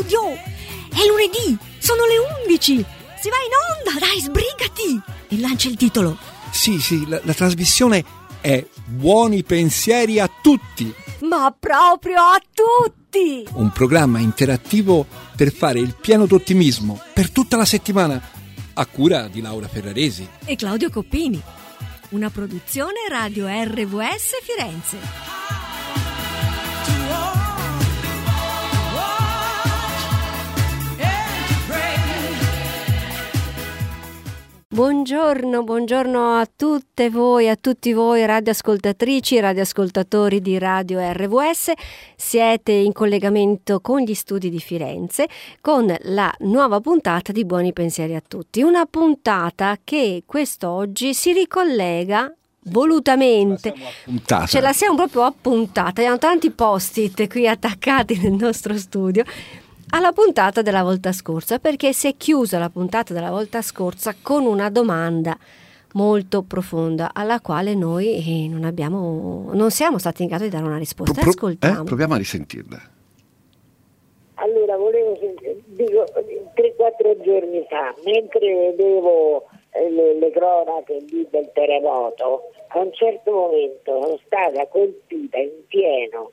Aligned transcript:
Claudio! 0.00 0.32
È 0.32 1.06
lunedì! 1.06 1.58
Sono 1.78 2.06
le 2.06 2.16
11! 2.46 2.84
Si 3.20 3.28
va 3.28 3.36
in 3.36 3.92
onda! 3.92 4.06
Dai, 4.06 4.20
sbrigati! 4.20 5.00
E 5.28 5.38
lancia 5.38 5.68
il 5.68 5.76
titolo. 5.76 6.16
Sì, 6.50 6.80
sì, 6.80 7.06
la, 7.06 7.20
la 7.22 7.34
trasmissione 7.34 8.02
è 8.40 8.64
Buoni 8.86 9.42
pensieri 9.42 10.18
a 10.18 10.30
tutti! 10.40 10.92
Ma 11.20 11.54
proprio 11.58 12.18
a 12.22 12.40
tutti! 12.52 13.46
Un 13.52 13.70
programma 13.72 14.20
interattivo 14.20 15.06
per 15.36 15.52
fare 15.52 15.80
il 15.80 15.94
pieno 16.00 16.24
d'ottimismo 16.24 16.98
per 17.12 17.30
tutta 17.30 17.58
la 17.58 17.66
settimana, 17.66 18.20
a 18.72 18.86
cura 18.86 19.28
di 19.28 19.42
Laura 19.42 19.68
Ferraresi 19.68 20.26
e 20.46 20.56
Claudio 20.56 20.88
Coppini. 20.88 21.40
Una 22.10 22.30
produzione 22.30 23.00
Radio 23.08 23.46
RVS 23.46 24.40
Firenze. 24.42 25.40
Buongiorno, 34.72 35.64
buongiorno 35.64 36.36
a 36.36 36.46
tutte 36.46 37.10
voi, 37.10 37.48
a 37.48 37.56
tutti 37.56 37.92
voi 37.92 38.24
radioascoltatrici, 38.24 39.40
radioascoltatori 39.40 40.40
di 40.40 40.58
Radio 40.58 41.00
RVS. 41.00 41.72
Siete 42.14 42.70
in 42.70 42.92
collegamento 42.92 43.80
con 43.80 44.02
gli 44.02 44.14
studi 44.14 44.48
di 44.48 44.60
Firenze 44.60 45.26
con 45.60 45.92
la 46.02 46.32
nuova 46.42 46.78
puntata 46.78 47.32
di 47.32 47.44
Buoni 47.44 47.72
Pensieri 47.72 48.14
a 48.14 48.22
tutti. 48.24 48.62
Una 48.62 48.86
puntata 48.86 49.76
che 49.82 50.22
quest'oggi 50.24 51.14
si 51.14 51.32
ricollega 51.32 52.32
volutamente 52.64 53.72
ce 54.46 54.60
la 54.60 54.72
siamo 54.74 54.94
proprio 54.94 55.22
appuntata 55.22 56.02
abbiamo 56.02 56.18
tanti 56.18 56.50
post-it 56.50 57.26
qui 57.26 57.48
attaccati 57.48 58.18
nel 58.18 58.32
nostro 58.32 58.76
studio 58.76 59.24
alla 59.90 60.12
puntata 60.12 60.62
della 60.62 60.82
volta 60.82 61.12
scorsa 61.12 61.58
perché 61.58 61.92
si 61.92 62.08
è 62.08 62.16
chiusa 62.16 62.58
la 62.58 62.70
puntata 62.70 63.12
della 63.12 63.30
volta 63.30 63.62
scorsa 63.62 64.14
con 64.20 64.44
una 64.44 64.70
domanda 64.70 65.36
molto 65.94 66.42
profonda 66.42 67.10
alla 67.12 67.40
quale 67.40 67.74
noi 67.74 68.44
eh, 68.44 68.48
non, 68.48 68.64
abbiamo, 68.64 69.50
non 69.52 69.70
siamo 69.70 69.98
stati 69.98 70.22
in 70.22 70.28
grado 70.28 70.44
di 70.44 70.50
dare 70.50 70.64
una 70.64 70.78
risposta. 70.78 71.20
Pro, 71.20 71.30
Ascoltiamo. 71.30 71.82
Eh? 71.82 71.84
Proviamo 71.84 72.14
a 72.14 72.16
risentirla. 72.16 72.78
Allora, 74.34 74.76
volevo 74.76 75.16
sentire, 75.20 75.56
dico, 75.66 76.04
3-4 76.54 77.22
giorni 77.22 77.66
fa, 77.68 77.94
mentre 78.04 78.54
vedevo 78.54 79.48
eh, 79.70 79.90
le, 79.90 80.18
le 80.18 80.30
cronache 80.30 80.98
lì 81.10 81.26
del 81.30 81.50
terremoto, 81.52 82.50
a 82.68 82.78
un 82.78 82.92
certo 82.94 83.32
momento 83.32 84.00
sono 84.00 84.18
stata 84.24 84.66
colpita 84.68 85.36
in 85.36 85.50
pieno 85.68 86.30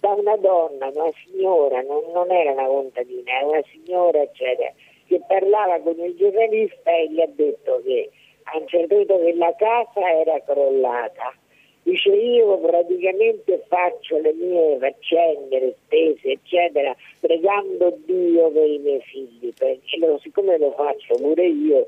da 0.00 0.12
una 0.12 0.36
donna, 0.36 0.88
una 0.88 1.10
signora, 1.24 1.82
non, 1.82 2.02
non 2.12 2.30
era 2.30 2.52
una 2.52 2.66
contadina, 2.66 3.30
era 3.36 3.46
una 3.46 3.62
signora, 3.70 4.22
eccetera, 4.22 4.72
che 5.06 5.20
parlava 5.26 5.78
con 5.80 5.98
il 5.98 6.16
giornalista 6.16 6.90
e 6.90 7.10
gli 7.10 7.20
ha 7.20 7.28
detto 7.28 7.80
che 7.84 8.10
a 8.44 8.58
un 8.58 8.66
che 8.66 9.34
la 9.34 9.54
casa 9.56 10.12
era 10.12 10.40
crollata. 10.40 11.34
Dice 11.82 12.10
io 12.10 12.58
praticamente 12.58 13.64
faccio 13.66 14.18
le 14.18 14.32
mie 14.34 14.78
faccende, 14.78 15.60
le 15.60 15.74
spese, 15.84 16.32
eccetera, 16.32 16.94
pregando 17.20 17.96
Dio 18.04 18.50
per 18.50 18.68
i 18.68 18.78
miei 18.78 19.00
figli, 19.00 19.52
perché 19.56 19.98
lo, 19.98 20.18
siccome 20.18 20.58
lo 20.58 20.72
faccio 20.72 21.14
pure 21.16 21.46
io, 21.46 21.86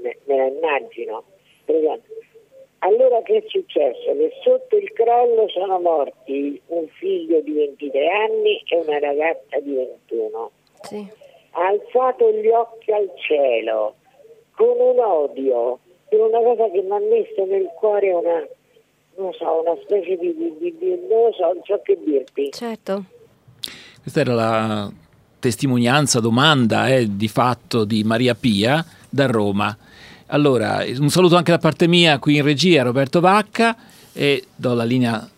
me, 0.00 0.16
me 0.24 0.36
la 0.36 0.46
immagino. 0.46 1.24
Pregando. 1.64 2.02
Allora 2.84 3.22
che 3.22 3.38
è 3.38 3.44
successo? 3.48 4.12
Che 4.12 4.30
sotto 4.42 4.76
il 4.76 4.92
crollo 4.92 5.48
sono 5.48 5.80
morti 5.80 6.60
un 6.66 6.86
figlio 6.98 7.40
di 7.40 7.52
23 7.52 8.08
anni 8.08 8.62
e 8.68 8.76
una 8.76 8.98
ragazza 8.98 9.58
di 9.60 9.74
21. 9.74 10.50
Sì. 10.82 11.08
Ha 11.52 11.66
alzato 11.66 12.30
gli 12.30 12.48
occhi 12.48 12.92
al 12.92 13.10
cielo 13.26 13.94
con 14.54 14.78
un 14.78 14.98
odio, 14.98 15.78
per 16.08 16.20
una 16.20 16.40
cosa 16.40 16.70
che 16.70 16.82
mi 16.82 16.90
ha 16.90 17.00
messo 17.00 17.44
nel 17.46 17.70
cuore 17.74 18.12
una, 18.12 18.46
non 19.16 19.32
so, 19.32 19.62
una 19.62 19.76
specie 19.82 20.16
di, 20.18 20.34
di, 20.36 20.54
di, 20.58 20.76
di 20.78 21.06
non 21.08 21.32
so, 21.32 21.52
non 21.54 21.62
so 21.64 21.80
che 21.82 21.98
dirti. 22.04 22.50
Certo. 22.52 23.04
Questa 24.02 24.20
era 24.20 24.34
la 24.34 24.92
testimonianza, 25.38 26.20
domanda 26.20 26.88
eh, 26.88 27.06
di 27.08 27.28
fatto 27.28 27.84
di 27.84 28.04
Maria 28.04 28.34
Pia 28.34 28.84
da 29.08 29.26
Roma. 29.26 29.74
Allora, 30.26 30.84
un 30.98 31.10
saluto 31.10 31.36
anche 31.36 31.50
da 31.50 31.58
parte 31.58 31.86
mia 31.86 32.18
qui 32.18 32.36
in 32.36 32.42
regia, 32.42 32.82
Roberto 32.82 33.20
Vacca, 33.20 33.76
e 34.12 34.44
do 34.54 34.74
la 34.74 34.84
linea 34.84 35.28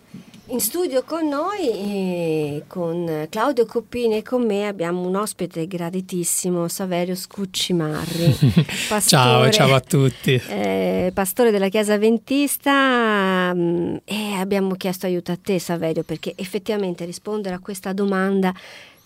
in 0.49 0.61
studio 0.61 1.03
con 1.03 1.27
noi, 1.27 2.63
con 2.67 3.27
Claudio 3.29 3.65
Coppini 3.65 4.17
e 4.17 4.21
con 4.23 4.45
me 4.45 4.65
abbiamo 4.65 5.05
un 5.05 5.15
ospite 5.15 5.67
graditissimo, 5.67 6.69
Saverio 6.69 7.15
Scuccimarri. 7.15 8.37
Pastore, 8.87 9.01
ciao, 9.01 9.49
ciao 9.49 9.75
a 9.75 9.81
tutti. 9.81 10.41
Eh, 10.47 11.11
pastore 11.13 11.51
della 11.51 11.67
Chiesa 11.67 11.97
Ventista 11.97 13.51
mm, 13.53 13.95
e 14.05 14.33
abbiamo 14.35 14.75
chiesto 14.75 15.05
aiuto 15.05 15.33
a 15.33 15.37
te 15.41 15.59
Saverio 15.59 16.03
perché 16.03 16.31
effettivamente 16.37 17.03
rispondere 17.03 17.55
a 17.55 17.59
questa 17.59 17.91
domanda 17.91 18.53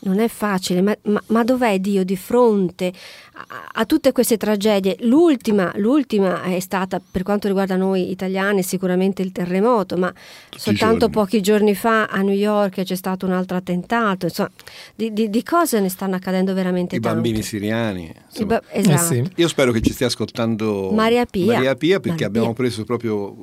non 0.03 0.19
è 0.19 0.28
facile, 0.28 0.81
ma, 0.81 0.95
ma, 1.03 1.22
ma, 1.28 1.44
dov'è 1.44 1.79
Dio 1.79 2.03
di 2.03 2.16
fronte 2.16 2.91
a, 3.34 3.69
a, 3.73 3.85
tutte 3.85 4.12
queste 4.12 4.38
tragedie? 4.38 4.97
L'ultima, 5.01 5.72
l'ultima 5.75 6.41
è 6.44 6.59
stata, 6.59 7.00
per 7.00 7.23
quanto 7.23 7.47
riguarda 7.47 7.75
noi 7.75 8.09
italiani, 8.09 8.63
sicuramente 8.63 9.22
il 9.22 9.31
terremoto, 9.31 9.97
ma 9.97 10.11
Tutti 10.11 10.59
soltanto 10.59 10.97
giorni. 11.00 11.13
pochi 11.13 11.41
giorni 11.41 11.75
fa 11.75 12.06
a 12.06 12.22
New 12.22 12.34
York 12.34 12.81
c'è 12.81 12.95
stato 12.95 13.25
un 13.25 13.34
altro 13.34 13.57
attentato. 13.57 14.25
Insomma, 14.25 14.50
di, 14.95 15.13
di, 15.13 15.29
di 15.29 15.44
cose 15.44 15.79
ne 15.79 15.90
stanno 15.90 16.16
accadendo 16.16 16.53
veramente 16.53 16.95
I 16.95 17.00
tante. 17.00 17.19
I 17.19 17.22
bambini 17.22 17.44
siriani. 17.44 18.13
Ba- 18.45 18.61
esatto. 18.69 19.13
eh 19.13 19.23
sì. 19.23 19.31
Io 19.35 19.47
spero 19.47 19.72
che 19.72 19.81
ci 19.81 19.94
stia 19.94 20.07
ascoltando 20.07 20.91
Maria 20.91 21.25
Pia, 21.25 21.53
Maria 21.53 21.75
Pia 21.75 22.00
perché 22.00 22.09
Maria 22.09 22.28
abbiamo 22.28 22.53
Pia. 22.53 22.56
preso 22.56 22.84
proprio 22.85 23.35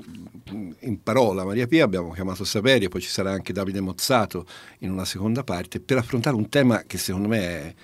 in 0.50 1.02
parola 1.02 1.44
Maria 1.44 1.66
Pia, 1.66 1.84
abbiamo 1.84 2.12
chiamato 2.12 2.44
Saverio, 2.44 2.88
poi 2.88 3.00
ci 3.00 3.08
sarà 3.08 3.30
anche 3.30 3.52
Davide 3.52 3.80
Mozzato 3.80 4.46
in 4.78 4.90
una 4.90 5.04
seconda 5.04 5.44
parte 5.44 5.80
per 5.80 5.98
affrontare 5.98 6.36
un 6.36 6.48
tema 6.48 6.82
che 6.86 6.98
secondo 6.98 7.28
me 7.28 7.74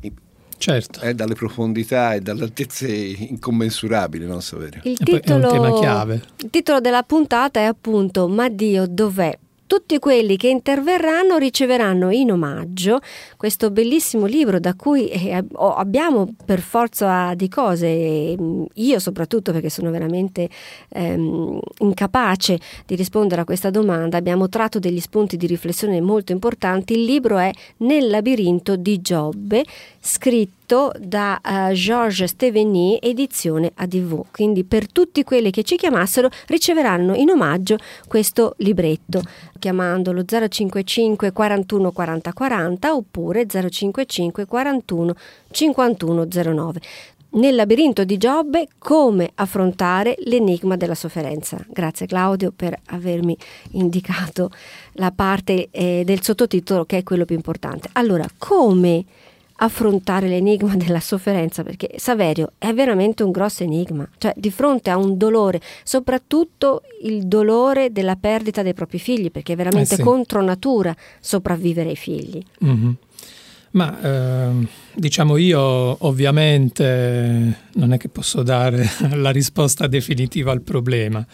è, 0.00 0.12
certo. 0.56 1.00
è 1.00 1.14
dalle 1.14 1.34
profondità 1.34 2.14
e 2.14 2.20
dalle 2.20 2.44
altezze 2.44 2.88
incommensurabili, 2.88 4.26
non 4.26 4.42
Saverio? 4.42 4.80
Il 4.84 4.98
titolo, 4.98 5.40
è 5.40 5.46
un 5.46 5.52
tema 5.52 5.78
chiave. 5.78 6.22
Il 6.36 6.50
titolo 6.50 6.80
della 6.80 7.02
puntata 7.02 7.60
è 7.60 7.64
appunto 7.64 8.28
Ma 8.28 8.48
Dio 8.48 8.86
dov'è? 8.86 9.36
Tutti 9.70 10.00
quelli 10.00 10.36
che 10.36 10.48
interverranno 10.48 11.36
riceveranno 11.36 12.10
in 12.10 12.32
omaggio 12.32 12.98
questo 13.36 13.70
bellissimo 13.70 14.26
libro 14.26 14.58
da 14.58 14.74
cui 14.74 15.06
eh, 15.06 15.44
abbiamo 15.54 16.34
per 16.44 16.58
forza 16.58 17.34
di 17.34 17.48
cose, 17.48 18.34
mm, 18.36 18.64
io 18.74 18.98
soprattutto 18.98 19.52
perché 19.52 19.70
sono 19.70 19.92
veramente 19.92 20.48
ehm, 20.88 21.60
incapace 21.78 22.58
di 22.84 22.96
rispondere 22.96 23.42
a 23.42 23.44
questa 23.44 23.70
domanda, 23.70 24.16
abbiamo 24.16 24.48
tratto 24.48 24.80
degli 24.80 24.98
spunti 24.98 25.36
di 25.36 25.46
riflessione 25.46 26.00
molto 26.00 26.32
importanti. 26.32 26.94
Il 26.94 27.04
libro 27.04 27.38
è 27.38 27.52
Nel 27.76 28.10
labirinto 28.10 28.74
di 28.74 29.00
Giobbe, 29.00 29.64
scritto 30.00 30.92
da 30.98 31.40
uh, 31.44 31.72
Georges 31.72 32.30
Steveny, 32.30 32.98
edizione 33.00 33.70
ADV. 33.74 34.24
Quindi 34.32 34.64
per 34.64 34.90
tutti 34.90 35.22
quelli 35.22 35.50
che 35.50 35.62
ci 35.62 35.76
chiamassero 35.76 36.30
riceveranno 36.46 37.14
in 37.14 37.30
omaggio 37.30 37.76
questo 38.08 38.54
libretto 38.58 39.22
chiamandolo 39.58 40.24
055 40.24 41.32
41 41.32 41.92
40 41.92 42.32
40 42.32 42.94
oppure 42.94 43.46
055 43.46 44.46
41 44.46 45.14
51 45.50 46.26
09 46.26 46.80
nel 47.32 47.54
labirinto 47.54 48.04
di 48.04 48.16
Giobbe 48.16 48.66
come 48.78 49.30
affrontare 49.34 50.16
l'enigma 50.24 50.76
della 50.76 50.94
sofferenza. 50.94 51.64
Grazie 51.68 52.06
Claudio 52.06 52.52
per 52.54 52.76
avermi 52.86 53.36
indicato 53.72 54.50
la 54.94 55.12
parte 55.12 55.68
eh, 55.70 56.02
del 56.04 56.22
sottotitolo 56.22 56.84
che 56.84 56.98
è 56.98 57.02
quello 57.02 57.24
più 57.24 57.36
importante. 57.36 57.88
Allora, 57.92 58.26
come 58.38 59.04
affrontare 59.62 60.28
l'enigma 60.28 60.74
della 60.76 61.00
sofferenza, 61.00 61.62
perché 61.62 61.92
Saverio 61.96 62.52
è 62.58 62.72
veramente 62.72 63.22
un 63.22 63.30
grosso 63.30 63.62
enigma, 63.62 64.08
cioè 64.18 64.32
di 64.36 64.50
fronte 64.50 64.90
a 64.90 64.96
un 64.96 65.16
dolore, 65.16 65.60
soprattutto 65.84 66.82
il 67.02 67.26
dolore 67.26 67.92
della 67.92 68.16
perdita 68.16 68.62
dei 68.62 68.74
propri 68.74 68.98
figli, 68.98 69.30
perché 69.30 69.54
è 69.54 69.56
veramente 69.56 69.94
eh 69.94 69.98
sì. 69.98 70.02
contro 70.02 70.42
natura 70.42 70.94
sopravvivere 71.20 71.90
ai 71.90 71.96
figli. 71.96 72.42
Mm-hmm. 72.64 72.90
Ma 73.72 74.00
eh, 74.00 74.66
diciamo 74.94 75.36
io 75.36 75.60
ovviamente 76.04 77.56
non 77.74 77.92
è 77.92 77.98
che 77.98 78.08
posso 78.08 78.42
dare 78.42 78.84
la 79.14 79.30
risposta 79.30 79.86
definitiva 79.86 80.50
al 80.50 80.62
problema, 80.62 81.24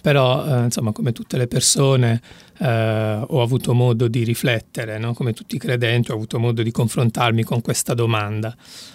però 0.00 0.46
eh, 0.46 0.64
insomma 0.64 0.92
come 0.92 1.12
tutte 1.12 1.36
le 1.36 1.46
persone 1.46 2.20
eh, 2.58 3.24
ho 3.26 3.42
avuto 3.42 3.74
modo 3.74 4.08
di 4.08 4.24
riflettere, 4.24 4.98
no? 4.98 5.14
come 5.14 5.32
tutti 5.32 5.56
i 5.56 5.58
credenti 5.58 6.10
ho 6.10 6.14
avuto 6.14 6.38
modo 6.38 6.62
di 6.62 6.70
confrontarmi 6.70 7.42
con 7.42 7.60
questa 7.60 7.94
domanda. 7.94 8.54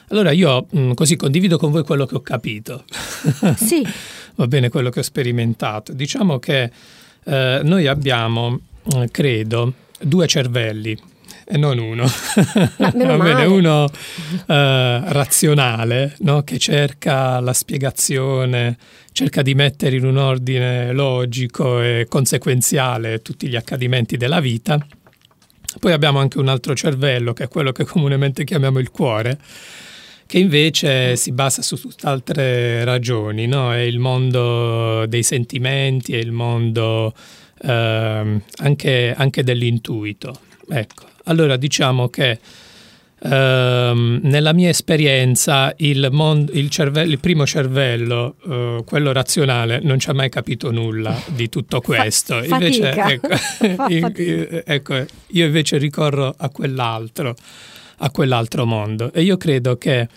Allora 0.10 0.32
io 0.32 0.68
mh, 0.70 0.80
mm, 0.80 0.92
così 0.94 1.16
condivido 1.16 1.58
con 1.58 1.72
voi 1.72 1.84
quello 1.84 2.06
che 2.06 2.16
ho 2.16 2.22
capito, 2.22 2.84
sì. 3.56 3.86
va 4.36 4.48
bene 4.48 4.70
quello 4.70 4.90
che 4.90 5.00
ho 5.00 5.04
sperimentato. 5.04 5.94
Diciamo 5.94 6.40
che 6.40 6.72
eh, 7.26 7.60
noi 7.64 7.88
abbiamo, 7.88 8.60
mm, 8.96 9.04
credo, 9.12 9.74
due 10.00 10.28
cervelli 10.28 10.98
e 11.52 11.58
non 11.58 11.80
uno. 11.80 12.06
Ma 12.78 12.92
meno 12.94 13.18
Va 13.18 13.24
bene, 13.24 13.46
uno 13.46 13.90
eh, 14.46 15.02
razionale 15.12 16.16
no? 16.20 16.44
che 16.44 16.60
cerca 16.60 17.40
la 17.40 17.54
spiegazione, 17.54 18.78
cerca 19.12 19.42
di 19.42 19.56
mettere 19.56 19.96
in 19.96 20.06
un 20.06 20.18
ordine 20.18 20.92
logico 20.92 21.82
e 21.82 22.06
conseguenziale 22.08 23.24
tutti 23.24 23.48
gli 23.48 23.56
accadimenti 23.56 24.16
della 24.16 24.40
vita. 24.40 24.78
Poi 25.80 25.92
abbiamo 25.92 26.20
anche 26.20 26.38
un 26.38 26.50
altro 26.50 26.76
cervello, 26.76 27.34
che 27.34 27.46
è 27.46 27.48
quello 27.48 27.72
che 27.72 27.84
comunemente 27.84 28.44
chiamiamo 28.44 28.78
il 28.78 28.92
cuore, 28.92 29.40
che 30.28 30.38
invece 30.38 31.16
si 31.16 31.32
basa 31.32 31.64
su 31.64 31.78
tutt'altre 31.78 32.84
ragioni, 32.84 33.48
no? 33.48 33.74
è 33.74 33.80
il 33.80 33.98
mondo 33.98 35.08
dei 35.08 35.24
sentimenti, 35.24 36.14
è 36.14 36.20
il 36.20 36.32
mondo 36.32 37.12
ehm, 37.64 38.42
anche, 38.58 39.16
anche 39.18 39.44
dell'intuito. 39.44 40.42
Ecco, 40.72 41.09
allora 41.30 41.56
diciamo 41.58 42.10
che 42.10 42.40
ehm, 43.22 44.20
nella 44.24 44.54
mia 44.54 44.70
esperienza 44.70 45.74
il, 45.78 46.10
mon- 46.12 46.50
il, 46.54 46.70
cervello- 46.70 47.12
il 47.12 47.20
primo 47.20 47.46
cervello, 47.46 48.36
eh, 48.48 48.84
quello 48.86 49.12
razionale, 49.12 49.80
non 49.82 50.00
ci 50.00 50.10
ha 50.10 50.14
mai 50.14 50.30
capito 50.30 50.72
nulla 50.72 51.16
di 51.28 51.50
tutto 51.50 51.82
questo. 51.82 52.42
Fa- 52.42 52.56
invece, 52.56 52.92
ecco, 52.92 53.36
fatica. 53.76 54.64
ecco, 54.66 55.06
io 55.28 55.46
invece 55.46 55.78
ricorro 55.78 56.34
a 56.36 56.50
quell'altro, 56.50 57.36
a 57.98 58.10
quell'altro 58.12 58.66
mondo 58.66 59.12
e 59.14 59.22
io 59.22 59.38
credo 59.38 59.78
che 59.78 60.08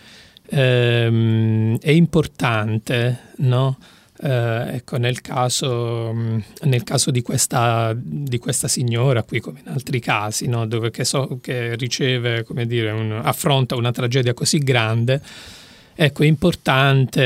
ehm, 0.48 1.78
è 1.78 1.90
importante, 1.90 3.18
no? 3.38 3.78
Eh, 4.24 4.76
ecco, 4.76 4.98
nel 4.98 5.20
caso, 5.20 6.12
nel 6.12 6.84
caso 6.84 7.10
di, 7.10 7.22
questa, 7.22 7.92
di 7.96 8.38
questa 8.38 8.68
signora 8.68 9.24
qui, 9.24 9.40
come 9.40 9.58
in 9.64 9.72
altri 9.72 9.98
casi, 9.98 10.46
no? 10.46 10.64
dove 10.64 10.92
che 10.92 11.04
so, 11.04 11.40
che 11.42 11.74
riceve, 11.74 12.44
come 12.44 12.66
dire, 12.66 12.92
un- 12.92 13.20
affronta 13.20 13.74
una 13.74 13.90
tragedia 13.90 14.32
così 14.32 14.58
grande, 14.58 15.20
ecco, 15.92 16.22
è 16.22 16.26
importante, 16.26 17.20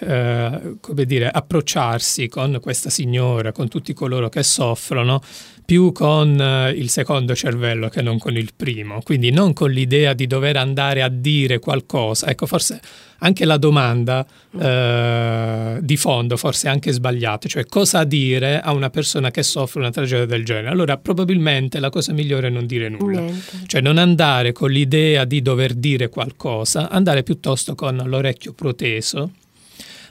eh, 0.00 0.76
come 0.80 1.04
dire, 1.04 1.30
approcciarsi 1.30 2.26
con 2.26 2.58
questa 2.60 2.90
signora, 2.90 3.52
con 3.52 3.68
tutti 3.68 3.92
coloro 3.92 4.28
che 4.28 4.42
soffrono, 4.42 5.22
più 5.64 5.92
con 5.92 6.40
eh, 6.40 6.70
il 6.70 6.90
secondo 6.90 7.34
cervello 7.34 7.88
che 7.88 8.02
non 8.02 8.18
con 8.18 8.36
il 8.36 8.50
primo, 8.54 9.00
quindi 9.02 9.30
non 9.30 9.52
con 9.52 9.70
l'idea 9.70 10.12
di 10.12 10.26
dover 10.26 10.56
andare 10.56 11.02
a 11.02 11.08
dire 11.08 11.58
qualcosa. 11.58 12.28
Ecco, 12.28 12.46
forse 12.46 12.80
anche 13.18 13.44
la 13.46 13.56
domanda 13.56 14.26
eh, 14.58 15.78
di 15.80 15.96
fondo 15.96 16.36
forse 16.36 16.68
è 16.68 16.70
anche 16.70 16.92
sbagliata, 16.92 17.48
cioè 17.48 17.64
cosa 17.64 18.04
dire 18.04 18.60
a 18.60 18.72
una 18.72 18.90
persona 18.90 19.30
che 19.30 19.42
soffre 19.42 19.80
una 19.80 19.90
tragedia 19.90 20.26
del 20.26 20.44
genere. 20.44 20.68
Allora 20.68 20.98
probabilmente 20.98 21.80
la 21.80 21.90
cosa 21.90 22.12
migliore 22.12 22.48
è 22.48 22.50
non 22.50 22.66
dire 22.66 22.88
nulla. 22.88 23.20
Niente. 23.20 23.58
Cioè 23.66 23.80
non 23.80 23.96
andare 23.96 24.52
con 24.52 24.70
l'idea 24.70 25.24
di 25.24 25.40
dover 25.40 25.74
dire 25.74 26.08
qualcosa, 26.08 26.90
andare 26.90 27.22
piuttosto 27.22 27.74
con 27.74 27.96
l'orecchio 28.04 28.52
proteso, 28.52 29.30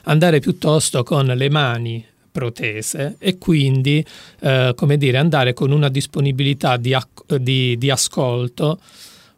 andare 0.04 0.40
piuttosto 0.40 1.04
con 1.04 1.26
le 1.26 1.50
mani 1.50 2.04
protese 2.44 3.14
e 3.20 3.38
quindi, 3.38 4.04
eh, 4.40 4.72
come 4.74 4.96
dire, 4.96 5.18
andare 5.18 5.52
con 5.52 5.70
una 5.70 5.88
disponibilità 5.88 6.76
di, 6.76 6.92
ac- 6.92 7.36
di- 7.36 7.78
di 7.78 7.90
ascolto, 7.90 8.80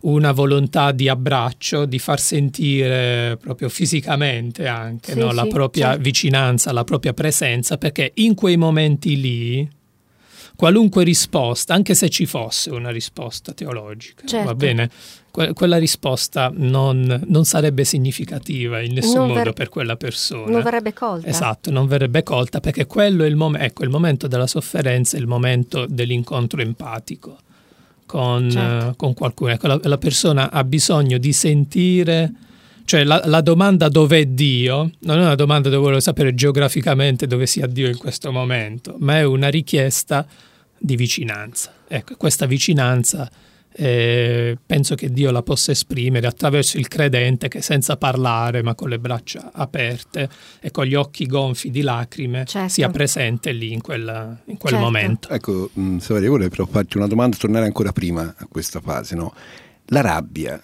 una 0.00 0.32
volontà 0.32 0.92
di 0.92 1.06
abbraccio, 1.06 1.84
di 1.84 1.98
far 1.98 2.18
sentire 2.20 3.36
proprio 3.38 3.68
fisicamente 3.68 4.66
anche 4.66 5.12
Sì, 5.12 5.18
no, 5.18 5.30
la 5.32 5.42
sì, 5.42 5.48
propria 5.48 5.86
certo. 5.88 6.02
vicinanza, 6.02 6.72
la 6.72 6.84
propria 6.84 7.12
presenza, 7.12 7.76
perché 7.76 8.12
in 8.14 8.34
quei 8.34 8.56
momenti 8.56 9.20
lì 9.20 9.68
qualunque 10.56 11.04
risposta, 11.04 11.74
anche 11.74 11.94
se 11.94 12.08
ci 12.08 12.26
fosse 12.26 12.70
una 12.70 12.90
risposta 12.90 13.52
teologica, 13.52 14.26
Certo. 14.26 14.46
va 14.46 14.54
bene? 14.54 14.90
Que- 15.30 15.52
quella 15.52 15.76
risposta 15.76 16.50
non, 16.54 17.24
non 17.26 17.44
sarebbe 17.44 17.84
significativa 17.84 18.80
in 18.80 18.94
nessun 18.94 19.16
Non 19.16 19.26
modo 19.28 19.42
ver- 19.42 19.52
per 19.52 19.68
quella 19.68 19.96
persona. 19.96 20.50
Non 20.50 20.62
verrebbe 20.62 20.94
colta. 20.94 21.26
Esatto, 21.28 21.70
non 21.70 21.86
verrebbe 21.86 22.22
colta 22.22 22.60
perché 22.60 22.86
quello 22.86 23.22
è 23.22 23.26
il, 23.26 23.36
mom- 23.36 23.56
ecco, 23.60 23.84
il 23.84 23.90
momento 23.90 24.26
della 24.28 24.46
sofferenza, 24.46 25.16
è 25.18 25.20
il 25.20 25.26
momento 25.26 25.84
dell'incontro 25.86 26.62
empatico 26.62 27.36
con, 28.06 28.48
Certo. 28.50 28.88
eh, 28.88 28.96
con 28.96 29.12
qualcuno. 29.12 29.50
Ecco, 29.50 29.66
la, 29.66 29.78
la 29.82 29.98
persona 29.98 30.50
ha 30.50 30.64
bisogno 30.64 31.18
di 31.18 31.32
sentire, 31.34 32.32
cioè 32.86 33.04
la, 33.04 33.20
la 33.26 33.42
domanda 33.42 33.88
dov'è 33.90 34.24
Dio 34.26 34.90
non 35.00 35.18
è 35.18 35.20
una 35.20 35.34
domanda 35.34 35.68
dove 35.68 35.82
vuole 35.82 36.00
sapere 36.00 36.34
geograficamente 36.34 37.26
dove 37.26 37.46
sia 37.46 37.66
Dio 37.66 37.88
in 37.88 37.98
questo 37.98 38.32
momento, 38.32 38.96
ma 39.00 39.18
è 39.18 39.24
una 39.24 39.48
richiesta 39.48 40.26
di 40.78 40.96
vicinanza. 40.96 41.72
Ecco, 41.88 42.14
questa 42.16 42.46
vicinanza 42.46 43.30
eh, 43.78 44.56
penso 44.64 44.94
che 44.94 45.10
Dio 45.10 45.30
la 45.30 45.42
possa 45.42 45.70
esprimere 45.70 46.26
attraverso 46.26 46.78
il 46.78 46.88
credente 46.88 47.48
che 47.48 47.60
senza 47.60 47.98
parlare 47.98 48.62
ma 48.62 48.74
con 48.74 48.88
le 48.88 48.98
braccia 48.98 49.50
aperte 49.52 50.30
e 50.60 50.70
con 50.70 50.86
gli 50.86 50.94
occhi 50.94 51.26
gonfi 51.26 51.70
di 51.70 51.82
lacrime 51.82 52.44
Certo. 52.46 52.68
sia 52.72 52.88
presente 52.88 53.52
lì 53.52 53.72
in, 53.72 53.82
quella- 53.82 54.34
in 54.46 54.56
quel 54.56 54.72
Certo. 54.72 54.84
momento. 54.86 55.28
Ecco, 55.28 55.68
mh, 55.74 55.98
Saverio, 55.98 56.30
vorrei 56.30 56.48
però 56.48 56.64
farti 56.66 56.96
una 56.96 57.06
domanda, 57.06 57.36
tornare 57.36 57.66
ancora 57.66 57.92
prima 57.92 58.34
a 58.36 58.46
questa 58.48 58.80
fase. 58.80 59.14
No? 59.14 59.34
La 59.86 60.00
rabbia, 60.00 60.58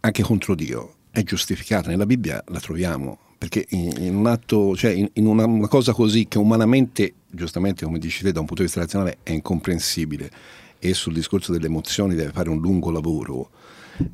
anche 0.00 0.22
contro 0.22 0.54
Dio, 0.54 0.94
è 1.18 1.22
giustificata. 1.24 1.90
Nella 1.90 2.06
Bibbia 2.06 2.42
la 2.48 2.60
troviamo, 2.60 3.18
perché 3.38 3.66
in, 3.70 3.92
in 3.98 4.14
un 4.14 4.26
atto, 4.26 4.76
cioè 4.76 4.92
in, 4.92 5.08
in 5.14 5.26
una, 5.26 5.44
una 5.46 5.68
cosa 5.68 5.92
così 5.92 6.26
che 6.28 6.38
umanamente, 6.38 7.14
giustamente 7.30 7.84
come 7.84 7.98
dici 7.98 8.22
te, 8.22 8.32
da 8.32 8.40
un 8.40 8.46
punto 8.46 8.62
di 8.62 8.68
vista 8.68 8.80
razionale 8.80 9.18
è 9.22 9.32
incomprensibile 9.32 10.30
e 10.78 10.94
sul 10.94 11.12
discorso 11.12 11.50
delle 11.52 11.66
emozioni 11.66 12.14
deve 12.14 12.30
fare 12.30 12.48
un 12.48 12.60
lungo 12.60 12.90
lavoro. 12.90 13.50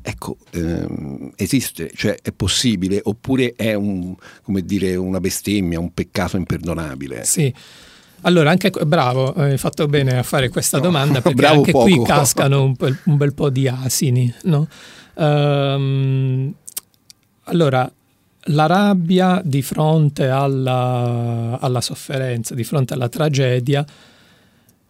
Ecco, 0.01 0.37
ehm, 0.51 1.33
esiste, 1.35 1.91
cioè 1.93 2.17
è 2.19 2.31
possibile 2.31 2.99
oppure 3.03 3.53
è 3.55 3.75
un, 3.75 4.15
come 4.41 4.61
dire, 4.65 4.95
una 4.95 5.19
bestemmia, 5.19 5.79
un 5.79 5.93
peccato 5.93 6.37
imperdonabile? 6.37 7.23
Sì. 7.23 7.53
Allora, 8.21 8.49
anche 8.49 8.71
bravo, 8.87 9.31
hai 9.33 9.59
fatto 9.59 9.85
bene 9.85 10.17
a 10.17 10.23
fare 10.23 10.49
questa 10.49 10.77
No, 10.77 10.83
domanda 10.85 11.21
perché 11.21 11.45
anche 11.45 11.71
qui 11.71 11.91
poco. 11.97 12.03
cascano 12.07 12.63
un, 12.63 12.73
bel- 12.75 12.97
un 13.05 13.17
bel 13.17 13.35
po' 13.35 13.51
di 13.51 13.67
asini. 13.67 14.33
no? 14.45 14.67
Ehm, 15.17 16.53
allora, 17.45 17.91
la 18.49 18.65
rabbia 18.67 19.41
di 19.43 19.61
fronte 19.61 20.27
alla, 20.27 21.57
alla 21.59 21.81
sofferenza, 21.81 22.53
di 22.53 22.63
fronte 22.63 22.93
alla 22.93 23.09
tragedia, 23.09 23.85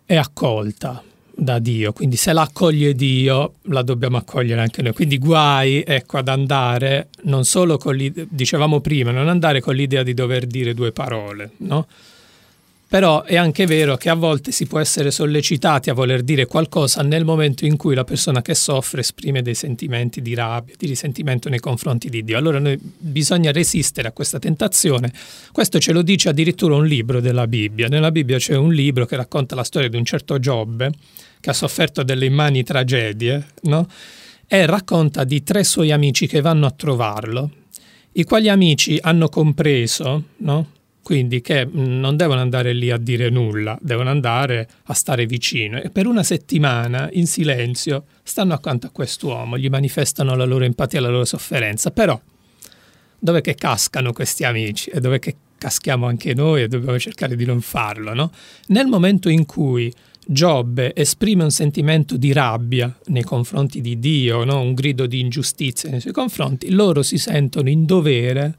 è 0.06 0.16
accolta 0.16 1.02
da 1.38 1.60
Dio, 1.60 1.92
quindi 1.92 2.16
se 2.16 2.32
la 2.32 2.44
accoglie 2.44 2.94
Dio 2.94 3.56
la 3.64 3.82
dobbiamo 3.82 4.18
accogliere 4.18 4.62
anche 4.62 4.82
noi, 4.82 4.94
quindi 4.94 5.18
guai 5.18 5.84
ecco, 5.86 6.18
ad 6.18 6.30
andare 6.30 7.10
non 7.24 7.44
solo 7.44 7.78
con 7.78 7.96
l'idea, 7.96 8.26
dicevamo 8.30 8.80
prima, 8.80 9.12
non 9.12 9.28
andare 9.28 9.60
con 9.60 9.76
l'idea 9.76 10.04
di 10.04 10.14
dover 10.14 10.46
dire 10.46 10.74
due 10.74 10.92
parole, 10.92 11.52
no? 11.58 11.88
Però 12.88 13.24
è 13.24 13.36
anche 13.36 13.66
vero 13.66 13.98
che 13.98 14.10
a 14.10 14.14
volte 14.14 14.52
si 14.52 14.68
può 14.68 14.80
essere 14.80 15.10
sollecitati 15.10 15.90
a 15.90 15.94
voler 15.94 16.22
dire 16.22 16.46
qualcosa 16.46 17.02
nel 17.02 17.26
momento 17.26 17.66
in 17.66 17.78
cui 17.78 17.96
la 17.96 18.04
persona 18.04 18.44
che 18.44 18.54
soffre 18.54 19.02
esprime 19.02 19.42
dei 19.42 19.56
sentimenti 19.56 20.22
di 20.22 20.36
rabbia, 20.36 20.76
di 20.78 20.86
risentimento 20.86 21.50
nei 21.50 21.60
confronti 21.60 22.10
di 22.10 22.24
Dio. 22.24 22.38
Allora 22.38 22.60
noi 22.60 22.78
bisogna 22.80 23.52
resistere 23.52 24.08
a 24.08 24.12
questa 24.12 24.38
tentazione. 24.38 25.12
Questo 25.52 25.80
ce 25.80 25.94
lo 25.94 26.04
dice 26.04 26.30
addirittura 26.30 26.76
un 26.76 26.86
libro 26.86 27.20
della 27.20 27.48
Bibbia. 27.48 27.88
Nella 27.88 28.12
Bibbia 28.12 28.38
c'è 28.38 28.56
un 28.56 28.72
libro 28.72 29.06
che 29.06 29.16
racconta 29.16 29.56
la 29.56 29.64
storia 29.64 29.90
di 29.90 29.98
un 29.98 30.06
certo 30.06 30.38
Giobbe 30.38 30.92
che 31.40 31.50
ha 31.50 31.54
sofferto 31.54 32.04
delle 32.04 32.26
immani 32.26 32.64
tragedie, 32.64 33.48
no? 33.64 33.88
E 34.48 34.66
racconta 34.68 35.24
di 35.24 35.42
tre 35.44 35.64
suoi 35.64 35.92
amici 35.92 36.28
che 36.28 36.40
vanno 36.40 36.68
a 36.68 36.72
trovarlo, 36.72 37.50
i 38.14 38.24
quali 38.24 38.48
amici 38.48 38.98
hanno 39.02 39.28
compreso, 39.28 40.24
no? 40.38 40.74
Quindi 41.06 41.40
che 41.40 41.68
mh, 41.68 42.00
non 42.00 42.18
devono 42.18 42.42
andare 42.42 42.74
lì 42.74 42.90
a 42.90 42.98
dire 42.98 43.30
nulla, 43.30 43.78
devono 43.80 44.10
andare 44.10 44.68
a 44.86 44.96
stare 44.96 45.28
vicino. 45.28 45.80
E 45.80 45.92
per 45.92 46.08
una 46.08 46.24
settimana, 46.24 47.10
in 47.12 47.28
silenzio, 47.28 48.06
stanno 48.24 48.56
accanto 48.56 48.88
a 48.88 48.90
quest'uomo, 48.90 49.56
gli 49.56 49.70
manifestano 49.70 50.36
la 50.36 50.46
loro 50.46 50.66
empatia, 50.66 51.00
la 51.00 51.10
loro 51.10 51.26
sofferenza. 51.26 51.92
Però, 51.92 52.20
dove 53.20 53.42
che 53.42 53.54
cascano 53.54 54.14
questi 54.14 54.46
amici 54.46 54.90
e 54.90 55.00
dove 55.00 55.20
che 55.20 55.36
caschiamo 55.60 56.08
anche 56.08 56.34
noi 56.34 56.64
e 56.64 56.68
dobbiamo 56.68 56.98
cercare 56.98 57.36
di 57.36 57.46
non 57.46 57.62
farlo, 57.62 58.16
no? 58.16 58.32
Nel 58.70 58.88
momento 58.88 59.30
in 59.30 59.46
cui 59.46 59.94
Giobbe 60.26 60.96
esprime 60.96 61.44
un 61.44 61.52
sentimento 61.52 62.18
di 62.18 62.34
rabbia 62.34 62.92
nei 63.10 63.22
confronti 63.22 63.80
di 63.80 64.00
Dio, 64.00 64.44
no? 64.44 64.60
un 64.60 64.74
grido 64.74 65.06
di 65.06 65.20
ingiustizia 65.20 65.92
nei 65.92 66.00
suoi 66.00 66.14
confronti, 66.14 66.72
loro 66.72 67.04
si 67.04 67.20
sentono 67.20 67.70
in 67.70 67.86
dovere 67.86 68.58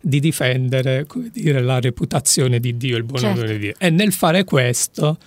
di 0.00 0.20
difendere 0.20 1.04
come 1.06 1.30
dire, 1.32 1.60
la 1.60 1.80
reputazione 1.80 2.58
di 2.58 2.76
Dio, 2.76 2.96
il 2.96 3.04
buon 3.04 3.20
Certo. 3.20 3.38
odore 3.40 3.52
di 3.54 3.58
Dio. 3.58 3.74
E 3.78 3.90
nel 3.90 4.12
fare 4.12 4.44
questo 4.44 5.18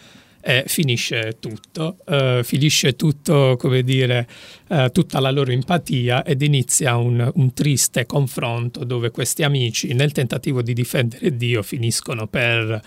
eh, 0.42 0.63
finisce 0.68 1.38
tutto, 1.39 1.98
eh, 2.06 2.42
finisce 2.44 2.96
tutto, 2.96 3.56
come 3.58 3.82
dire, 3.84 4.27
eh, 4.68 4.89
tutta 4.92 5.20
la 5.20 5.32
loro 5.32 5.51
empatia 5.51 6.24
ed 6.24 6.42
inizia 6.42 6.98
un, 6.98 7.32
un 7.34 7.53
triste 7.53 8.06
confronto 8.06 8.84
dove 8.84 9.10
questi 9.12 9.44
amici, 9.44 9.94
nel 9.94 10.12
tentativo 10.12 10.62
di 10.62 10.74
difendere 10.74 11.36
Dio, 11.38 11.63
finiscono 11.63 12.27
per 12.27 12.82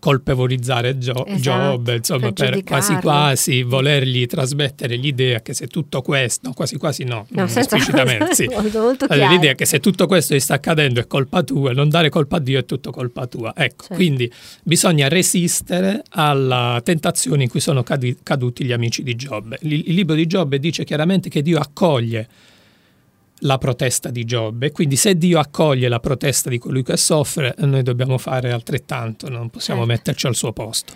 colpevolizzare 0.00 0.98
Gio- 0.98 1.24
Esatto, 1.26 1.40
Giobbe, 1.40 1.94
insomma, 1.96 2.32
per 2.32 2.50
per 2.50 2.64
quasi 2.64 2.94
quasi 2.96 3.62
volergli 3.62 4.26
trasmettere 4.26 4.96
l'idea 4.96 5.40
che 5.42 5.54
se 5.54 5.68
tutto 5.68 6.02
questo, 6.02 6.48
no, 6.48 6.54
quasi 6.54 6.76
quasi 6.78 7.04
no, 7.04 7.26
No, 7.28 7.42
mm, 7.44 7.46
senza- 7.46 7.76
esplicitamente, 7.76 8.34
sì. 8.34 8.44
Allora, 8.46 9.28
l'idea 9.30 9.54
che 9.54 9.64
se 9.66 9.78
tutto 9.78 10.06
questo 10.06 10.34
ti 10.34 10.40
sta 10.40 10.54
accadendo 10.54 10.98
è 10.98 11.06
colpa 11.06 11.42
tua, 11.44 11.72
non 11.72 11.88
dare 11.88 12.08
colpa 12.08 12.36
a 12.36 12.40
Dio 12.40 12.58
è 12.58 12.64
tutto 12.64 12.90
colpa 12.90 13.26
tua. 13.26 13.52
Ecco, 13.54 13.82
Certo. 13.84 13.94
quindi 13.94 14.32
bisogna 14.64 15.06
resistere 15.08 16.02
alla 16.10 16.80
tentazione 16.82 17.44
in 17.44 17.48
cui 17.50 17.60
sono 17.60 17.82
cadi- 17.82 18.16
caduti 18.22 18.64
gli 18.64 18.72
amici 18.72 19.02
di 19.02 19.14
Giobbe. 19.14 19.58
Il, 19.62 19.72
il 19.88 19.94
libro 19.94 20.14
di 20.16 20.26
Giobbe 20.26 20.58
dice 20.58 20.82
chiaramente 20.84 21.28
che 21.28 21.42
Dio 21.42 21.58
accoglie 21.58 22.26
la 23.40 23.58
protesta 23.58 24.10
di 24.10 24.24
Giobbe, 24.24 24.70
quindi 24.72 24.96
se 24.96 25.16
Dio 25.16 25.38
accoglie 25.38 25.88
la 25.88 26.00
protesta 26.00 26.50
di 26.50 26.58
colui 26.58 26.82
che 26.82 26.96
soffre, 26.96 27.54
noi 27.58 27.82
dobbiamo 27.82 28.18
fare 28.18 28.52
altrettanto, 28.52 29.28
non 29.28 29.50
possiamo 29.50 29.80
Certo. 29.80 29.94
metterci 29.94 30.26
al 30.26 30.34
suo 30.34 30.52
posto. 30.52 30.94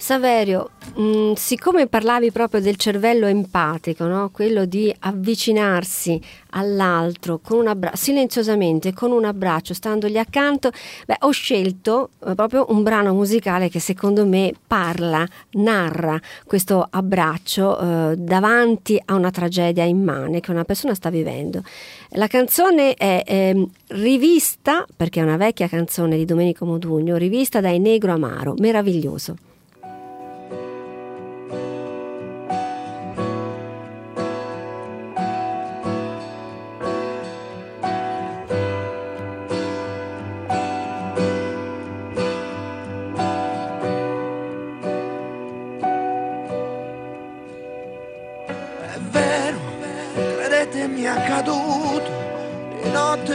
Saverio, 0.00 0.70
mh, 0.94 1.32
siccome 1.32 1.88
parlavi 1.88 2.30
proprio 2.30 2.60
del 2.60 2.76
cervello 2.76 3.26
empatico, 3.26 4.04
no? 4.04 4.30
quello 4.30 4.64
di 4.64 4.94
avvicinarsi 5.00 6.22
all'altro 6.50 7.40
con 7.42 7.58
un 7.58 7.66
abbra- 7.66 7.96
silenziosamente, 7.96 8.94
con 8.94 9.10
un 9.10 9.24
abbraccio, 9.24 9.74
standogli 9.74 10.16
accanto, 10.16 10.70
beh, 11.04 11.16
ho 11.22 11.30
scelto 11.30 12.10
eh, 12.24 12.36
proprio 12.36 12.66
un 12.68 12.84
brano 12.84 13.12
musicale 13.12 13.68
che 13.68 13.80
secondo 13.80 14.24
me 14.24 14.52
parla, 14.68 15.26
narra 15.54 16.18
questo 16.46 16.86
abbraccio 16.88 17.80
eh, 17.80 18.16
davanti 18.16 19.02
a 19.04 19.14
una 19.14 19.32
tragedia 19.32 19.82
immane 19.82 20.38
che 20.38 20.52
una 20.52 20.64
persona 20.64 20.94
sta 20.94 21.10
vivendo. 21.10 21.64
La 22.10 22.28
canzone 22.28 22.94
è 22.94 23.24
ehm, 23.26 23.68
rivista, 23.88 24.86
perché 24.96 25.18
è 25.18 25.24
una 25.24 25.36
vecchia 25.36 25.66
canzone 25.66 26.16
di 26.16 26.24
Domenico 26.24 26.64
Modugno, 26.64 27.16
rivista 27.16 27.60
dai 27.60 27.80
Negro 27.80 28.12
Amaro, 28.12 28.54
meraviglioso. 28.58 29.47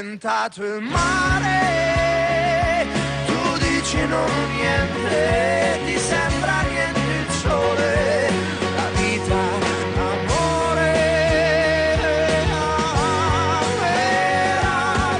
hanno 0.00 0.08
inventato 0.08 0.64
il 0.64 0.80
mare. 0.80 1.58
Tu 3.26 3.58
dici 3.58 3.98
non 4.06 4.30
niente 4.54 5.78
ti 5.84 5.98
sembra 5.98 6.62
niente 6.62 7.00
il 7.00 7.30
sole. 7.30 8.30
La 8.76 8.88
vita 8.98 9.34
l'amore 9.96 10.94
ah, 12.50 13.62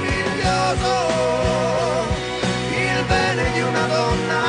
meraviglioso. 0.01 0.93
Il 2.75 3.05
bene 3.07 3.51
di 3.53 3.61
una 3.61 3.85
donna 3.85 4.41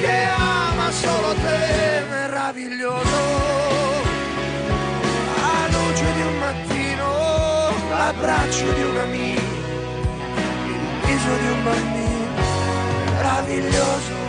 che 0.00 0.16
ama 0.36 0.90
solo 0.92 1.34
te 1.34 2.04
meraviglioso. 2.08 3.20
La 5.36 5.66
luce 5.68 6.12
di 6.14 6.22
un 6.22 6.38
mattino 6.38 7.22
l'abbraccio 7.88 8.72
di 8.72 8.82
un 8.82 8.96
amico 8.98 9.21
di 11.38 11.46
un 11.46 11.62
bambino 11.62 13.12
meraviglioso 13.12 14.21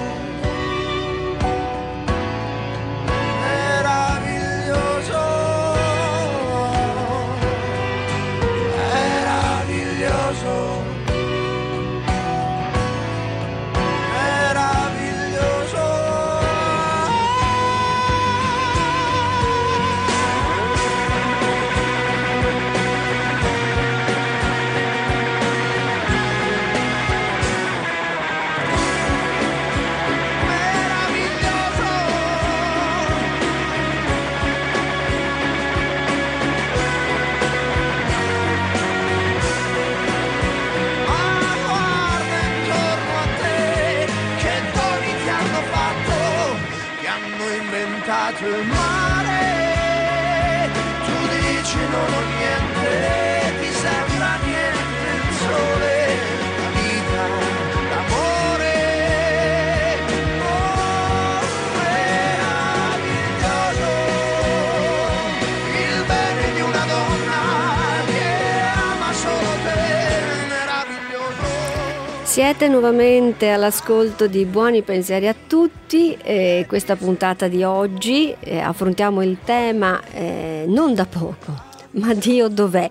nuovamente 72.93 73.49
all'ascolto 73.49 74.27
di 74.27 74.45
Buoni 74.45 74.83
Pensieri 74.83 75.27
a 75.27 75.35
tutti. 75.47 76.15
eh, 76.21 76.65
questa 76.67 76.95
puntata 76.95 77.47
di 77.47 77.63
oggi 77.63 78.33
eh, 78.39 78.59
affrontiamo 78.59 79.23
il 79.23 79.37
tema 79.43 79.99
eh, 80.11 80.65
non 80.67 80.93
da 80.93 81.05
poco, 81.05 81.53
ma 81.91 82.13
Dio 82.13 82.47
dov'è? 82.47 82.87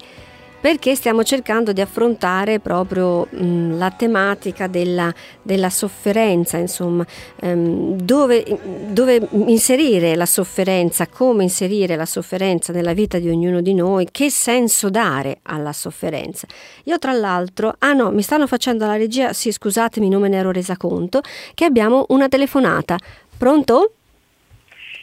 Perché 0.62 0.94
stiamo 0.94 1.24
cercando 1.24 1.72
di 1.72 1.80
affrontare 1.80 2.60
proprio 2.60 3.26
mh, 3.28 3.76
la 3.78 3.90
tematica 3.90 4.68
della, 4.68 5.12
della 5.42 5.70
sofferenza, 5.70 6.56
insomma, 6.56 7.04
ehm, 7.40 7.96
dove, 7.96 8.44
dove 8.86 9.26
inserire 9.46 10.14
la 10.14 10.24
sofferenza, 10.24 11.08
come 11.08 11.42
inserire 11.42 11.96
la 11.96 12.06
sofferenza 12.06 12.72
nella 12.72 12.92
vita 12.92 13.18
di 13.18 13.28
ognuno 13.28 13.60
di 13.60 13.74
noi, 13.74 14.06
che 14.12 14.30
senso 14.30 14.88
dare 14.88 15.40
alla 15.42 15.72
sofferenza. 15.72 16.46
Io 16.84 16.96
tra 17.00 17.10
l'altro, 17.10 17.74
ah 17.80 17.92
no, 17.92 18.12
mi 18.12 18.22
stanno 18.22 18.46
facendo 18.46 18.86
la 18.86 18.94
regia, 18.94 19.32
sì 19.32 19.50
scusatemi, 19.50 20.08
non 20.08 20.20
me 20.20 20.28
ne 20.28 20.36
ero 20.36 20.52
resa 20.52 20.76
conto, 20.76 21.22
che 21.54 21.64
abbiamo 21.64 22.06
una 22.10 22.28
telefonata. 22.28 22.96
Pronto? 23.36 23.94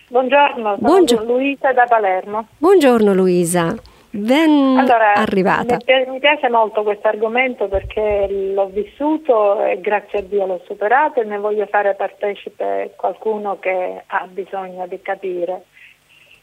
Buongiorno, 0.08 0.56
sono 0.56 0.78
Buongio- 0.78 1.24
Luisa 1.26 1.74
da 1.74 1.84
Palermo. 1.84 2.48
Buongiorno 2.58 3.14
Luisa. 3.14 3.76
Ben 4.12 4.78
Allora, 4.78 5.14
arrivata. 5.14 5.76
Mi, 5.76 5.84
pi- 5.84 6.10
mi 6.10 6.20
piace 6.20 6.50
molto 6.50 6.84
questo 6.84 7.08
argomento 7.08 7.68
perché 7.68 8.28
l'ho 8.30 8.68
vissuto 8.68 9.64
e 9.64 9.80
grazie 9.80 10.20
a 10.20 10.22
Dio 10.22 10.46
l'ho 10.46 10.62
superato 10.66 11.22
e 11.22 11.26
ne 11.26 11.38
voglio 11.38 11.66
fare 11.68 11.96
partecipe 11.96 12.94
qualcuno 12.96 13.60
che 13.60 14.04
ha 14.06 14.28
bisogno 14.28 14.88
di 14.88 15.02
capire. 15.02 15.64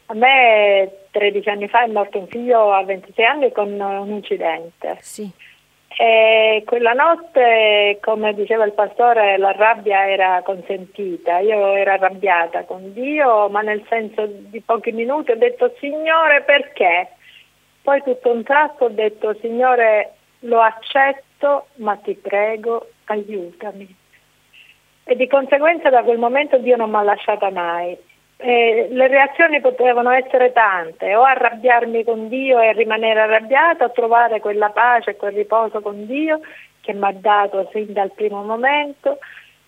A 0.07 0.13
me 0.13 0.89
13 1.11 1.49
anni 1.49 1.67
fa 1.67 1.83
è 1.83 1.87
morto 1.87 2.17
un 2.17 2.27
figlio 2.27 2.71
a 2.71 2.83
26 2.83 3.25
anni 3.25 3.51
con 3.51 3.77
un 3.79 4.09
incidente. 4.09 4.97
Sì. 5.01 5.29
E 5.99 6.61
quella 6.65 6.93
notte, 6.93 7.97
come 8.01 8.33
diceva 8.35 8.63
il 8.65 8.73
pastore, 8.73 9.37
la 9.37 9.51
rabbia 9.51 10.07
era 10.07 10.41
consentita. 10.43 11.39
Io 11.39 11.73
ero 11.75 11.91
arrabbiata 11.91 12.65
con 12.65 12.93
Dio, 12.93 13.49
ma 13.49 13.61
nel 13.61 13.83
senso 13.89 14.27
di 14.27 14.61
pochi 14.61 14.91
minuti 14.91 15.31
ho 15.31 15.37
detto 15.37 15.73
Signore 15.79 16.43
perché? 16.43 17.16
Poi 17.87 18.03
tutto 18.03 18.33
un 18.33 18.43
tratto 18.43 18.83
ho 18.83 18.89
detto 18.89 19.33
Signore 19.39 20.15
lo 20.39 20.59
accetto, 20.59 21.67
ma 21.75 21.95
ti 21.95 22.15
prego 22.15 22.89
aiutami. 23.05 23.87
E 25.05 25.15
di 25.15 25.25
conseguenza 25.25 25.89
da 25.89 26.03
quel 26.03 26.17
momento 26.17 26.57
Dio 26.57 26.75
non 26.75 26.89
mi 26.89 26.97
ha 26.97 27.03
lasciata 27.03 27.49
mai. 27.49 27.97
Eh, 28.35 28.87
le 28.91 29.07
reazioni 29.07 29.61
potevano 29.61 30.09
essere 30.09 30.51
tante, 30.51 31.15
o 31.15 31.23
arrabbiarmi 31.23 32.03
con 32.03 32.27
Dio 32.27 32.59
e 32.59 32.73
rimanere 32.73 33.21
arrabbiata, 33.21 33.85
o 33.85 33.91
trovare 33.93 34.41
quella 34.41 34.71
pace 34.71 35.11
e 35.11 35.15
quel 35.15 35.31
riposo 35.31 35.79
con 35.79 36.05
Dio 36.05 36.41
che 36.81 36.91
mi 36.91 37.05
ha 37.05 37.13
dato 37.13 37.69
sin 37.71 37.93
dal 37.93 38.11
primo 38.11 38.43
momento. 38.43 39.19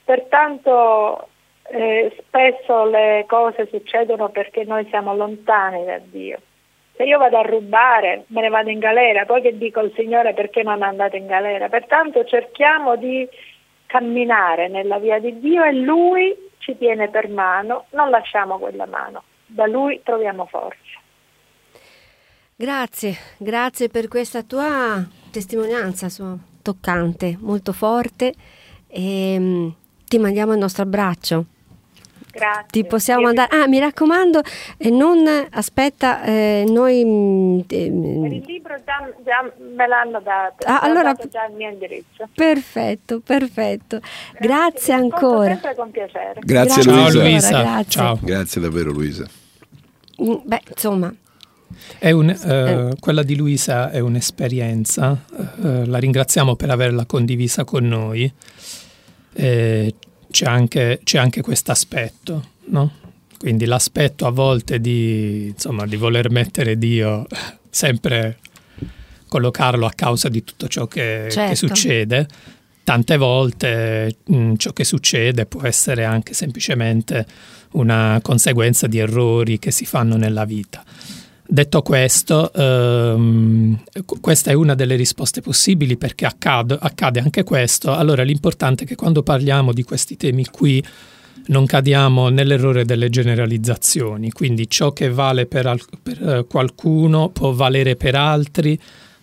Pertanto 0.04 1.30
eh, 1.70 2.14
spesso 2.18 2.84
le 2.84 3.24
cose 3.30 3.66
succedono 3.68 4.28
perché 4.28 4.66
noi 4.66 4.86
siamo 4.90 5.16
lontani 5.16 5.86
da 5.86 6.00
Dio. 6.00 6.40
Se 7.00 7.06
io 7.06 7.18
vado 7.18 7.38
a 7.38 7.44
rubare, 7.44 8.26
me 8.28 8.42
ne 8.42 8.50
vado 8.50 8.70
in 8.70 8.80
galera, 8.80 9.24
poi 9.24 9.42
che 9.42 9.58
dico 9.58 9.80
al 9.80 9.94
Signore 9.96 10.34
perché 10.34 10.64
non 10.64 10.84
andate 10.84 11.16
in 11.16 11.28
galera. 11.28 11.70
Pertanto 11.70 12.26
cerchiamo 12.26 12.98
di 12.98 13.26
camminare 13.86 14.68
nella 14.68 15.00
via 15.00 15.18
di 15.18 15.40
Dio 15.40 15.64
e 15.64 15.72
Lui 15.72 16.36
ci 16.58 16.78
tiene 16.78 17.08
per 17.08 17.30
mano, 17.30 17.86
non 17.92 18.10
lasciamo 18.10 18.60
quella 18.60 18.86
mano, 18.86 19.24
da 19.46 19.66
Lui 19.66 20.02
troviamo 20.04 20.46
forza. 20.48 21.00
Grazie, 22.54 23.16
grazie 23.38 23.88
per 23.88 24.10
questa 24.10 24.44
tua 24.44 25.02
testimonianza 25.32 26.10
so, 26.10 26.38
toccante, 26.62 27.38
molto 27.40 27.72
forte 27.72 28.34
e 28.90 29.38
mm, 29.40 29.70
ti 30.04 30.18
mandiamo 30.18 30.52
il 30.52 30.60
nostro 30.60 30.84
abbraccio. 30.84 31.46
Grazie. 32.32 32.66
Ti 32.70 32.86
possiamo 32.86 33.22
mandare. 33.24 33.56
Ah, 33.56 33.68
mi 33.68 33.80
raccomando, 33.80 34.42
eh, 34.78 34.90
non 34.92 35.26
aspetta, 35.52 36.24
eh, 36.24 36.64
noi. 36.68 37.04
mm, 37.04 37.60
Per 37.62 37.78
eh, 37.78 37.86
il 37.86 38.44
libro 38.46 38.76
già, 38.86 39.12
già 39.24 39.52
me 39.76 39.88
l'hanno 39.88 40.20
dato, 40.22 40.66
Ah, 40.68 40.80
allora- 40.82 41.14
dato 41.14 41.28
già 41.28 41.46
il 41.48 41.56
mio 41.56 41.70
indirizzo. 41.70 42.28
perfetto, 42.34 43.20
perfetto. 43.22 44.00
Grazie 44.40 44.94
ascolto 44.94 45.16
ancora. 45.16 45.52
Sempre 45.54 45.76
con 45.76 45.92
piacere. 45.92 46.40
Grazie 46.42 46.82
Grazie 46.84 46.84
Ciao 46.84 46.94
Luisa. 47.02 47.22
Luisa, 47.22 47.62
grazie. 47.62 47.84
ciao. 47.92 48.20
Grazie 48.22 48.62
davvero 48.62 48.92
Luisa. 48.92 49.26
Mm, 50.22 50.34
Beh, 50.44 50.62
insomma, 50.70 51.14
È 51.98 52.12
un, 52.12 52.30
eh, 52.30 52.94
quella 53.00 53.24
di 53.24 53.36
Luisa 53.38 53.90
è 53.92 54.00
un'esperienza, 54.00 55.18
eh, 55.64 55.86
la 55.86 55.98
ringraziamo 55.98 56.56
per 56.56 56.70
averla 56.72 57.06
condivisa 57.06 57.64
con 57.64 57.88
noi. 57.88 58.32
Eh, 59.34 59.94
c'è 60.32 60.46
anche, 60.46 61.00
c'è 61.04 61.18
anche 61.18 61.42
questo 61.42 61.72
aspetto, 61.72 62.50
no? 62.66 62.92
Quindi 63.38 63.66
l'aspetto 63.66 64.26
a 64.28 64.32
volte 64.32 64.80
di, 64.82 65.48
insomma, 65.48 65.86
di 65.86 65.96
voler 65.96 66.30
mettere 66.30 66.78
Dio 66.78 67.26
sempre 67.70 68.40
collocarlo 69.28 69.86
a 69.86 69.92
causa 69.96 70.28
di 70.28 70.44
tutto 70.44 70.68
ciò 70.68 70.88
che, 70.88 71.26
che 71.26 71.32
Certo. 71.32 71.56
succede. 71.68 72.28
Tante 72.84 73.18
volte 73.18 74.16
mh, 74.26 74.56
ciò 74.56 74.72
che 74.74 74.84
succede 74.84 75.46
può 75.46 75.64
essere 75.64 76.04
anche 76.04 76.34
semplicemente 76.34 77.26
una 77.74 78.20
conseguenza 78.24 78.88
di 78.88 78.98
errori 78.98 79.60
che 79.60 79.70
si 79.72 79.86
fanno 79.86 80.18
nella 80.18 80.44
vita. 80.46 80.84
Detto 81.52 81.82
questo, 81.82 82.54
ehm, 82.54 83.82
qu- 84.06 84.20
questa 84.20 84.52
è 84.52 84.54
una 84.54 84.76
delle 84.76 84.96
risposte 84.96 85.42
possibili 85.42 85.98
perché 85.98 86.28
accade, 86.28 86.78
accade 86.80 87.20
anche 87.20 87.42
questo. 87.44 87.92
Allora 87.92 88.22
l'importante 88.22 88.84
è 88.84 88.88
che 88.88 88.94
quando 88.94 89.24
parliamo 89.24 89.74
di 89.74 89.82
questi 89.82 90.16
temi 90.16 90.46
qui 90.46 90.84
non 91.48 91.66
cadiamo 91.66 92.30
nell'errore 92.30 92.86
delle 92.86 93.10
generalizzazioni, 93.10 94.30
quindi 94.32 94.70
ciò 94.70 94.92
che 94.94 95.10
vale 95.10 95.48
per, 95.48 95.66
al- 95.66 95.82
per, 96.04 96.22
eh, 96.30 96.46
qualcuno 96.48 97.30
può 97.30 97.52
valere 97.52 97.96
per 97.96 98.14
altri, 98.14 98.80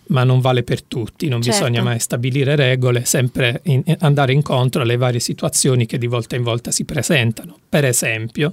ma 0.07 0.25
non 0.25 0.41
vale 0.41 0.63
per 0.63 0.83
tutti. 0.83 1.29
Non 1.29 1.41
Certo. 1.41 1.59
bisogna 1.59 1.81
mai 1.81 1.99
stabilire 2.01 2.57
regole, 2.57 3.05
sempre 3.05 3.61
in- 3.63 3.83
andare 3.99 4.33
incontro 4.33 4.81
alle 4.81 4.97
varie 4.97 5.21
situazioni 5.21 5.85
che 5.85 5.97
di 5.97 6.07
volta 6.07 6.35
in 6.35 6.43
volta 6.43 6.71
si 6.71 6.83
presentano. 6.83 7.57
Per 7.69 7.85
esempio, 7.85 8.51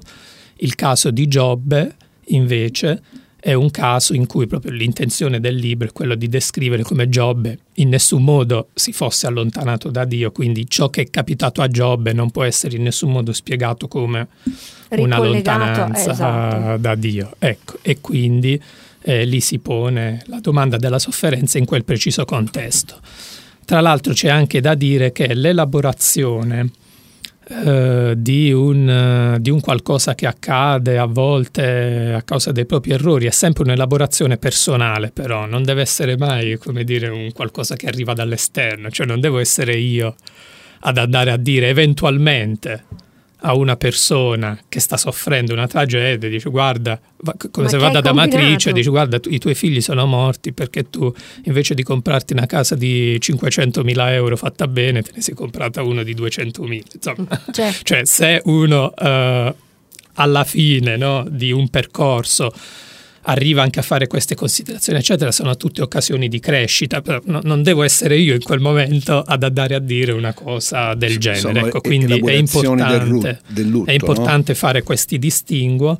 il 0.58 0.76
caso 0.76 1.10
di 1.10 1.26
Giobbe, 1.26 1.96
invece, 2.26 3.02
è 3.44 3.52
un 3.52 3.70
caso 3.70 4.14
in 4.14 4.26
cui 4.26 4.46
proprio 4.46 4.72
l'intenzione 4.72 5.38
del 5.38 5.56
libro 5.56 5.88
è 5.88 5.92
quello 5.92 6.14
di 6.14 6.30
descrivere 6.30 6.82
come 6.82 7.10
Giobbe 7.10 7.58
in 7.74 7.90
nessun 7.90 8.24
modo 8.24 8.68
si 8.72 8.90
fosse 8.94 9.26
allontanato 9.26 9.90
da 9.90 10.06
Dio, 10.06 10.32
quindi 10.32 10.66
ciò 10.66 10.88
che 10.88 11.02
è 11.02 11.10
capitato 11.10 11.60
a 11.60 11.68
Giobbe 11.68 12.14
non 12.14 12.30
può 12.30 12.42
essere 12.42 12.76
in 12.76 12.82
nessun 12.84 13.12
modo 13.12 13.34
spiegato 13.34 13.86
come 13.86 14.28
una 14.96 15.18
lontananza 15.18 16.12
esatto. 16.12 16.78
da 16.78 16.94
Dio. 16.94 17.34
Ecco, 17.38 17.80
e 17.82 18.00
quindi 18.00 18.58
eh, 19.02 19.26
lì 19.26 19.40
si 19.40 19.58
pone 19.58 20.22
la 20.28 20.40
domanda 20.40 20.78
della 20.78 20.98
sofferenza 20.98 21.58
in 21.58 21.66
quel 21.66 21.84
preciso 21.84 22.24
contesto. 22.24 22.98
Tra 23.66 23.82
l'altro 23.82 24.14
c'è 24.14 24.30
anche 24.30 24.62
da 24.62 24.74
dire 24.74 25.12
che 25.12 25.34
l'elaborazione 25.34 26.70
eh, 27.46 28.14
di, 28.16 28.52
un, 28.52 28.88
eh, 28.88 29.40
di 29.40 29.50
un 29.50 29.60
qualcosa 29.60 30.14
che 30.14 30.26
accade 30.26 30.98
a 30.98 31.04
volte 31.04 32.14
a 32.14 32.22
causa 32.22 32.52
dei 32.52 32.66
propri 32.66 32.92
errori. 32.92 33.26
È 33.26 33.30
sempre 33.30 33.64
un'elaborazione 33.64 34.38
personale, 34.38 35.10
però. 35.10 35.46
Non 35.46 35.62
deve 35.62 35.82
essere 35.82 36.16
mai, 36.16 36.56
come 36.56 36.84
dire, 36.84 37.08
un 37.08 37.32
qualcosa 37.32 37.76
che 37.76 37.86
arriva 37.86 38.14
dall'esterno, 38.14 38.90
cioè 38.90 39.06
non 39.06 39.20
devo 39.20 39.38
essere 39.38 39.76
io 39.76 40.14
ad 40.86 40.98
andare 40.98 41.30
a 41.30 41.36
dire 41.36 41.68
eventualmente 41.68 42.84
a 43.46 43.54
una 43.54 43.76
persona 43.76 44.58
che 44.68 44.80
sta 44.80 44.96
soffrendo 44.96 45.52
una 45.52 45.66
tragedia, 45.66 46.30
dice 46.30 46.48
guarda, 46.48 46.98
come 47.50 47.66
Ma 47.66 47.68
se 47.68 47.76
vada 47.76 48.00
da 48.00 48.14
matrice, 48.14 48.72
dice 48.72 48.88
guarda 48.88 49.20
tu- 49.20 49.30
i 49.30 49.38
tuoi 49.38 49.54
figli 49.54 49.82
sono 49.82 50.06
morti 50.06 50.52
perché 50.52 50.88
tu 50.88 51.12
invece 51.44 51.74
di 51.74 51.82
comprarti 51.82 52.32
una 52.32 52.46
casa 52.46 52.74
di 52.74 53.18
500.000 53.18 54.12
euro 54.12 54.36
fatta 54.38 54.66
bene 54.66 55.02
te 55.02 55.10
ne 55.14 55.20
sei 55.20 55.34
comprata 55.34 55.82
una 55.82 56.02
di 56.02 56.14
200.000. 56.14 56.82
Insomma, 56.94 57.40
certo. 57.52 57.80
cioè 57.84 58.04
se 58.06 58.40
uno 58.44 58.94
eh, 58.96 59.54
alla 60.14 60.44
fine 60.44 60.96
no, 60.96 61.26
di 61.28 61.52
un 61.52 61.68
percorso 61.68 62.50
arriva 63.24 63.62
anche 63.62 63.78
a 63.78 63.82
fare 63.82 64.06
queste 64.06 64.34
considerazioni, 64.34 64.98
eccetera, 64.98 65.30
sono 65.32 65.56
tutte 65.56 65.82
occasioni 65.82 66.28
di 66.28 66.40
crescita, 66.40 67.00
però 67.00 67.20
no- 67.24 67.40
non 67.42 67.62
devo 67.62 67.82
essere 67.82 68.16
io 68.16 68.34
in 68.34 68.42
quel 68.42 68.60
momento 68.60 69.20
ad 69.20 69.42
andare 69.42 69.74
a 69.74 69.78
dire 69.78 70.12
una 70.12 70.32
cosa 70.32 70.94
del 70.94 71.18
genere. 71.18 71.68
Ecco, 71.68 71.80
quindi 71.80 72.12
è 72.12 72.16
elaborazioni 72.16 72.82
del 72.82 73.00
ru- 73.00 73.14
importante, 73.14 73.40
del 73.48 73.68
lutto, 73.68 73.90
è 73.90 73.94
importante 73.94 74.54
fare 74.54 74.82
questi 74.82 75.18
distinguo. 75.18 75.96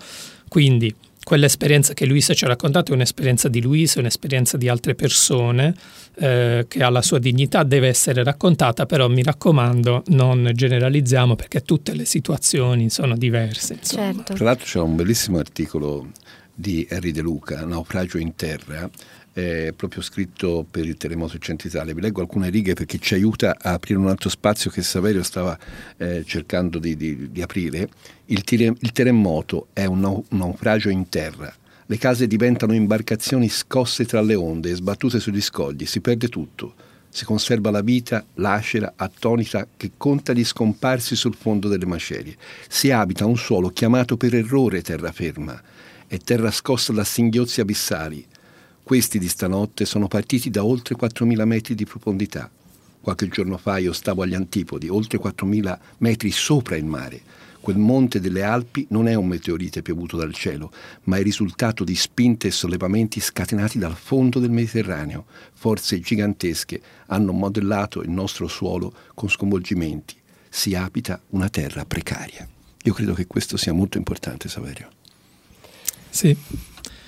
Quindi 0.48 0.94
quell'esperienza 1.24 1.94
che 1.94 2.06
Luisa 2.06 2.34
ci 2.34 2.44
ha 2.44 2.48
raccontato 2.48 2.92
è 2.92 2.94
un'esperienza 2.94 3.48
di 3.48 3.60
Luisa, 3.60 3.96
è 3.96 3.98
un'esperienza 4.00 4.56
di 4.56 4.68
altre 4.68 4.94
persone 4.94 5.74
eh, 6.16 6.66
che 6.68 6.82
ha 6.82 6.90
la 6.90 7.02
sua 7.02 7.18
dignità, 7.18 7.64
deve 7.64 7.88
essere 7.88 8.22
raccontata, 8.22 8.87
però 8.87 9.08
mi 9.08 9.22
raccomando 9.22 10.04
non 10.08 10.50
generalizziamo 10.52 11.34
perché 11.34 11.62
tutte 11.62 11.94
le 11.94 12.04
situazioni 12.04 12.90
sono 12.90 13.16
diverse. 13.16 13.78
Certo. 13.82 14.34
Tra 14.34 14.44
l'altro 14.44 14.66
c'è 14.66 14.78
un 14.78 14.94
bellissimo 14.94 15.38
articolo 15.38 16.10
di 16.55 16.87
Henry 16.88 17.11
De 17.11 17.21
Luca, 17.21 17.64
Naufragio 17.64 18.19
in 18.19 18.37
terra, 18.37 18.88
eh, 19.35 19.75
proprio 19.77 20.01
scritto 20.01 20.64
per 20.71 20.87
il 20.87 20.97
terremoto 20.97 21.37
Italia. 21.37 21.93
Vi 21.93 22.01
leggo 22.01 22.21
alcune 22.21 22.49
righe 22.51 22.75
perché 22.75 22.99
ci 22.99 23.14
aiuta 23.14 23.57
a 23.61 23.73
aprire 23.73 23.99
un 23.99 24.09
altro 24.09 24.29
spazio 24.29 24.71
che 24.71 24.83
Saverio 24.83 25.23
stava 25.23 25.59
eh, 25.97 26.23
cercando 26.25 26.79
di, 26.79 26.97
di- 26.97 27.31
di 27.31 27.43
aprire. 27.43 27.88
Il, 28.27 28.43
tire- 28.43 28.75
il 28.79 28.93
terremoto 28.93 29.69
è 29.73 29.85
un, 29.85 30.01
nau- 30.01 30.25
un 30.31 30.38
naufragio 30.38 30.88
in 30.88 31.09
terra. 31.09 31.53
Le 31.87 31.99
case 31.99 32.27
diventano 32.27 32.73
imbarcazioni 32.73 33.49
scosse 33.49 34.07
tra 34.07 34.23
le 34.23 34.35
onde 34.37 34.71
e 34.71 34.75
sbattute 34.75 35.21
sugli 35.21 35.43
scogli, 35.43 35.85
si 35.85 36.01
perde 36.01 36.29
tutto. 36.29 36.75
Si 37.11 37.25
conserva 37.25 37.71
la 37.71 37.83
vita 37.83 38.25
lacera, 38.35 38.95
attonita, 38.97 39.69
che 39.77 39.93
conta 39.97 40.33
gli 40.33 40.45
scomparsi 40.45 41.14
sul 41.14 41.37
fondo 41.37 41.69
delle 41.69 41.87
macerie. 41.87 42.37
Si 42.69 42.90
abita 42.90 43.27
un 43.27 43.37
suolo 43.37 43.69
chiamato 43.69 44.17
per 44.17 44.35
errore 44.35 44.83
terraferma 44.83 45.62
e 46.07 46.19
terra 46.19 46.51
scossa 46.51 46.93
da 46.93 47.05
singhiozzi 47.05 47.61
abissali. 47.61 48.25
Questi 48.83 49.19
di 49.19 49.29
stanotte 49.29 49.85
sono 49.85 50.09
partiti 50.09 50.51
da 50.51 50.64
oltre 50.64 50.95
4.000 50.95 51.45
metri 51.45 51.75
di 51.75 51.85
profondità. 51.85 52.51
Qualche 53.01 53.29
giorno 53.29 53.59
fa 53.59 53.79
io 53.79 53.93
stavo 53.93 54.23
agli 54.23 54.35
antipodi, 54.35 54.88
oltre 54.88 55.19
4.000 55.19 55.79
metri 55.99 56.31
sopra 56.31 56.77
il 56.77 56.85
mare. 56.85 57.21
Quel 57.61 57.79
monte 57.79 58.21
delle 58.21 58.43
Alpi 58.43 58.87
non 58.90 59.09
è 59.09 59.14
un 59.14 59.27
meteorite 59.27 59.81
piovuto 59.81 60.19
dal 60.19 60.35
cielo, 60.35 60.71
ma 61.05 61.17
è 61.17 61.21
il 61.21 61.25
risultato 61.25 61.83
di 61.83 61.95
spinte 61.95 62.49
e 62.49 62.51
sollevamenti 62.51 63.21
scatenati 63.21 63.79
dal 63.79 63.97
fondo 63.97 64.38
del 64.38 64.51
Mediterraneo. 64.51 65.25
Forze 65.55 65.99
gigantesche 66.01 66.81
hanno 67.07 67.33
modellato 67.33 68.03
il 68.03 68.11
nostro 68.11 68.49
suolo 68.49 68.93
con 69.14 69.31
sconvolgimenti. 69.31 70.14
Si 70.51 70.75
abita 70.75 71.21
una 71.31 71.49
terra 71.49 71.87
precaria. 71.87 72.47
Io 72.83 72.93
credo 72.93 73.14
che 73.14 73.27
questo 73.27 73.57
sia 73.57 73.73
molto 73.73 73.97
importante, 73.97 74.51
Saverio. 74.51 74.90
Sì. 76.14 76.37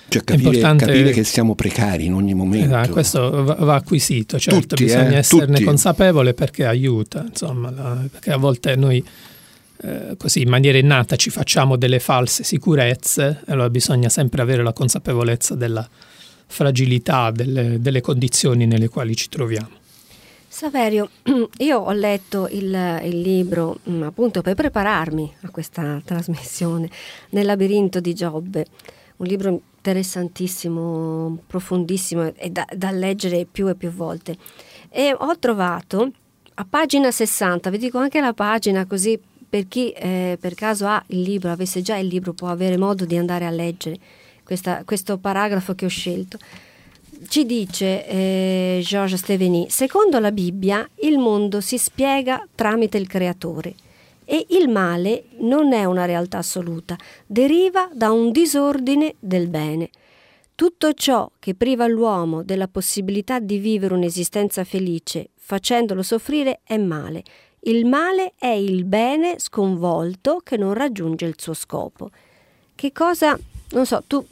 Cioè 0.09 0.21
È 0.21 0.23
capire, 0.25 0.43
importante- 0.49 0.85
capire 0.85 1.11
che 1.11 1.23
siamo 1.23 1.55
precari 1.55 2.05
in 2.05 2.13
ogni 2.13 2.33
momento. 2.33 2.77
Eh, 2.77 2.89
questo 2.89 3.43
va, 3.43 3.53
va 3.55 3.75
acquisito, 3.75 4.37
certo, 4.37 4.59
Tutti, 4.59 4.83
bisogna 4.83 5.11
eh, 5.11 5.17
esserne 5.17 5.53
tutti. 5.53 5.63
consapevole 5.63 6.33
perché 6.33 6.65
aiuta, 6.65 7.25
insomma, 7.27 7.71
la- 7.71 8.05
perché 8.11 8.31
a 8.31 8.37
volte 8.37 8.75
noi 8.75 9.03
eh, 9.83 10.15
così 10.17 10.41
in 10.41 10.49
maniera 10.49 10.77
innata 10.77 11.15
ci 11.15 11.29
facciamo 11.29 11.75
delle 11.77 11.99
false 11.99 12.43
sicurezze, 12.43 13.43
e 13.45 13.51
allora 13.51 13.69
bisogna 13.69 14.09
sempre 14.09 14.41
avere 14.41 14.63
la 14.63 14.73
consapevolezza 14.73 15.55
della 15.55 15.87
fragilità 16.49 17.31
delle, 17.31 17.79
delle 17.79 18.01
condizioni 18.01 18.65
nelle 18.65 18.87
quali 18.89 19.15
ci 19.15 19.29
troviamo. 19.29 19.69
Saverio, 20.47 21.09
io 21.59 21.77
ho 21.79 21.91
letto 21.91 22.47
il, 22.49 22.99
il 23.03 23.19
libro 23.21 23.79
mm, 23.89 24.03
appunto 24.03 24.41
per 24.41 24.55
prepararmi 24.55 25.33
a 25.41 25.49
questa 25.49 26.01
trasmissione, 26.03 26.89
Nel 27.31 27.45
labirinto 27.45 27.99
di 27.99 28.13
Giobbe, 28.15 28.65
un 29.17 29.25
libro 29.25 29.61
interessantissimo, 29.77 31.39
profondissimo 31.47 32.33
e 32.35 32.49
da, 32.49 32.65
da 32.75 32.91
leggere 32.91 33.45
più 33.49 33.67
e 33.67 33.75
più 33.75 33.89
volte. 33.89 34.37
E 34.89 35.15
ho 35.17 35.37
trovato 35.39 36.11
a 36.55 36.65
pagina 36.69 37.11
60, 37.11 37.69
vi 37.69 37.77
dico 37.77 37.97
anche 37.97 38.19
la 38.19 38.33
pagina 38.33 38.85
così 38.85 39.19
per 39.49 39.67
chi 39.67 39.91
eh, 39.91 40.37
per 40.39 40.55
caso 40.55 40.87
ha 40.87 41.01
il 41.07 41.21
libro, 41.21 41.51
avesse 41.51 41.81
già 41.81 41.95
il 41.97 42.07
libro, 42.07 42.33
può 42.33 42.49
avere 42.49 42.77
modo 42.77 43.05
di 43.05 43.15
andare 43.15 43.45
a 43.45 43.49
leggere 43.49 43.97
questa- 44.43 44.83
questo 44.83 45.17
paragrafo 45.17 45.73
che 45.73 45.85
ho 45.85 45.89
scelto. 45.89 46.37
Ci 47.27 47.45
dice 47.45 48.05
eh, 48.07 48.79
Georges 48.83 49.21
Steveny, 49.21 49.67
secondo 49.69 50.19
la 50.19 50.31
Bibbia 50.31 50.87
il 51.01 51.17
mondo 51.17 51.61
si 51.61 51.77
spiega 51.77 52.45
tramite 52.53 52.97
il 52.97 53.07
creatore 53.07 53.73
e 54.29 54.45
il 54.49 54.67
male 54.67 55.27
non 55.39 55.71
è 55.71 55.85
una 55.85 56.03
realtà 56.03 56.39
assoluta, 56.39 56.97
deriva 57.25 57.89
da 57.93 58.11
un 58.11 58.31
disordine 58.31 59.15
del 59.19 59.47
bene. 59.47 59.89
Tutto 60.53 60.91
ciò 60.93 61.31
che 61.39 61.55
priva 61.55 61.87
l'uomo 61.87 62.43
della 62.43 62.67
possibilità 62.67 63.39
di 63.39 63.57
vivere 63.57 63.93
un'esistenza 63.93 64.65
felice 64.65 65.29
facendolo 65.35 66.01
soffrire 66.03 66.59
è 66.63 66.75
male. 66.75 67.23
Il 67.61 67.85
male 67.85 68.33
è 68.37 68.47
il 68.47 68.83
bene 68.83 69.39
sconvolto 69.39 70.41
che 70.43 70.57
non 70.57 70.73
raggiunge 70.73 71.25
il 71.25 71.35
suo 71.37 71.53
scopo. 71.53 72.09
Che 72.75 72.91
cosa, 72.91 73.39
non 73.69 73.85
so, 73.85 74.03
tu 74.05 74.25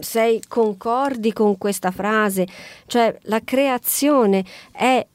sei 0.00 0.40
concordi 0.48 1.34
con 1.34 1.58
questa 1.58 1.90
frase? 1.90 2.46
Cioè 2.86 3.18
la 3.24 3.40
creazione 3.44 4.42
è 4.72 5.06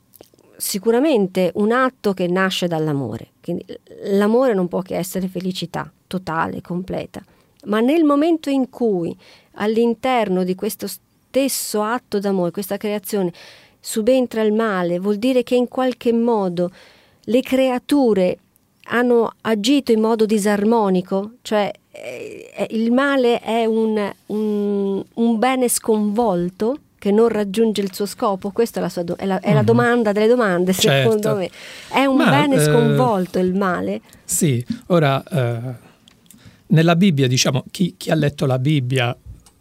sicuramente 0.63 1.52
un 1.56 1.73
atto 1.73 2.13
che 2.13 2.26
nasce 2.28 2.67
dall'amore. 2.67 3.32
Quindi 3.43 3.65
l'amore 4.13 4.54
non 4.54 4.69
può 4.69 4.82
che 4.82 4.95
essere 4.95 5.28
felicità 5.28 5.91
totale, 6.08 6.62
completa. 6.62 7.21
Ma 7.65 7.82
nel 7.82 8.06
momento 8.06 8.49
in 8.49 8.69
cui 8.69 9.15
all'interno 9.56 10.45
di 10.45 10.56
questo 10.56 10.88
stesso 10.88 11.84
atto 11.84 12.17
d'amore, 12.17 12.52
questa 12.52 12.78
creazione, 12.78 13.34
subentra 13.78 14.41
il 14.41 14.54
male, 14.54 14.99
vuol 14.99 15.17
dire 15.17 15.43
che 15.43 15.56
in 15.56 15.67
qualche 15.67 16.13
modo 16.13 16.71
le 17.19 17.41
creature 17.41 18.38
hanno 18.86 19.34
agito 19.41 19.91
in 19.91 19.99
modo 19.99 20.26
disarmonico, 20.26 21.32
cioè 21.41 21.69
eh, 21.91 22.67
il 22.69 22.93
male 22.93 23.41
è 23.41 23.65
un, 23.65 24.13
un- 24.28 25.04
un 25.13 25.39
bene 25.39 25.67
sconvolto 25.67 26.78
che 27.03 27.11
non 27.11 27.27
raggiunge 27.27 27.81
il 27.81 27.93
suo 27.93 28.05
scopo? 28.05 28.51
Questa 28.51 28.79
è 28.79 28.81
la, 28.81 28.87
sua 28.87 29.03
do- 29.03 29.15
è 29.17 29.25
la, 29.25 29.41
è 29.41 29.51
la 29.51 29.59
Mhm. 29.59 29.65
domanda 29.65 30.11
delle 30.13 30.27
domande, 30.27 30.71
Certo. 30.71 31.11
secondo 31.11 31.35
me. 31.37 31.49
È 31.89 32.05
un 32.05 32.15
Ma, 32.15 32.29
bene 32.29 32.55
eh, 32.55 32.63
sconvolto 32.63 33.39
il 33.39 33.53
male? 33.53 33.99
Sì, 34.23 34.65
ora 34.87 35.21
eh, 35.21 35.73
nella 36.67 36.95
Bibbia, 36.95 37.27
diciamo, 37.27 37.65
chi, 37.71 37.95
chi 37.97 38.09
ha 38.09 38.15
letto 38.15 38.45
la 38.45 38.57
Bibbia 38.57 39.13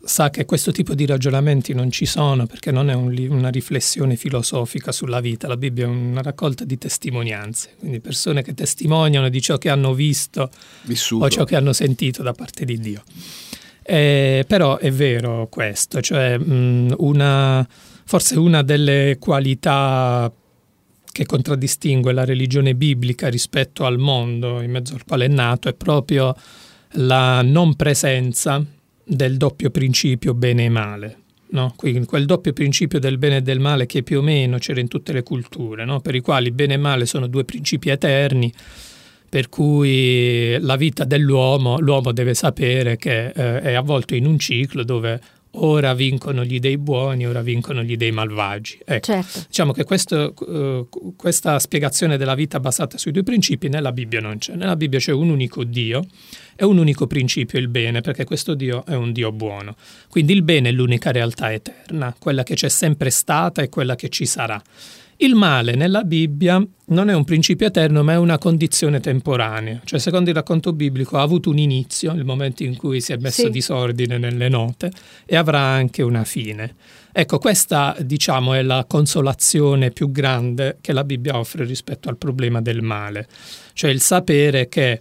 sa 0.05 0.31
che 0.31 0.45
questo 0.45 0.71
tipo 0.71 0.95
di 0.95 1.05
ragionamenti 1.05 1.75
non 1.75 1.91
ci 1.91 2.07
sono 2.07 2.47
perché 2.47 2.71
non 2.71 2.91
è 2.91 2.95
un 2.95 3.13
una 3.31 3.49
riflessione 3.51 4.15
filosofica 4.15 4.93
sulla 4.93 5.19
vita, 5.21 5.49
la 5.49 5.57
Bibbia 5.57 5.85
è 5.85 5.89
una 5.89 6.23
raccolta 6.23 6.65
di 6.65 6.79
testimonianze, 6.79 7.75
quindi 7.79 7.99
persone 7.99 8.43
che 8.43 8.55
testimoniano 8.55 9.29
di 9.29 9.41
ciò 9.41 9.59
che 9.59 9.69
hanno 9.69 9.95
visto 9.95 10.49
Vissuto. 10.83 11.25
o 11.25 11.29
ciò 11.29 11.43
che 11.45 11.57
hanno 11.57 11.73
sentito 11.73 12.23
da 12.23 12.33
parte 12.33 12.65
di 12.65 12.79
Dio. 12.79 13.03
Eh, 13.83 14.45
però 14.47 14.79
è 14.79 14.91
vero 14.93 15.49
questo, 15.51 16.01
cioè 16.01 16.39
mh, 16.39 16.95
una, 16.99 17.67
forse 18.05 18.39
una 18.39 18.63
delle 18.63 19.17
qualità 19.19 20.33
che 21.13 21.27
contraddistingue 21.27 22.13
la 22.13 22.25
religione 22.25 22.75
biblica 22.75 23.29
rispetto 23.29 23.85
al 23.85 23.99
mondo 23.99 24.63
in 24.63 24.71
mezzo 24.71 24.95
al 24.95 25.05
quale 25.05 25.27
è 25.27 25.29
nato 25.29 25.69
è 25.69 25.75
proprio 25.75 26.35
la 26.93 27.43
non 27.43 27.75
presenza 27.77 28.65
del 29.05 29.37
doppio 29.37 29.71
principio 29.71 30.35
bene 30.35 30.65
e 30.65 30.69
male. 30.69 31.17
No? 31.53 31.75
Quindi 31.77 32.07
quel 32.07 32.25
doppio 32.25 32.55
principio 32.55 32.99
del 32.99 33.19
bene 33.19 33.37
e 33.37 33.43
del 33.43 33.61
male 33.61 33.85
che 33.85 34.03
più 34.03 34.21
o 34.21 34.23
meno 34.23 34.57
c'era 34.57 34.81
in 34.81 34.89
tutte 34.89 35.13
le 35.13 35.23
culture, 35.23 35.85
no? 35.85 36.01
per 36.01 36.15
i 36.15 36.21
quali 36.21 36.51
bene 36.51 36.75
e 36.75 36.79
male 36.79 37.05
sono 37.05 37.27
due 37.27 37.45
principi 37.45 37.91
eterni, 37.91 38.51
per 39.33 39.49
cui 39.49 40.59
la 40.61 40.77
vita 40.77 41.05
dell'uomo, 41.05 41.79
l'uomo 41.79 42.13
deve 42.13 42.35
sapere 42.35 42.99
che 42.99 43.29
eh, 43.29 43.63
è 43.63 43.73
avvolto 43.73 44.15
in 44.15 44.27
un 44.27 44.39
ciclo 44.39 44.85
dove 44.85 45.19
ora 45.53 45.95
vincono 45.95 46.45
gli 46.45 46.61
dei 46.61 46.77
buoni, 46.77 47.27
ora 47.27 47.41
vincono 47.41 47.83
gli 47.83 47.97
dei 47.97 48.13
malvagi. 48.13 48.81
Ecco. 48.85 49.07
Certo. 49.07 49.45
Diciamo 49.47 49.73
che 49.73 49.85
questo, 49.85 50.35
eh, 50.47 50.87
questa 51.17 51.59
spiegazione 51.59 52.19
della 52.19 52.35
vita 52.35 52.61
basata 52.61 52.99
sui 52.99 53.11
due 53.11 53.23
principi 53.23 53.71
nella 53.71 53.93
Bibbia 53.93 54.21
non 54.21 54.37
c'è. 54.37 54.55
Nella 54.55 54.77
Bibbia 54.77 54.99
c'è 54.99 55.13
un 55.13 55.31
unico 55.31 55.65
Dio 55.65 56.05
e 56.55 56.67
un 56.67 56.77
unico 56.77 57.07
principio, 57.07 57.59
il 57.59 57.69
bene, 57.69 58.03
perché 58.03 58.25
questo 58.25 58.53
Dio 58.53 58.85
è 58.85 58.95
un 58.95 59.13
Dio 59.13 59.33
buono. 59.33 59.77
Quindi 60.11 60.35
il 60.35 60.43
bene 60.43 60.69
è 60.69 60.73
l'unica 60.73 61.11
realtà 61.11 61.51
eterna, 61.51 62.15
quella 62.19 62.43
che 62.43 62.55
c'è 62.55 62.69
sempre 62.69 63.09
stata 63.09 63.63
e 63.63 63.71
quella 63.71 63.97
che 63.97 64.11
ci 64.11 64.27
sarà. 64.27 64.63
Il 65.17 65.35
male 65.35 65.75
nella 65.77 66.03
Bibbia 66.03 66.65
non 66.87 67.09
è 67.09 67.15
un 67.15 67.25
principio 67.25 67.67
eterno, 67.67 68.03
ma 68.03 68.13
è 68.15 68.17
una 68.17 68.39
condizione 68.39 68.99
temporanea. 68.99 69.81
Cioè, 69.85 70.01
secondo 70.01 70.31
il 70.31 70.37
racconto 70.37 70.73
biblico, 70.73 71.17
ha 71.17 71.23
avuto 71.23 71.49
un 71.51 71.59
inizio, 71.59 72.13
il 72.13 72.25
momento 72.25 72.65
in 72.65 72.77
cui 72.77 73.01
si 73.01 73.13
è 73.13 73.17
messo 73.19 73.43
Sì. 73.43 73.51
disordine 73.51 74.19
nelle 74.19 74.49
note, 74.49 74.91
e 75.25 75.37
avrà 75.37 75.61
anche 75.61 76.03
una 76.03 76.25
fine. 76.25 76.75
Ecco, 77.13 77.39
questa 77.39 77.97
diciamo 78.01 78.55
è 78.55 78.63
la 78.63 78.85
consolazione 78.89 79.91
più 79.91 80.11
grande 80.11 80.79
che 80.81 80.93
la 80.93 81.05
Bibbia 81.05 81.39
offre 81.39 81.65
rispetto 81.65 82.09
al 82.09 82.17
problema 82.17 82.61
del 82.61 82.83
male, 82.83 83.29
cioè 83.75 83.91
il 83.91 84.01
sapere 84.01 84.69
che 84.69 85.01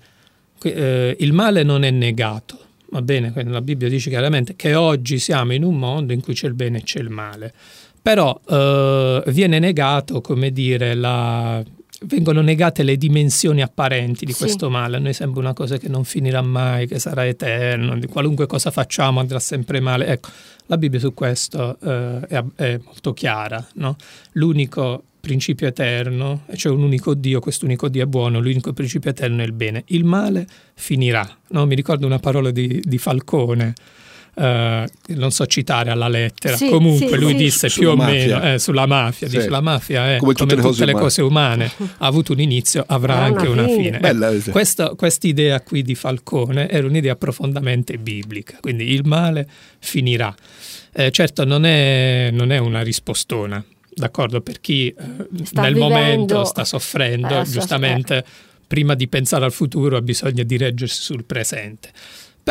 eh, 0.62 1.16
il 1.20 1.34
male 1.34 1.64
non 1.64 1.84
è 1.84 1.90
negato. 1.90 2.60
Va 2.90 3.02
bene, 3.02 3.32
la 3.46 3.62
Bibbia 3.62 3.88
dice 3.88 4.10
chiaramente 4.10 4.58
che 4.58 4.76
oggi 4.76 5.18
siamo 5.18 5.54
in 5.54 5.64
un 5.64 5.80
mondo 5.80 6.12
in 6.12 6.20
cui 6.20 6.34
c'è 6.34 6.48
il 6.48 6.54
bene 6.54 6.80
e 6.80 6.84
c'è 6.84 7.00
il 7.00 7.10
male. 7.10 7.54
Però 8.02 8.40
eh, 8.50 9.24
viene 9.28 9.60
negato, 9.60 10.22
come 10.22 10.52
dire, 10.52 10.96
la, 10.96 11.64
vengono 12.06 12.42
negate 12.42 12.82
le 12.84 12.98
dimensioni 12.98 13.62
apparenti 13.62 14.26
di 14.26 14.34
Sì. 14.34 14.40
questo 14.40 14.70
male. 14.70 14.98
A 14.98 15.00
noi 15.00 15.14
sembra 15.14 15.40
una 15.40 15.54
cosa 15.54 15.78
che 15.78 15.88
non 15.88 16.04
finirà 16.04 16.42
mai, 16.42 16.88
che 16.88 16.98
sarà 17.00 17.28
eterno, 17.28 17.98
di 18.00 18.08
qualunque 18.08 18.48
cosa 18.48 18.72
facciamo 18.72 19.20
andrà 19.20 19.40
sempre 19.40 19.80
male. 19.80 20.08
Ecco, 20.08 20.30
la 20.66 20.78
Bibbia 20.78 21.00
su 21.00 21.14
questo 21.14 21.78
eh, 21.80 22.20
è, 22.28 22.44
è 22.56 22.80
molto 22.84 23.14
chiara. 23.14 23.66
no? 23.76 23.96
L'unico 24.34 25.04
principio 25.22 25.68
eterno, 25.68 26.46
cioè 26.56 26.72
un 26.72 26.82
unico 26.82 27.14
Dio, 27.14 27.40
questo 27.40 27.66
unico 27.66 27.88
Dio 27.90 28.02
è 28.02 28.08
buono, 28.08 28.40
l'unico 28.40 28.74
principio 28.74 29.12
eterno 29.12 29.44
è 29.44 29.46
il 29.46 29.52
bene. 29.54 29.84
Il 29.88 30.04
male 30.06 30.48
finirà. 30.74 31.38
no? 31.50 31.68
Mi 31.68 31.76
ricordo 31.76 32.08
una 32.08 32.18
parola 32.18 32.50
di, 32.50 32.82
di 32.84 32.98
Falcone. 32.98 33.74
Eh, 34.34 34.90
non 35.08 35.32
so 35.32 35.46
citare 35.46 35.90
alla 35.92 36.08
lettera, 36.08 36.56
Sì, 36.56 36.70
comunque 36.70 37.08
sì, 37.10 37.18
lui 37.18 37.32
sì. 37.32 37.38
disse 37.38 37.70
Sulla 37.70 37.84
più 37.84 37.90
o 37.92 37.96
mafia. 38.06 38.40
meno 38.40 38.54
eh, 38.54 38.60
sulla 38.60 38.86
mafia, 38.86 39.28
Sì. 39.28 39.36
dice 39.38 39.50
la 39.50 39.62
mafia 39.62 40.14
è 40.14 40.18
Come 40.18 40.34
come, 40.34 40.34
tutte 40.34 40.56
le 40.56 40.62
tutte 40.62 40.68
cose 40.74 40.86
le 40.86 40.92
umane." 40.92 41.04
cose 41.04 41.22
umane, 41.22 41.72
ha 41.98 42.06
avuto 42.08 42.32
un 42.34 42.40
inizio, 42.40 42.84
avrà 42.88 43.14
Avrà 43.16 43.26
anche 43.26 43.48
una 43.48 43.64
una 43.64 43.72
fine. 43.72 43.84
fine. 43.84 44.00
Bella, 44.00 44.30
Ecco, 44.32 44.42
sì. 44.42 44.52
questa 44.52 44.90
quest'idea 44.96 45.62
qui 45.62 45.82
di 45.84 45.96
Falcone 45.96 46.70
era 46.70 46.88
un'idea 46.88 47.16
profondamente 47.16 47.98
biblica, 47.98 48.58
quindi 48.62 48.92
il 48.92 49.06
male 49.06 49.48
finirà. 49.80 50.34
Eh, 50.94 51.12
certo 51.12 51.46
non 51.46 51.66
è, 51.66 52.30
non 52.32 52.52
è 52.52 52.58
una 52.58 52.82
rispostona, 52.82 53.64
d'accordo, 53.94 54.42
per 54.42 54.60
chi 54.62 54.88
eh, 54.88 54.94
nel 54.98 55.28
vivendo- 55.74 55.80
momento 55.80 56.44
sta 56.46 56.64
soffrendo, 56.66 57.28
Eh, 57.28 57.46
sta- 57.46 57.60
giustamente 57.60 58.24
prima 58.68 58.94
di 58.96 59.08
pensare 59.10 59.44
al 59.46 59.52
futuro 59.52 59.98
ha 59.98 60.02
bisogno 60.02 60.44
di 60.44 60.56
reggersi 60.58 61.02
sul 61.02 61.26
presente. 61.26 61.90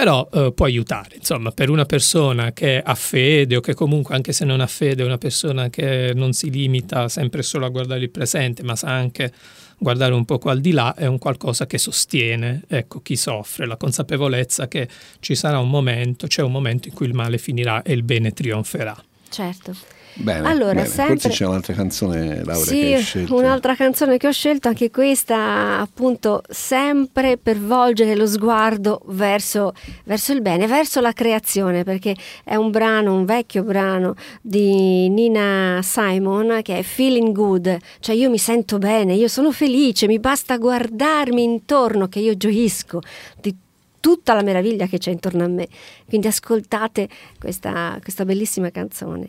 Però 0.01 0.27
eh, 0.33 0.53
può 0.55 0.65
aiutare, 0.65 1.17
insomma, 1.17 1.51
per 1.51 1.69
una 1.69 1.85
persona 1.85 2.55
che 2.55 2.81
ha 2.83 2.95
fede 2.95 3.57
o 3.57 3.61
che 3.61 3.75
comunque 3.75 4.15
anche 4.15 4.33
se 4.33 4.47
non 4.47 4.63
ha 4.63 4.67
fede 4.67 5.03
è 5.03 5.05
una 5.05 5.19
persona 5.19 5.69
che 5.69 6.13
non 6.15 6.33
si 6.33 6.51
limita 6.51 7.11
sempre 7.11 7.43
solo 7.43 7.67
a 7.67 7.69
guardare 7.69 8.01
il 8.01 8.09
presente, 8.09 8.63
ma 8.63 8.77
sa 8.77 8.89
anche 8.89 9.31
guardare 9.77 10.15
un 10.15 10.25
poco 10.25 10.49
al 10.49 10.63
di 10.63 10.71
là, 10.73 10.95
è 10.95 11.05
un 11.05 11.19
qualcosa 11.19 11.67
che 11.67 11.77
sostiene 11.77 12.63
ecco, 12.67 13.03
chi 13.03 13.15
soffre, 13.15 13.67
la 13.67 13.77
consapevolezza 13.77 14.69
che 14.69 14.89
ci 15.21 15.35
sarà 15.35 15.59
un 15.59 15.69
momento, 15.69 16.27
c'è 16.27 16.41
un 16.41 16.53
momento 16.53 16.89
in 16.89 16.95
cui 16.95 17.05
il 17.05 17.13
male 17.13 17.37
finirà 17.37 17.83
e 17.83 17.93
il 17.93 18.03
bene 18.03 18.33
trionferà. 18.33 18.97
Certo. 19.29 19.77
Bene, 20.15 20.47
Allora, 20.47 20.75
bene. 20.75 20.87
sempre- 20.87 21.15
forse 21.19 21.29
c'è 21.31 21.47
un'altra 21.47 21.73
canzone, 21.75 22.45
Laura, 22.45 22.55
Sì, 22.67 22.79
che 22.81 22.95
hai 22.97 23.03
scelto. 23.03 23.35
un'altra 23.37 23.75
canzone 23.75 24.17
che 24.19 24.27
ho 24.27 24.33
scelto, 24.33 24.69
anche 24.69 24.91
questa 24.91 25.79
appunto 25.81 26.43
sempre 26.49 27.39
per 27.39 27.59
volgere 27.59 28.15
lo 28.17 28.27
sguardo 28.27 29.01
verso, 29.07 29.73
verso 30.05 30.33
il 30.33 30.43
bene, 30.43 30.67
verso 30.67 31.01
la 31.01 31.13
creazione, 31.13 31.85
perché 31.85 32.15
è 32.45 32.55
un 32.57 32.71
brano, 32.71 33.15
un 33.15 33.25
vecchio 33.25 33.63
brano 33.63 34.15
di 34.43 35.09
Nina 35.09 35.81
Simon 35.83 36.61
che 36.63 36.79
è 36.79 36.83
Feeling 36.83 37.33
Good, 37.33 37.79
cioè 38.01 38.15
io 38.15 38.29
mi 38.29 38.39
sento 38.39 38.79
bene, 38.79 39.15
io 39.15 39.29
sono 39.29 39.53
felice, 39.53 40.07
mi 40.07 40.19
basta 40.19 40.59
guardarmi 40.59 41.43
intorno 41.43 42.09
che 42.09 42.19
io 42.19 42.37
gioisco 42.37 43.01
di 43.41 43.55
tutta 44.01 44.35
la 44.35 44.43
meraviglia 44.43 44.87
che 44.87 44.99
c'è 44.99 45.11
intorno 45.11 45.45
a 45.45 45.49
me. 45.49 45.69
Quindi 46.07 46.27
ascoltate 46.27 47.09
questa, 47.39 47.99
questa 48.03 48.25
bellissima 48.25 48.71
canzone. 48.71 49.29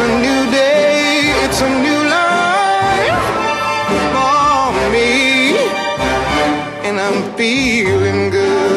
A 0.00 0.08
new 0.26 0.50
day, 0.50 1.32
it's 1.44 1.60
a 1.60 1.68
new 1.68 2.02
life 2.20 3.24
for 4.14 4.90
me, 4.94 5.10
and 6.86 6.98
I'm 6.98 7.36
feeling 7.36 8.30
good. 8.30 8.70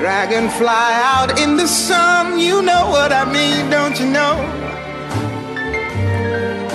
Dragonfly 0.00 0.92
out 1.14 1.38
in 1.40 1.56
the 1.56 1.66
sun, 1.66 2.38
you 2.38 2.60
know 2.60 2.90
what 2.90 3.10
I 3.12 3.24
mean, 3.24 3.70
don't 3.70 3.98
you 3.98 4.06
know? 4.06 4.34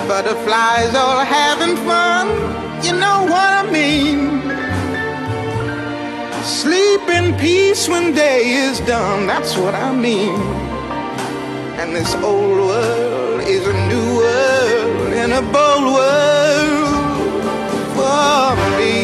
Butterflies 0.07 0.95
all 0.95 1.19
having 1.19 1.75
fun, 1.85 2.27
Sleep 6.87 7.09
in 7.09 7.35
peace 7.37 7.89
when 7.89 8.13
day 8.13 8.49
is 8.49 8.79
done, 8.79 9.27
that's 9.27 9.57
what 9.57 9.75
I 9.75 9.91
mean. 9.93 10.39
And 11.79 11.93
this 11.93 12.15
old 12.15 12.59
world 12.69 13.41
is 13.41 13.67
a 13.67 13.73
new 13.89 14.15
world 14.15 15.13
and 15.21 15.33
a 15.33 15.41
bold 15.41 15.87
world 15.97 17.43
for 17.97 18.55
me. 18.77 18.95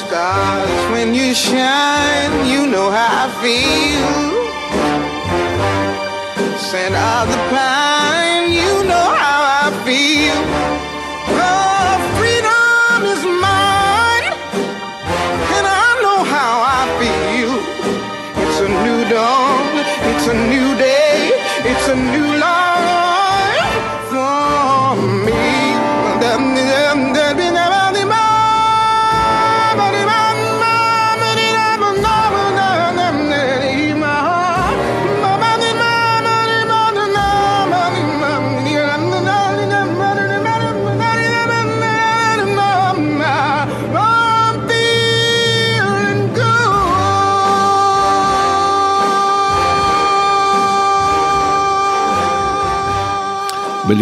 Stars, 0.00 0.90
when 0.90 1.14
you 1.14 1.32
shine, 1.32 2.34
you 2.52 2.66
know 2.66 2.90
how 2.90 3.24
I 3.24 3.28
feel. 3.42 4.14
Scent 6.58 6.94
of 6.96 7.28
the 7.30 7.38
pine, 7.50 7.81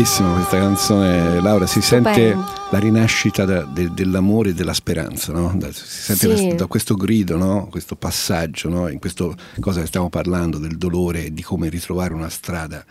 Bellissima 0.01 0.33
questa 0.33 0.57
canzone, 0.57 1.43
Laura. 1.43 1.67
Si 1.67 1.83
Stupendo. 1.83 2.11
sente 2.11 2.60
la 2.71 2.79
rinascita 2.79 3.45
da- 3.45 3.63
de- 3.65 3.91
dell'amore 3.93 4.51
e 4.51 4.55
della 4.55 4.73
speranza, 4.75 5.33
no? 5.33 5.53
Da- 5.57 5.73
si 5.73 6.15
sente 6.15 6.37
Sì. 6.37 6.49
da, 6.51 6.55
da 6.55 6.67
questo 6.67 6.95
grido, 6.95 7.37
no? 7.37 7.67
questo 7.71 7.97
passaggio, 7.97 8.69
no? 8.69 8.89
in 8.89 8.99
questo 9.01 9.35
cosa 9.59 9.81
che 9.81 9.87
stiamo 9.87 10.09
parlando 10.09 10.59
del 10.59 10.77
dolore 10.79 11.27
e 11.27 11.33
di 11.35 11.43
come 11.43 11.69
ritrovare 11.69 12.15
una 12.15 12.29
strada. 12.29 12.85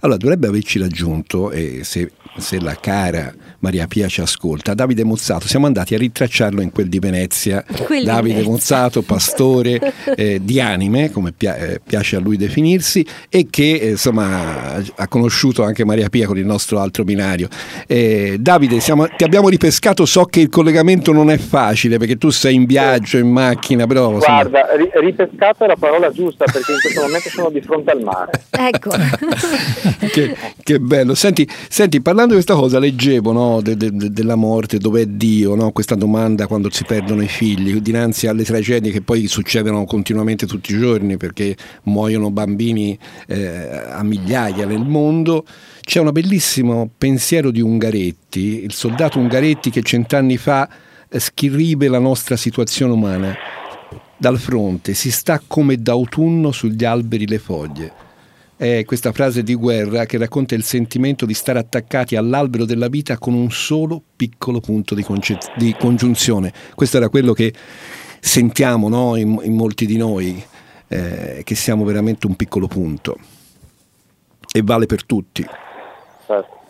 Allora, 0.00 0.18
dovrebbe 0.18 0.48
averci 0.48 0.78
raggiunto, 0.80 1.50
e 1.52 1.80
se, 1.84 2.10
se 2.36 2.58
la 2.60 2.74
cara 2.74 3.32
Maria 3.60 3.86
Pia 3.86 4.08
ci 4.08 4.20
ascolta, 4.20 4.74
Davide 4.74 5.04
Mozzato. 5.04 5.46
Siamo 5.46 5.66
andati 5.66 5.94
a 5.94 5.98
ritracciarlo 5.98 6.60
in 6.60 6.72
quel 6.72 6.88
di 6.88 6.98
Venezia. 6.98 7.64
Quel 7.84 8.02
Davide 8.04 8.34
Venezia. 8.34 8.50
Mozzato, 8.50 9.02
pastore 9.02 9.80
eh, 10.16 10.40
di 10.42 10.60
anime, 10.60 11.10
come 11.12 11.30
pia- 11.32 11.56
eh, 11.56 11.80
piace 11.84 12.16
a 12.16 12.18
lui 12.18 12.36
definirsi, 12.36 13.06
e 13.28 13.46
che 13.48 13.74
eh, 13.76 13.90
insomma 13.90 14.74
ha 14.96 15.08
conosciuto 15.08 15.62
anche 15.62 15.84
Maria 15.84 16.08
Pia 16.08 16.26
con 16.26 16.36
il 16.36 16.46
nostro 16.46 16.80
altro 16.80 17.04
binario. 17.04 17.48
Eh, 17.86 18.36
Davide, 18.40 18.80
siamo- 18.80 19.06
ti 19.22 19.28
abbiamo 19.28 19.48
ripescato, 19.48 20.04
so 20.04 20.24
che 20.24 20.40
il 20.40 20.48
collegamento 20.48 21.12
non 21.12 21.30
è 21.30 21.38
facile 21.38 21.96
perché 21.96 22.18
tu 22.18 22.30
sei 22.30 22.56
in 22.56 22.64
viaggio, 22.64 23.18
in 23.18 23.30
macchina, 23.30 23.86
però 23.86 24.10
Guarda, 24.10 24.66
ri- 24.74 24.90
ripescato 24.94 25.62
è 25.62 25.68
la 25.68 25.76
parola 25.76 26.10
giusta 26.10 26.44
perché 26.44 26.72
in 26.72 26.78
questo 26.80 27.02
momento 27.02 27.28
sono 27.28 27.50
di 27.50 27.60
fronte 27.60 27.92
al 27.92 28.02
mare. 28.02 28.32
Ecco. 28.50 28.90
che, 30.10 30.36
che 30.60 30.80
bello. 30.80 31.14
Senti, 31.14 31.48
senti, 31.68 32.00
parlando 32.02 32.34
di 32.34 32.42
questa 32.42 32.60
cosa, 32.60 32.80
leggevo 32.80 33.30
no, 33.30 33.60
de- 33.62 33.76
de- 33.76 33.92
de- 33.92 34.10
della 34.10 34.34
morte, 34.34 34.78
dov'è 34.78 35.06
Dio? 35.06 35.54
No? 35.54 35.70
Questa 35.70 35.94
domanda 35.94 36.48
quando 36.48 36.68
si 36.72 36.82
perdono 36.84 37.22
i 37.22 37.28
figli, 37.28 37.80
dinanzi 37.80 38.26
alle 38.26 38.42
tragedie 38.42 38.90
che 38.90 39.02
poi 39.02 39.28
succedono 39.28 39.84
continuamente 39.84 40.46
tutti 40.46 40.74
i 40.74 40.78
giorni 40.78 41.16
perché 41.16 41.54
muoiono 41.84 42.32
bambini 42.32 42.98
eh, 43.28 43.68
a 43.88 44.02
migliaia 44.02 44.66
nel 44.66 44.84
mondo. 44.84 45.44
C'è 45.84 45.98
un 45.98 46.10
bellissimo 46.12 46.88
pensiero 46.96 47.50
di 47.50 47.60
Ungaretti, 47.60 48.62
il 48.62 48.72
soldato 48.72 49.18
Ungaretti 49.18 49.68
che 49.70 49.82
cent'anni 49.82 50.36
fa 50.36 50.68
eh, 51.08 51.18
scrive 51.18 51.88
la 51.88 51.98
nostra 51.98 52.36
situazione 52.36 52.92
umana. 52.92 53.34
Dal 54.16 54.38
fronte 54.38 54.94
si 54.94 55.10
sta 55.10 55.42
come 55.44 55.76
d'autunno 55.76 56.52
sugli 56.52 56.84
alberi 56.84 57.26
le 57.26 57.38
foglie 57.38 57.92
è 58.62 58.84
questa 58.84 59.10
frase 59.10 59.42
di 59.42 59.54
guerra 59.54 60.06
che 60.06 60.18
racconta 60.18 60.54
il 60.54 60.62
sentimento 60.62 61.26
di 61.26 61.34
stare 61.34 61.58
attaccati 61.58 62.14
all'albero 62.14 62.64
della 62.64 62.86
vita 62.86 63.18
con 63.18 63.34
un 63.34 63.50
solo 63.50 64.00
piccolo 64.14 64.60
punto 64.60 64.94
di, 64.94 65.02
conce- 65.02 65.38
di 65.56 65.74
congiunzione. 65.76 66.52
Questo 66.76 66.98
era 66.98 67.08
quello 67.08 67.32
che 67.32 67.52
sentiamo 68.20 68.88
no, 68.88 69.16
in, 69.16 69.36
in 69.42 69.56
molti 69.56 69.84
di 69.84 69.96
noi, 69.96 70.40
eh, 70.86 71.40
che 71.42 71.54
siamo 71.56 71.82
veramente 71.82 72.28
un 72.28 72.36
piccolo 72.36 72.68
punto. 72.68 73.18
e 74.52 74.62
vale 74.62 74.86
per 74.86 75.04
tutti. 75.04 75.44
Certo. 76.32 76.60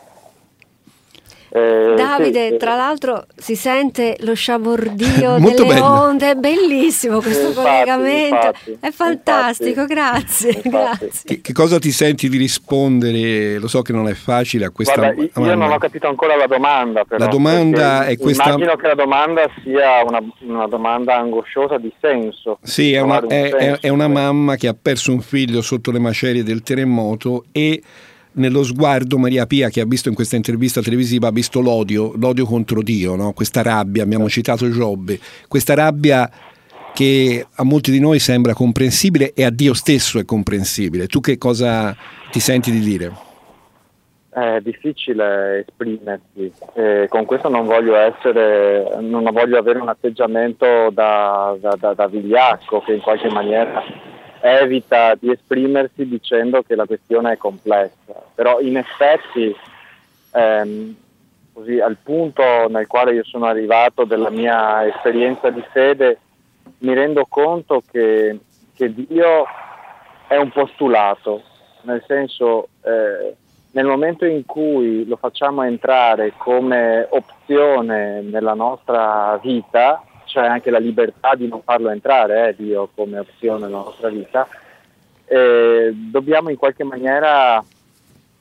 Eh, 1.55 1.93
Davide, 1.99 2.53
sì, 2.53 2.57
tra 2.57 2.77
l'altro 2.77 3.27
si 3.37 3.57
sente 3.57 4.17
lo 4.21 4.33
sciabordio 4.35 5.37
delle 5.37 5.65
bello. 5.67 5.85
onde, 5.85 6.31
è 6.31 6.35
bellissimo 6.35 7.21
questo 7.21 7.49
Infatti, 7.49 7.67
collegamento, 7.67 8.35
infatti, 8.47 8.77
è 8.81 8.91
fantastico, 8.91 9.81
infatti, 9.83 9.93
grazie, 9.93 10.49
infatti. 10.65 10.69
grazie. 10.71 11.21
Che, 11.25 11.41
che 11.43 11.53
cosa 11.53 11.79
ti 11.79 11.91
senti 11.91 12.31
di 12.31 12.39
rispondere? 12.39 13.59
Lo 13.59 13.69
so 13.69 13.83
che 13.83 13.93
non 13.93 14.09
è 14.09 14.15
facile 14.15 14.65
a 14.65 14.71
questa 14.71 14.95
Guarda, 14.95 15.21
io 15.25 15.29
domanda. 15.35 15.55
non 15.67 15.73
ho 15.73 15.79
capito 15.79 16.09
ancora 16.09 16.37
la 16.37 16.47
domanda. 16.47 17.05
Però, 17.05 17.23
La 17.23 17.31
domanda 17.31 18.07
è 18.07 18.17
questa- 18.17 18.45
Immagino 18.45 18.77
che 18.77 18.87
la 18.87 18.95
domanda 18.95 19.43
sia 19.63 20.03
una, 20.07 20.21
una 20.49 20.67
domanda 20.69 21.19
angosciosa 21.19 21.77
di 21.77 21.93
senso. 22.01 22.61
Sì, 22.63 22.95
è 22.95 23.01
una, 23.01 23.19
un 23.23 23.31
è- 23.31 23.51
è- 23.53 23.59
senso. 23.61 23.81
è 23.83 23.89
una 23.91 24.09
mamma 24.09 24.57
che 24.57 24.69
ha 24.69 24.75
perso 24.81 25.13
un 25.13 25.21
figlio 25.21 25.61
sotto 25.61 25.91
le 25.91 25.99
macerie 25.99 26.43
del 26.43 26.63
terremoto 26.63 27.45
e 27.53 27.83
nello 28.35 28.63
sguardo 28.63 29.19
Maria 29.19 29.47
Pia 29.47 29.69
che 29.69 29.81
ha 29.81 29.85
visto 29.87 30.09
in 30.09 30.15
questa 30.15 30.37
intervista 30.37 30.81
televisiva 30.81 31.29
ha 31.29 31.33
visto 31.33 31.61
l'odio, 31.61 32.13
l'odio 32.17 32.47
contro 32.47 32.83
Dio, 32.83 33.17
no? 33.17 33.33
questa 33.33 33.63
rabbia, 33.63 34.03
abbiamo 34.03 34.29
citato 34.29 34.71
Giobbe, 34.71 35.19
questa 35.49 35.75
rabbia 35.75 36.31
che 36.93 37.47
a 37.55 37.65
molti 37.65 37.91
di 37.91 38.01
noi 38.01 38.19
sembra 38.19 38.55
comprensibile 38.55 39.33
e 39.35 39.45
a 39.45 39.51
Dio 39.51 39.75
stesso 39.75 40.19
è 40.19 40.25
comprensibile. 40.25 41.07
Tu 41.07 41.21
che 41.21 41.39
cosa 41.39 41.97
ti 42.31 42.39
senti 42.39 42.71
di 42.71 42.81
dire? 42.81 43.13
È 44.29 44.61
difficile 44.63 45.65
esprimersi, 45.67 46.53
Eh, 46.75 47.07
con 47.09 47.27
questo 47.27 47.49
non 47.49 47.67
voglio 47.67 47.95
essere, 47.97 48.97
non 49.01 49.25
voglio 49.25 49.59
avere 49.59 49.79
un 49.79 49.89
atteggiamento 49.89 50.91
da, 50.91 51.57
da, 51.61 51.77
da- 51.79 51.93
da 51.93 52.07
vigliacco 52.07 52.81
che 52.81 52.95
in 52.95 53.01
qualche 53.01 53.29
maniera 53.31 53.83
evita 54.43 55.15
di 55.15 55.31
esprimersi 55.31 56.07
dicendo 56.07 56.63
che 56.63 56.75
la 56.75 56.85
questione 56.85 57.33
è 57.33 57.37
complessa, 57.37 58.23
però 58.35 58.61
in 58.61 58.77
effetti 58.77 59.55
ehm, 60.33 60.97
così, 61.53 61.79
al 61.79 61.97
punto 62.03 62.69
nel 62.69 62.87
quale 62.89 63.15
io 63.15 63.25
sono 63.25 63.47
arrivato 63.47 64.05
della 64.05 64.31
mia 64.31 64.87
esperienza 64.87 65.51
di 65.51 65.63
fede 65.71 66.19
mi 66.79 66.95
rendo 66.95 67.27
conto 67.29 67.83
che, 67.91 68.39
che 68.75 68.93
Dio 68.93 69.45
è 70.27 70.37
un 70.37 70.51
postulato, 70.51 71.43
nel 71.83 72.03
senso 72.07 72.69
eh, 72.83 73.37
nel 73.73 73.87
momento 73.87 74.25
in 74.25 74.45
cui 74.45 75.07
lo 75.07 75.17
facciamo 75.17 75.63
entrare 75.63 76.35
come 76.37 77.07
opzione 77.11 78.21
nella 78.21 78.55
nostra 78.55 79.39
vita, 79.43 80.03
c'è 80.33 80.47
anche 80.47 80.71
la 80.71 80.79
libertà 80.79 81.35
di 81.35 81.47
non 81.47 81.63
farlo 81.63 81.91
entrare, 81.91 82.49
eh, 82.49 82.57
Dio 82.57 82.89
come 82.95 83.19
opzione 83.19 83.67
nella 83.67 83.77
nostra 83.77 84.09
vita, 84.09 84.49
eh, 85.27 85.93
dobbiamo 85.93 86.49
in 86.49 86.57
qualche 86.57 86.85
maniera 86.85 87.63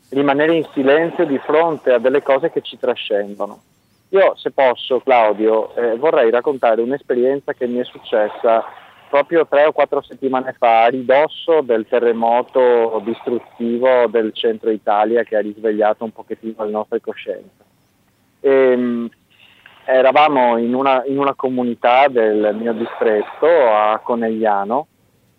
rimanere 0.10 0.56
in 0.56 0.66
silenzio 0.74 1.26
di 1.26 1.38
fronte 1.40 1.92
a 1.92 2.00
delle 2.00 2.22
cose 2.22 2.50
che 2.50 2.62
ci 2.62 2.78
trascendono. 2.80 3.62
Io, 4.10 4.36
se 4.36 4.52
posso, 4.52 5.00
Claudio, 5.02 5.76
eh, 5.76 5.98
vorrei 5.98 6.30
raccontare 6.30 6.82
un'esperienza 6.82 7.54
che 7.54 7.68
mi 7.68 7.80
è 7.80 7.84
successa 7.84 8.64
proprio 9.10 9.46
tre 9.46 9.66
o 9.66 9.74
quattro 9.74 10.02
settimane 10.02 10.56
fa 10.58 10.84
a 10.84 10.88
ridosso 10.88 11.60
del 11.62 11.86
terremoto 11.88 13.02
distruttivo 13.04 14.08
del 14.08 14.32
centro 14.34 14.70
Italia 14.70 15.24
che 15.24 15.36
ha 15.36 15.42
risvegliato 15.42 16.06
un 16.06 16.12
pochettino 16.12 16.64
le 16.64 16.72
nostre 16.72 17.02
coscienze. 17.02 17.50
Ehm, 18.40 19.10
eravamo 19.86 20.58
in 20.58 20.74
una, 20.74 21.04
in 21.06 21.18
una 21.18 21.34
comunità 21.34 22.08
del 22.08 22.56
mio 22.60 22.74
distretto 22.74 23.48
a 23.48 24.00
Conegliano 24.04 24.88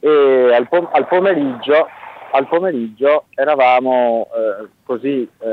e 0.01 0.53
al, 0.53 0.69
pom- 0.69 0.89
al 0.93 1.07
pomeriggio, 1.07 1.89
al 2.33 2.49
pomeriggio 2.49 3.27
eravamo 3.35 4.27
eh, 4.27 4.69
così 4.85 5.29
eh, 5.39 5.49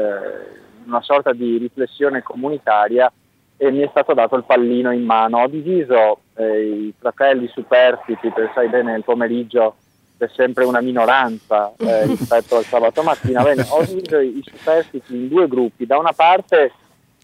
in 0.84 0.88
una 0.88 1.02
sorta 1.02 1.34
di 1.34 1.58
riflessione 1.58 2.24
comunitaria 2.24 3.12
e 3.58 3.72
mi 3.72 3.82
è 3.82 3.88
stato 3.92 4.14
dato 4.14 4.36
il 4.36 4.46
pallino 4.46 4.92
in 4.92 5.04
mano. 5.04 5.42
Ho 5.42 5.48
diviso 5.48 6.20
eh, 6.36 6.64
i 6.64 6.94
fratelli 6.98 7.48
superstiti, 7.48 8.30
perché 8.30 8.52
sai 8.54 8.70
bene 8.70 8.96
il 8.96 9.04
pomeriggio 9.04 9.76
c'è 10.18 10.30
sempre 10.34 10.66
una 10.66 10.82
minoranza 10.82 11.74
eh, 11.78 12.06
rispetto 12.08 12.56
al 12.56 12.64
sabato 12.64 13.04
mattina. 13.04 13.44
Bene, 13.44 13.66
ho 13.70 13.84
diviso 13.84 14.18
i 14.18 14.42
superstiti 14.44 15.14
in 15.14 15.28
due 15.28 15.48
gruppi. 15.48 15.86
Da 15.86 15.98
una 15.98 16.14
parte 16.14 16.72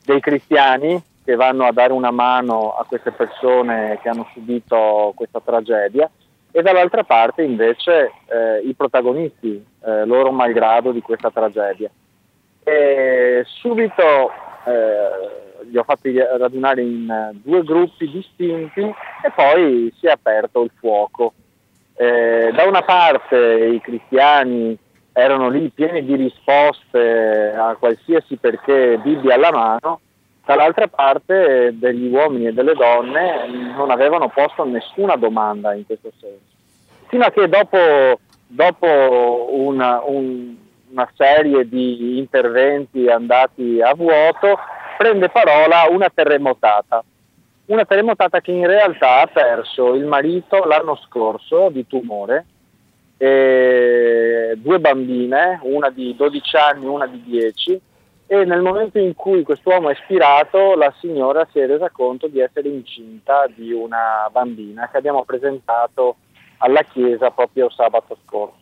dei 0.04 0.20
cristiani 0.20 1.02
che 1.26 1.36
vanno 1.36 1.66
a 1.66 1.72
dare 1.72 1.92
una 1.92 2.12
mano 2.12 2.76
a 2.76 2.86
queste 2.86 3.12
persone 3.12 4.00
che 4.02 4.10
hanno 4.10 4.30
subito 4.34 5.12
questa 5.16 5.42
tragedia 5.44 6.10
e 6.52 6.62
dall'altra 6.62 7.04
parte 7.04 7.42
invece 7.42 8.12
eh, 8.28 8.60
i 8.64 8.74
protagonisti, 8.76 9.66
eh, 9.84 10.06
loro 10.06 10.32
malgrado 10.32 10.92
di 10.92 11.02
questa 11.02 11.32
tragedia. 11.32 11.90
E 12.64 13.44
subito 13.46 14.32
eh, 14.66 15.66
li 15.70 15.78
ho 15.78 15.84
fatti 15.84 16.16
radunare 16.18 16.82
in 16.82 17.10
eh, 17.10 17.40
due 17.44 17.64
gruppi 17.64 18.10
distinti 18.10 18.82
e 18.82 19.32
poi 19.36 19.94
si 20.00 20.08
è 20.08 20.12
aperto 20.12 20.62
il 20.62 20.72
fuoco. 20.80 21.34
Eh, 21.96 22.52
da 22.54 22.64
una 22.66 22.84
parte 22.84 23.38
i 23.74 23.82
cristiani 23.82 24.78
erano 25.12 25.50
lì 25.50 25.70
pieni 25.70 26.06
di 26.06 26.16
risposte 26.16 27.54
a 27.54 27.76
qualsiasi 27.80 28.36
perché 28.36 28.98
Bibbia 29.02 29.36
alla 29.36 29.52
mano, 29.52 30.00
dall'altra 30.46 30.88
parte 30.88 31.72
degli 31.74 32.14
uomini 32.14 32.48
e 32.48 32.54
delle 32.54 32.74
donne 32.74 33.48
non 33.76 33.90
avevano 33.90 34.30
posto 34.30 34.64
nessuna 34.64 35.16
domanda 35.16 35.74
in 35.74 35.86
questo 35.86 36.12
senso. 36.20 36.54
Fino 37.08 37.24
a 37.26 37.32
che 37.32 37.48
dopo, 37.50 38.20
dopo 38.48 39.48
una, 39.52 40.02
un- 40.04 40.56
una 40.92 41.12
serie 41.16 41.68
di 41.68 42.18
interventi 42.18 43.10
andati 43.10 43.82
a 43.82 43.94
vuoto, 43.94 44.58
prende 44.98 45.30
parola 45.30 45.88
una 45.90 46.10
terremotata. 46.14 47.04
Una 47.66 47.84
terremotata 47.84 48.40
che 48.42 48.52
in 48.52 48.68
realtà 48.68 49.22
ha 49.22 49.28
perso 49.28 49.96
il 49.96 50.06
marito 50.06 50.64
l'anno 50.66 50.96
scorso 51.08 51.70
di 51.70 51.86
tumore, 51.88 52.46
due 53.18 54.80
bambine, 54.80 55.60
una 55.64 55.90
di 55.90 56.16
12 56.16 56.56
anni 56.58 56.86
e 56.86 56.88
una 56.88 57.08
di 57.08 57.24
10, 57.24 57.82
e 58.28 58.44
nel 58.44 58.62
momento 58.62 58.98
in 58.98 59.14
cui 59.14 59.44
quest'uomo 59.44 59.90
è 59.90 59.96
spirato 59.96 60.76
la 60.76 60.92
signora 61.00 61.48
si 61.52 61.60
è 61.60 61.68
resa 61.68 61.92
conto 61.92 62.28
di 62.28 62.40
essere 62.40 62.70
incinta 62.70 63.46
di 63.48 63.72
una 63.72 64.28
bambina 64.32 64.90
che 64.90 64.98
abbiamo 64.98 65.24
presentato 65.24 66.16
alla 66.58 66.82
chiesa 66.82 67.30
proprio 67.30 67.70
sabato 67.70 68.18
scorso. 68.26 68.58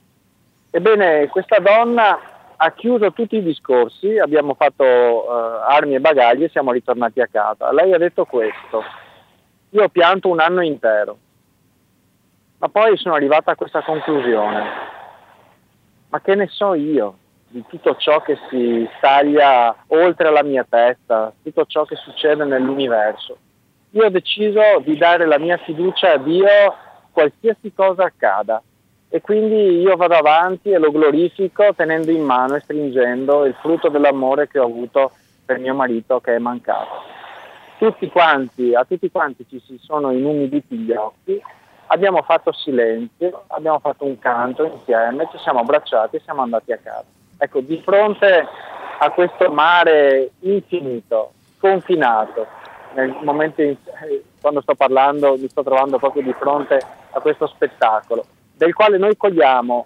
Ebbene, 0.69 1.27
questa 1.27 1.59
donna 1.59 2.19
ha 2.57 2.71
chiuso 2.71 3.13
tutti 3.13 3.37
i 3.37 3.43
discorsi, 3.43 4.17
abbiamo 4.17 4.53
fatto 4.53 4.83
eh, 4.83 5.61
armi 5.67 5.95
e 5.95 5.99
bagagli 5.99 6.43
e 6.43 6.49
siamo 6.49 6.71
ritornati 6.71 7.21
a 7.21 7.27
casa. 7.27 7.71
Lei 7.71 7.93
ha 7.93 7.97
detto 7.97 8.25
questo, 8.25 8.83
io 9.69 9.83
ho 9.83 9.89
pianto 9.89 10.27
un 10.29 10.39
anno 10.39 10.61
intero, 10.61 11.17
ma 12.57 12.67
poi 12.67 12.97
sono 12.97 13.15
arrivata 13.15 13.51
a 13.51 13.55
questa 13.55 13.81
conclusione, 13.81 14.63
ma 16.09 16.19
che 16.19 16.35
ne 16.35 16.47
so 16.47 16.73
io 16.73 17.17
di 17.53 17.63
tutto 17.67 17.95
ciò 17.97 18.19
che 18.21 18.35
si 18.49 18.89
staglia 18.97 19.75
oltre 19.87 20.31
la 20.31 20.41
mia 20.41 20.65
testa, 20.67 21.31
tutto 21.43 21.65
ciò 21.65 21.85
che 21.85 21.95
succede 21.95 22.43
nell'universo. 22.45 23.37
Io 23.91 24.05
ho 24.05 24.09
deciso 24.09 24.79
di 24.83 24.97
dare 24.97 25.27
la 25.27 25.37
mia 25.37 25.57
fiducia 25.57 26.13
a 26.13 26.17
Dio 26.17 26.47
qualsiasi 27.11 27.71
cosa 27.75 28.05
accada 28.05 28.59
e 29.07 29.21
quindi 29.21 29.81
io 29.81 29.95
vado 29.95 30.15
avanti 30.15 30.71
e 30.71 30.79
lo 30.79 30.89
glorifico 30.89 31.75
tenendo 31.75 32.09
in 32.09 32.23
mano 32.23 32.55
e 32.55 32.61
stringendo 32.61 33.45
il 33.45 33.53
frutto 33.61 33.89
dell'amore 33.89 34.47
che 34.47 34.57
ho 34.57 34.65
avuto 34.65 35.11
per 35.45 35.59
mio 35.59 35.75
marito 35.75 36.19
che 36.21 36.33
è 36.33 36.39
mancato. 36.39 37.03
Tutti 37.77 38.09
quanti, 38.09 38.73
a 38.73 38.83
tutti 38.83 39.11
quanti 39.11 39.45
ci 39.47 39.61
si 39.63 39.77
sono 39.79 40.09
inumiditi 40.09 40.75
gli 40.75 40.91
occhi, 40.91 41.39
abbiamo 41.87 42.23
fatto 42.23 42.51
silenzio, 42.51 43.43
abbiamo 43.49 43.77
fatto 43.77 44.05
un 44.05 44.17
canto 44.17 44.63
insieme, 44.63 45.27
ci 45.29 45.37
siamo 45.37 45.59
abbracciati 45.59 46.15
e 46.15 46.21
siamo 46.23 46.41
andati 46.41 46.71
a 46.71 46.77
casa. 46.77 47.21
Ecco, 47.37 47.59
di 47.61 47.81
fronte 47.83 48.47
a 48.99 49.09
questo 49.11 49.51
mare 49.51 50.31
infinito, 50.39 51.33
confinato, 51.59 52.47
nel 52.93 53.15
momento 53.21 53.61
in, 53.61 53.75
eh, 54.05 54.23
quando 54.39 54.61
sto 54.61 54.75
parlando 54.75 55.35
mi 55.37 55.47
sto 55.49 55.63
trovando 55.63 55.97
proprio 55.97 56.23
di 56.23 56.33
fronte 56.33 56.79
a 57.11 57.19
questo 57.19 57.47
spettacolo, 57.47 58.25
del 58.55 58.73
quale 58.73 58.97
noi 58.97 59.17
cogliamo 59.17 59.85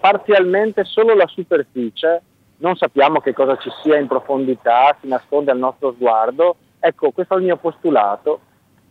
parzialmente 0.00 0.84
solo 0.84 1.14
la 1.14 1.26
superficie, 1.26 2.22
non 2.58 2.76
sappiamo 2.76 3.20
che 3.20 3.32
cosa 3.32 3.56
ci 3.56 3.70
sia 3.82 3.98
in 3.98 4.06
profondità, 4.06 4.96
si 5.00 5.08
nasconde 5.08 5.50
al 5.50 5.58
nostro 5.58 5.92
sguardo. 5.92 6.56
Ecco, 6.78 7.10
questo 7.10 7.34
è 7.34 7.38
il 7.38 7.44
mio 7.44 7.56
postulato. 7.56 8.40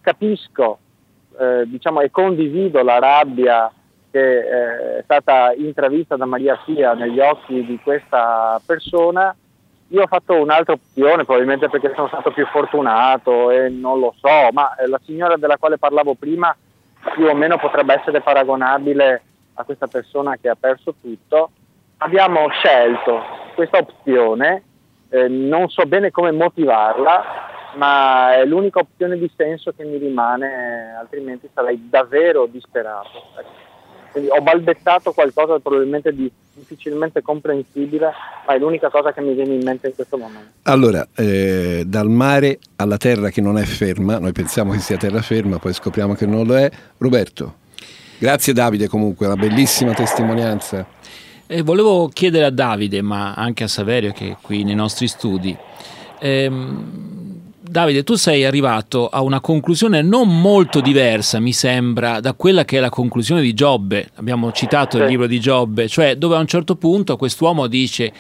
Capisco, 0.02 0.80
eh, 1.39 1.63
diciamo, 1.67 2.02
e 2.02 2.10
condivido 2.12 2.84
la 2.84 3.00
rabbia 3.00 3.72
che 4.14 4.38
eh, 4.38 4.97
è 4.99 5.03
stata 5.03 5.53
intravista 5.53 6.16
da 6.16 6.26
Maria 6.26 6.55
Pia 6.64 6.93
negli 6.93 7.20
occhi 7.20 7.66
di 7.66 7.80
questa 7.82 8.61
persona. 8.64 9.36
Io 9.88 10.03
ho 10.03 10.07
fatto 10.07 10.39
un'altra 10.39 10.74
opzione, 10.74 11.26
probabilmente 11.26 11.68
perché 11.68 11.91
sono 11.95 12.07
stato 12.07 12.32
più 12.32 12.45
fortunato 12.45 13.49
e 13.49 13.70
non 13.70 13.99
lo 13.99 14.14
so, 14.20 14.51
ma 14.51 14.76
eh, 14.76 14.88
la 14.88 14.99
signora 15.03 15.36
della 15.36 15.57
quale 15.57 15.78
parlavo 15.78 16.14
prima 16.14 16.55
più 17.16 17.26
o 17.26 17.34
meno 17.34 17.57
potrebbe 17.57 17.95
essere 17.95 18.22
paragonabile 18.22 19.22
a 19.55 19.64
questa 19.64 19.88
persona 19.88 20.38
che 20.39 20.49
ha 20.49 20.55
perso 20.55 20.93
tutto 21.01 21.49
abbiamo 22.03 22.49
scelto 22.49 23.22
questa 23.55 23.78
opzione, 23.78 24.64
eh, 25.09 25.28
non 25.28 25.70
so 25.70 25.86
bene 25.86 26.11
come 26.11 26.32
motivarla, 26.32 27.24
ma 27.76 28.36
è 28.36 28.45
l'unica 28.45 28.80
opzione 28.80 29.18
di 29.18 29.32
senso 29.36 29.72
che 29.72 29.84
mi 29.86 29.97
rimane, 29.97 30.95
altrimenti 30.99 31.49
sarei 31.53 31.88
davvero 31.89 32.45
disperato. 32.45 33.09
Ho 34.14 34.41
balbettato 34.41 35.11
qualcosa 35.11 35.59
probabilmente 35.59 36.14
di 36.14 36.32
difficilmente 36.53 37.22
comprensibile, 37.22 38.11
ma 38.45 38.53
è 38.53 38.59
l'unica 38.59 38.89
cosa 38.89 39.11
che 39.11 39.22
mi 39.22 39.34
viene 39.34 39.55
in 39.55 39.64
mente 39.64 39.88
in 39.88 39.95
questo 39.95 40.18
momento. 40.18 40.51
Allora, 40.64 41.07
eh, 41.16 41.84
dal 41.86 42.09
mare 42.09 42.59
alla 42.76 42.97
terra 42.97 43.30
che 43.30 43.41
non 43.41 43.57
è 43.57 43.64
ferma, 43.64 44.20
noi 44.20 44.32
pensiamo 44.32 44.72
che 44.72 44.80
sia 44.80 44.97
terraferma, 44.97 45.57
poi 45.57 45.74
scopriamo 45.74 46.14
che 46.14 46.26
non 46.26 46.45
lo 46.45 46.55
è. 46.55 46.70
Roberto, 46.97 47.55
grazie 48.20 48.53
Davide 48.53 48.88
comunque, 48.88 49.26
una 49.26 49.36
bellissima 49.36 49.93
testimonianza. 49.93 50.86
E 51.47 51.61
volevo 51.61 52.07
chiedere 52.07 52.45
a 52.45 52.51
Davide, 52.51 53.01
ma 53.01 53.34
anche 53.34 53.64
a 53.64 53.68
Saverio 53.68 54.11
che 54.11 54.32
è 54.32 54.38
qui 54.41 54.64
nei 54.64 54.76
nostri 54.76 55.07
studi, 55.07 55.55
ehm, 56.20 57.33
Davide, 57.74 58.03
tu 58.03 58.13
sei 58.13 58.45
arrivato 58.45 59.09
a 59.09 59.21
una 59.21 59.39
conclusione 59.39 60.03
non 60.03 60.39
molto 60.39 60.80
diversa, 60.80 61.39
mi 61.39 61.53
sembra, 61.53 62.19
da 62.19 62.34
quella 62.34 62.65
che 62.65 62.78
è 62.78 62.80
la 62.80 62.91
conclusione 62.91 63.41
di 63.41 63.55
Giobbe. 63.55 64.11
Abbiamo 64.17 64.51
citato 64.51 64.99
il 64.99 65.05
libro 65.05 65.26
di 65.26 65.39
Giobbe, 65.39 65.88
cioè 65.88 66.15
dove 66.15 66.36
a 66.36 66.39
un 66.39 66.45
certo 66.45 66.76
punto 66.76 67.17
quest'uomo 67.17 67.65
dice 67.65 68.13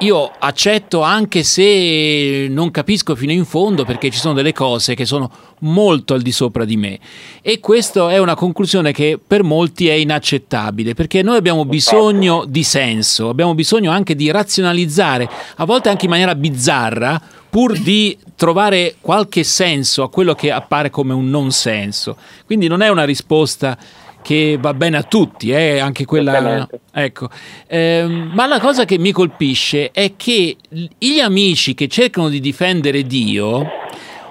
io 0.00 0.30
accetto 0.38 1.02
anche 1.02 1.42
se 1.42 2.46
non 2.48 2.70
capisco 2.70 3.16
fino 3.16 3.32
in 3.32 3.44
fondo 3.44 3.84
perché 3.84 4.10
ci 4.10 4.18
sono 4.18 4.34
delle 4.34 4.52
cose 4.52 4.94
che 4.94 5.04
sono 5.04 5.30
molto 5.60 6.14
al 6.14 6.22
di 6.22 6.30
sopra 6.30 6.64
di 6.64 6.76
me 6.76 7.00
e 7.42 7.58
questa 7.58 8.10
è 8.10 8.18
una 8.18 8.36
conclusione 8.36 8.92
che 8.92 9.18
per 9.24 9.42
molti 9.42 9.88
è 9.88 9.94
inaccettabile 9.94 10.94
perché 10.94 11.22
noi 11.22 11.36
abbiamo 11.36 11.64
bisogno 11.64 12.44
di 12.46 12.62
senso, 12.62 13.28
abbiamo 13.28 13.54
bisogno 13.54 13.90
anche 13.90 14.14
di 14.14 14.30
razionalizzare, 14.30 15.28
a 15.56 15.64
volte 15.64 15.88
anche 15.88 16.04
in 16.04 16.10
maniera 16.10 16.34
bizzarra, 16.34 17.20
pur 17.50 17.76
di 17.76 18.16
trovare 18.36 18.96
qualche 19.00 19.42
senso 19.42 20.02
a 20.02 20.10
quello 20.10 20.34
che 20.34 20.52
appare 20.52 20.90
come 20.90 21.12
un 21.12 21.28
non 21.28 21.50
senso. 21.50 22.16
Quindi 22.44 22.68
non 22.68 22.82
è 22.82 22.88
una 22.88 23.04
risposta 23.04 23.76
che 24.22 24.58
va 24.60 24.74
bene 24.74 24.96
a 24.96 25.02
tutti, 25.02 25.50
eh, 25.50 25.78
anche 25.78 26.04
quella... 26.04 26.68
Ecco. 26.92 27.28
Eh, 27.66 28.04
ma 28.06 28.46
la 28.46 28.60
cosa 28.60 28.84
che 28.84 28.98
mi 28.98 29.12
colpisce 29.12 29.90
è 29.90 30.12
che 30.16 30.56
gli 30.68 31.18
amici 31.20 31.74
che 31.74 31.88
cercano 31.88 32.28
di 32.28 32.40
difendere 32.40 33.02
Dio 33.04 33.66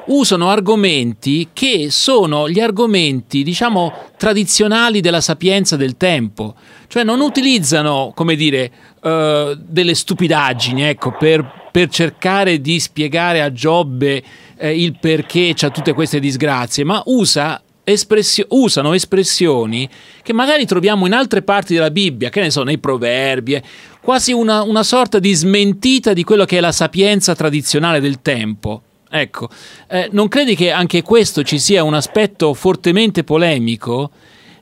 usano 0.08 0.50
argomenti 0.50 1.50
che 1.54 1.88
sono 1.90 2.50
gli 2.50 2.60
argomenti, 2.60 3.44
diciamo, 3.44 3.94
tradizionali 4.18 5.02
della 5.02 5.22
sapienza 5.22 5.76
del 5.76 5.98
tempo. 5.98 6.56
Cioè 6.88 7.04
non 7.04 7.20
utilizzano, 7.20 8.12
come 8.16 8.36
dire, 8.36 8.72
uh, 9.02 9.56
delle 9.58 9.96
stupidaggini, 9.96 10.84
ecco, 10.84 11.16
per, 11.18 11.70
per, 11.72 11.90
cercare 11.90 12.62
di 12.62 12.80
spiegare 12.80 13.42
a 13.42 13.52
Giobbe 13.52 14.24
eh, 14.58 14.82
il 14.82 14.98
perché 15.00 15.54
c'ha 15.56 15.70
tutte 15.70 15.94
queste 15.94 16.20
disgrazie, 16.20 16.84
ma 16.84 17.02
usa 17.06 17.62
espressio- 17.90 18.48
usano 18.50 18.92
espressioni 18.92 19.90
che 20.22 20.34
magari 20.34 20.66
troviamo 20.66 21.06
in 21.06 21.14
altre 21.14 21.42
parti 21.42 21.74
della 21.74 21.90
Bibbia, 21.90 22.30
che 22.30 22.42
ne 22.42 22.52
so, 22.52 22.64
nei 22.64 22.80
proverbi, 22.80 23.54
eh, 23.54 23.64
quasi 24.02 24.34
una, 24.34 24.62
una 24.64 24.84
sorta 24.84 25.20
di 25.20 25.34
smentita 25.34 26.12
di 26.12 26.24
quello 26.26 26.44
che 26.44 26.58
è 26.58 26.60
la 26.60 26.74
sapienza 26.74 27.34
tradizionale 27.34 28.02
del 28.02 28.22
tempo. 28.22 28.82
Ecco, 29.10 29.48
eh, 29.88 30.10
non 30.12 30.28
credi 30.28 30.54
che 30.54 30.70
anche 30.70 31.02
questo 31.02 31.44
ci 31.44 31.60
sia 31.60 31.84
un 31.84 31.94
aspetto 31.94 32.54
fortemente 32.54 33.24
polemico 33.24 34.12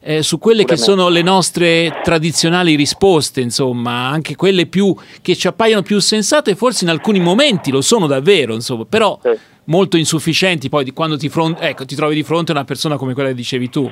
eh, 0.01 0.21
su 0.21 0.37
quelle 0.37 0.63
che 0.63 0.77
sono 0.77 1.09
le 1.09 1.23
nostre 1.23 2.01
tradizionali 2.03 2.75
risposte, 2.75 3.41
insomma, 3.41 4.07
anche 4.07 4.35
quelle 4.35 4.67
più 4.67 4.95
che 5.23 5.35
ci 5.35 5.47
appaiono 5.47 5.81
più 5.81 5.97
sensate, 5.97 6.55
forse 6.55 6.83
in 6.83 6.91
alcuni 6.91 7.19
momenti 7.19 7.71
lo 7.71 7.81
sono 7.81 8.05
davvero, 8.05 8.53
insomma, 8.53 8.85
però 8.85 9.19
sì 9.19 9.53
molto 9.65 9.97
insufficienti 9.97 10.69
poi 10.69 10.83
di 10.83 10.91
quando 10.91 11.17
ti, 11.17 11.29
front- 11.29 11.61
ecco, 11.61 11.85
ti 11.85 11.95
trovi 11.95 12.15
di 12.15 12.23
fronte 12.23 12.51
a 12.51 12.55
una 12.55 12.65
persona 12.65 12.97
come 12.97 13.13
quella 13.13 13.29
che 13.29 13.35
dicevi 13.35 13.69
tu. 13.69 13.89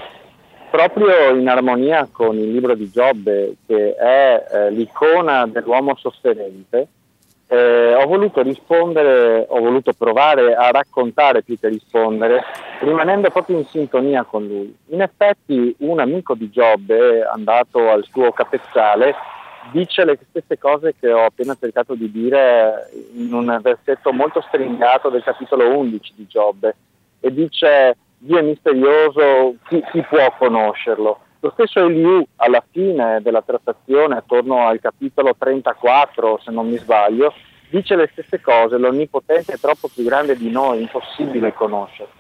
Proprio 0.70 1.36
in 1.36 1.48
armonia 1.48 2.08
con 2.12 2.38
il 2.38 2.52
libro 2.52 2.74
di 2.74 2.90
Giobbe, 2.90 3.58
che 3.68 3.94
è 3.96 4.44
eh, 4.52 4.72
l'icona 4.72 5.46
dell'uomo 5.46 5.96
sofferente, 5.96 6.88
eh, 7.48 7.94
ho 7.94 8.08
voluto 8.08 8.42
rispondere, 8.42 9.46
ho 9.48 9.60
voluto 9.60 9.94
provare 9.94 10.56
a 10.56 10.72
raccontare 10.72 11.44
più 11.44 11.60
che 11.60 11.68
rispondere, 11.68 12.42
rimanendo 12.80 13.30
proprio 13.30 13.60
in 13.60 13.66
sintonia 13.66 14.24
con 14.24 14.48
lui. 14.48 14.76
In 14.88 15.02
effetti 15.02 15.76
un 15.80 16.00
amico 16.00 16.34
di 16.34 16.50
Giobbe, 16.50 17.24
andato 17.24 17.90
al 17.92 18.04
suo 18.10 18.32
capezzale, 18.32 19.14
dice 19.74 20.06
le 20.06 20.20
stesse 20.30 20.60
cose 20.60 20.94
che 21.00 21.12
ho 21.12 21.26
appena 21.26 21.58
cercato 21.60 21.96
di 21.96 22.12
dire 22.12 22.90
in 23.16 23.34
un 23.34 23.60
versetto 23.62 24.14
molto 24.14 24.40
stringato 24.48 25.10
del 25.10 25.24
capitolo 25.24 25.76
11 25.78 26.14
di 26.16 26.28
Giobbe 26.28 26.76
e 27.20 27.34
dice 27.34 27.98
Dio 28.20 28.38
è 28.38 28.42
misterioso, 28.42 29.56
chi, 29.68 29.84
chi 29.92 30.02
può 30.04 30.34
conoscerlo? 30.38 31.20
Lo 31.40 31.52
stesso 31.52 31.86
Eliù 31.86 32.24
alla 32.38 32.64
fine 32.72 33.20
della 33.22 33.42
trattazione, 33.42 34.16
attorno 34.16 34.66
al 34.66 34.80
capitolo 34.80 35.36
34 35.38 36.40
se 36.42 36.52
non 36.52 36.70
mi 36.70 36.78
sbaglio, 36.78 37.34
dice 37.70 37.96
le 37.96 38.08
stesse 38.12 38.40
cose, 38.40 38.78
l'onnipotente 38.78 39.54
è 39.54 39.60
troppo 39.60 39.90
più 39.94 40.04
grande 40.04 40.38
di 40.38 40.50
noi, 40.50 40.82
impossibile 40.82 41.54
conoscerlo. 41.54 42.14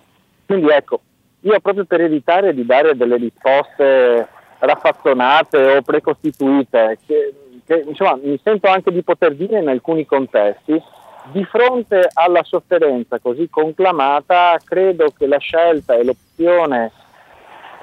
Quindi 0.45 0.67
ecco, 0.69 0.99
io 1.41 1.59
proprio 1.59 1.85
per 1.85 2.01
evitare 2.01 2.53
di 2.53 2.65
dare 2.65 2.97
delle 2.97 3.15
risposte 3.15 4.27
raffazzonate 4.59 5.77
o 5.77 5.81
precostituite, 5.81 6.97
che, 7.05 7.33
che 7.65 7.83
insomma, 7.85 8.17
mi 8.21 8.39
sento 8.43 8.67
anche 8.67 8.91
di 8.91 9.03
poter 9.03 9.35
dire 9.35 9.59
in 9.59 9.67
alcuni 9.67 10.05
contesti, 10.05 10.81
di 11.31 11.43
fronte 11.45 12.09
alla 12.13 12.43
sofferenza 12.43 13.19
così 13.19 13.49
conclamata, 13.49 14.57
credo 14.63 15.13
che 15.17 15.27
la 15.27 15.37
scelta 15.37 15.95
e 15.95 16.03
l'opzione 16.03 16.91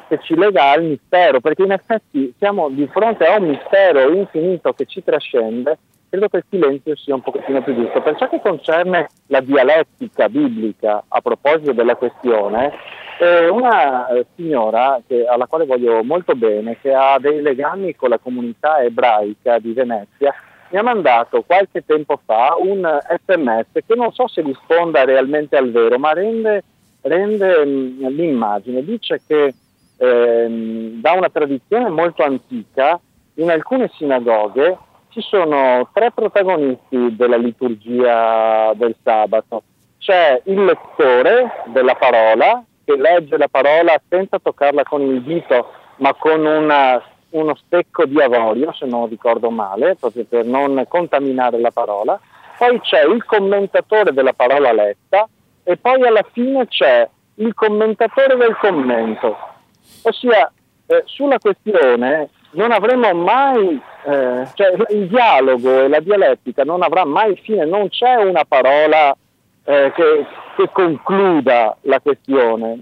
che 0.09 0.19
ci 0.23 0.35
lega 0.35 0.73
al 0.73 0.83
mistero, 0.83 1.41
perché 1.41 1.63
in 1.63 1.73
effetti 1.73 2.35
siamo 2.37 2.69
di 2.69 2.87
fronte 2.89 3.25
a 3.25 3.39
un 3.39 3.49
mistero 3.49 4.13
infinito 4.13 4.73
che 4.73 4.85
ci 4.85 5.03
trascende, 5.05 5.79
credo 6.09 6.29
che 6.29 6.39
il 6.39 6.45
silenzio 6.51 6.97
sia 6.97 7.15
un 7.15 7.23
pochettino 7.23 7.63
più 7.63 7.75
giusto. 7.75 8.03
Per 8.03 8.17
ciò 8.17 8.29
che 8.29 8.41
concerne 8.41 9.09
la 9.29 9.41
dialettica 9.41 10.29
biblica 10.29 11.05
a 11.07 11.21
proposito 11.21 11.73
della 11.73 11.95
questione, 11.95 12.73
eh, 13.21 13.49
una 13.49 14.07
signora 14.35 15.01
che, 15.07 15.27
alla 15.27 15.47
quale 15.47 15.67
voglio 15.67 16.03
molto 16.03 16.35
bene, 16.35 16.79
che 16.81 16.95
ha 16.95 17.19
dei 17.19 17.43
legami 17.43 17.95
con 17.95 18.09
la 18.09 18.19
comunità 18.19 18.83
ebraica 18.83 19.59
di 19.59 19.75
Venezia, 19.75 20.35
mi 20.71 20.79
ha 20.79 20.83
mandato 20.83 21.43
qualche 21.43 21.85
tempo 21.85 22.19
fa 22.25 22.55
un 22.59 22.81
sms 23.27 23.85
che 23.87 23.95
non 23.95 24.13
so 24.13 24.27
se 24.27 24.41
risponda 24.41 25.05
realmente 25.05 25.57
al 25.57 25.71
vero, 25.71 25.99
ma 25.99 26.13
rende, 26.13 26.63
rende 27.03 27.65
mh, 27.67 28.09
l'immagine. 28.09 28.83
Dice 28.83 29.21
che 29.27 29.53
ehm, 29.99 31.01
da 31.01 31.13
una 31.13 31.29
tradizione 31.29 31.91
molto 31.91 32.23
antica, 32.23 32.99
in 33.35 33.51
alcune 33.51 33.91
sinagoghe 33.97 34.79
ci 35.11 35.21
sono 35.21 35.91
tre 35.93 36.11
protagonisti 36.13 37.17
della 37.17 37.37
liturgia 37.37 38.73
del 38.75 38.95
sabato. 39.03 39.65
C'è 39.99 40.41
il 40.45 40.65
lettore 40.65 41.65
della 41.67 41.97
parola 41.97 42.65
che 42.91 42.97
legge 42.97 43.37
la 43.37 43.49
parola 43.49 44.01
senza 44.09 44.39
toccarla 44.39 44.83
con 44.85 45.03
il 45.03 45.23
dito 45.23 45.73
ma 45.97 46.15
con 46.15 46.45
una, 46.45 47.03
uno 47.31 47.55
stecco 47.67 48.07
di 48.07 48.21
avorio, 48.21 48.73
se 48.73 48.87
non 48.87 49.09
ricordo 49.09 49.51
male, 49.51 49.97
proprio 49.97 50.25
per 50.25 50.45
non 50.47 50.83
contaminare 50.89 51.61
la 51.61 51.71
parola. 51.71 52.19
Poi 52.57 52.81
c'è 52.81 53.05
il 53.05 53.25
commentatore 53.25 54.13
della 54.13 54.33
parola 54.33 54.73
letta 54.73 55.29
e 55.63 55.77
poi 55.77 56.03
alla 56.07 56.25
fine 56.33 56.67
c'è 56.67 57.09
il 57.35 57.55
commentatore 57.55 58.37
del 58.37 58.57
commento. 58.57 59.37
Ossia, 60.03 60.51
eh, 60.87 61.03
sulla 61.05 61.39
questione 61.39 62.31
non 62.53 62.73
avremo 62.73 63.13
mai, 63.13 63.81
eh, 64.05 64.49
cioè 64.55 64.75
il 64.89 65.07
dialogo 65.07 65.83
e 65.83 65.89
la 65.89 66.01
dialettica 66.01 66.65
non 66.65 66.83
avrà 66.83 67.05
mai 67.05 67.37
fine, 67.37 67.67
non 67.67 67.89
c'è 67.91 68.15
una 68.17 68.45
parola 68.47 69.15
eh, 69.71 69.93
che, 69.95 70.27
che, 70.57 70.69
concluda 70.73 71.77
la 71.83 72.01
questione, 72.01 72.77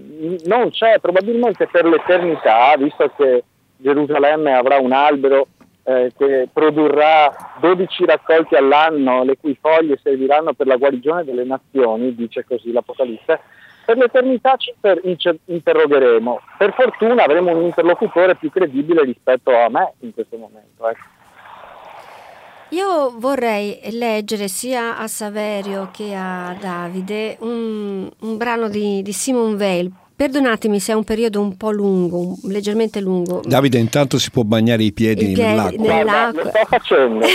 non 0.45 0.71
c'è 0.71 0.97
probabilmente 0.99 1.67
per 1.67 1.85
l'eternità, 1.85 2.75
visto 2.77 3.11
che 3.15 3.43
Gerusalemme 3.77 4.53
avrà 4.53 4.79
un 4.79 4.91
albero 4.91 5.47
eh, 5.83 6.11
che 6.17 6.49
produrrà 6.51 7.31
12 7.59 8.05
raccolti 8.05 8.55
all'anno, 8.55 9.23
le 9.23 9.37
cui 9.37 9.55
foglie 9.61 9.99
serviranno 10.01 10.53
per 10.53 10.65
la 10.65 10.77
guarigione 10.77 11.23
delle 11.23 11.43
nazioni, 11.43 12.15
dice 12.15 12.43
così 12.43 12.71
l'Apocalisse, 12.71 13.39
per 13.85 13.97
l'eternità 13.97 14.55
ci 14.57 14.73
inter- 15.03 15.37
interrogheremo. 15.45 16.41
Per 16.57 16.73
fortuna 16.73 17.23
avremo 17.23 17.55
un 17.55 17.65
interlocutore 17.65 18.35
più 18.35 18.49
credibile 18.49 19.03
rispetto 19.03 19.55
a 19.55 19.69
me 19.69 19.93
in 19.99 20.13
questo 20.13 20.37
momento. 20.37 20.89
Ecco. 20.89 21.18
Io 22.71 23.15
vorrei 23.17 23.79
leggere 23.91 24.47
sia 24.47 24.97
a 24.97 25.07
Saverio 25.07 25.89
che 25.91 26.13
a 26.15 26.55
Davide 26.59 27.37
un, 27.39 28.07
un 28.19 28.37
brano 28.37 28.69
di, 28.69 29.01
di 29.01 29.11
Simon 29.11 29.55
Weil 29.55 29.91
perdonatemi 30.15 30.79
se 30.79 30.91
è 30.91 30.95
un 30.95 31.03
periodo 31.03 31.41
un 31.41 31.55
po' 31.57 31.71
lungo, 31.71 32.19
un- 32.19 32.35
leggermente 32.51 32.99
lungo. 33.01 33.41
Davide 33.43 33.79
intanto 33.79 34.19
si 34.19 34.29
può 34.29 34.43
bagnare 34.43 34.83
i 34.83 34.91
piedi 34.91 35.31
I 35.31 35.33
piedi 35.33 35.41
nell'acqua. 35.41 35.71
nel- 35.71 36.03
Guarda, 36.03 36.31
Nell'acqua. 36.31 36.43
lo 36.43 36.49
sto 36.49 36.65
facendo. 36.67 37.25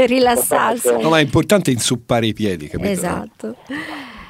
Rilassarsi. 0.06 0.88
No, 1.00 1.08
ma 1.10 1.18
è 1.18 1.22
importante 1.22 1.70
insuppare 1.70 2.26
i 2.26 2.32
piedi, 2.32 2.68
capito? 2.68 2.88
Esatto. 2.88 3.56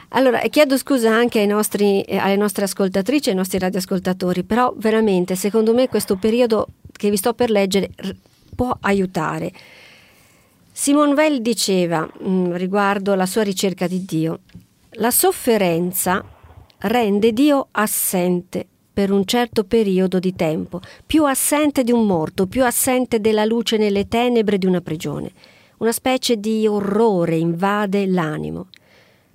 Allora, 0.08 0.38
chiedo 0.50 0.76
scusa 0.78 1.12
anche 1.14 1.40
ai 1.40 1.46
nostri, 1.46 2.00
eh, 2.02 2.16
alle 2.16 2.36
nostre 2.36 2.64
ascoltatrici 2.64 3.28
e 3.28 3.32
ai 3.32 3.36
nostri 3.38 3.58
radioascoltatori, 3.58 4.42
però 4.44 4.72
veramente 4.76 5.36
secondo 5.36 5.74
me 5.74 5.88
questo 5.88 6.16
periodo 6.16 6.66
che 6.90 7.10
vi 7.10 7.16
sto 7.16 7.34
per 7.34 7.50
leggere 7.50 7.90
r- 7.96 8.10
può 8.56 8.74
aiutare. 8.80 9.52
Simone 10.76 11.14
Weil 11.14 11.40
diceva 11.40 12.00
mh, 12.00 12.56
riguardo 12.56 13.14
la 13.14 13.26
sua 13.26 13.42
ricerca 13.42 13.86
di 13.86 14.04
Dio, 14.04 14.40
la 14.94 15.12
sofferenza 15.12 16.24
rende 16.78 17.32
Dio 17.32 17.68
assente 17.70 18.66
per 18.92 19.12
un 19.12 19.24
certo 19.24 19.62
periodo 19.62 20.18
di 20.18 20.34
tempo, 20.34 20.80
più 21.06 21.26
assente 21.26 21.84
di 21.84 21.92
un 21.92 22.04
morto, 22.04 22.48
più 22.48 22.64
assente 22.64 23.20
della 23.20 23.44
luce 23.44 23.76
nelle 23.76 24.08
tenebre 24.08 24.58
di 24.58 24.66
una 24.66 24.80
prigione. 24.80 25.30
Una 25.78 25.92
specie 25.92 26.40
di 26.40 26.66
orrore 26.66 27.36
invade 27.36 28.08
l'animo. 28.08 28.66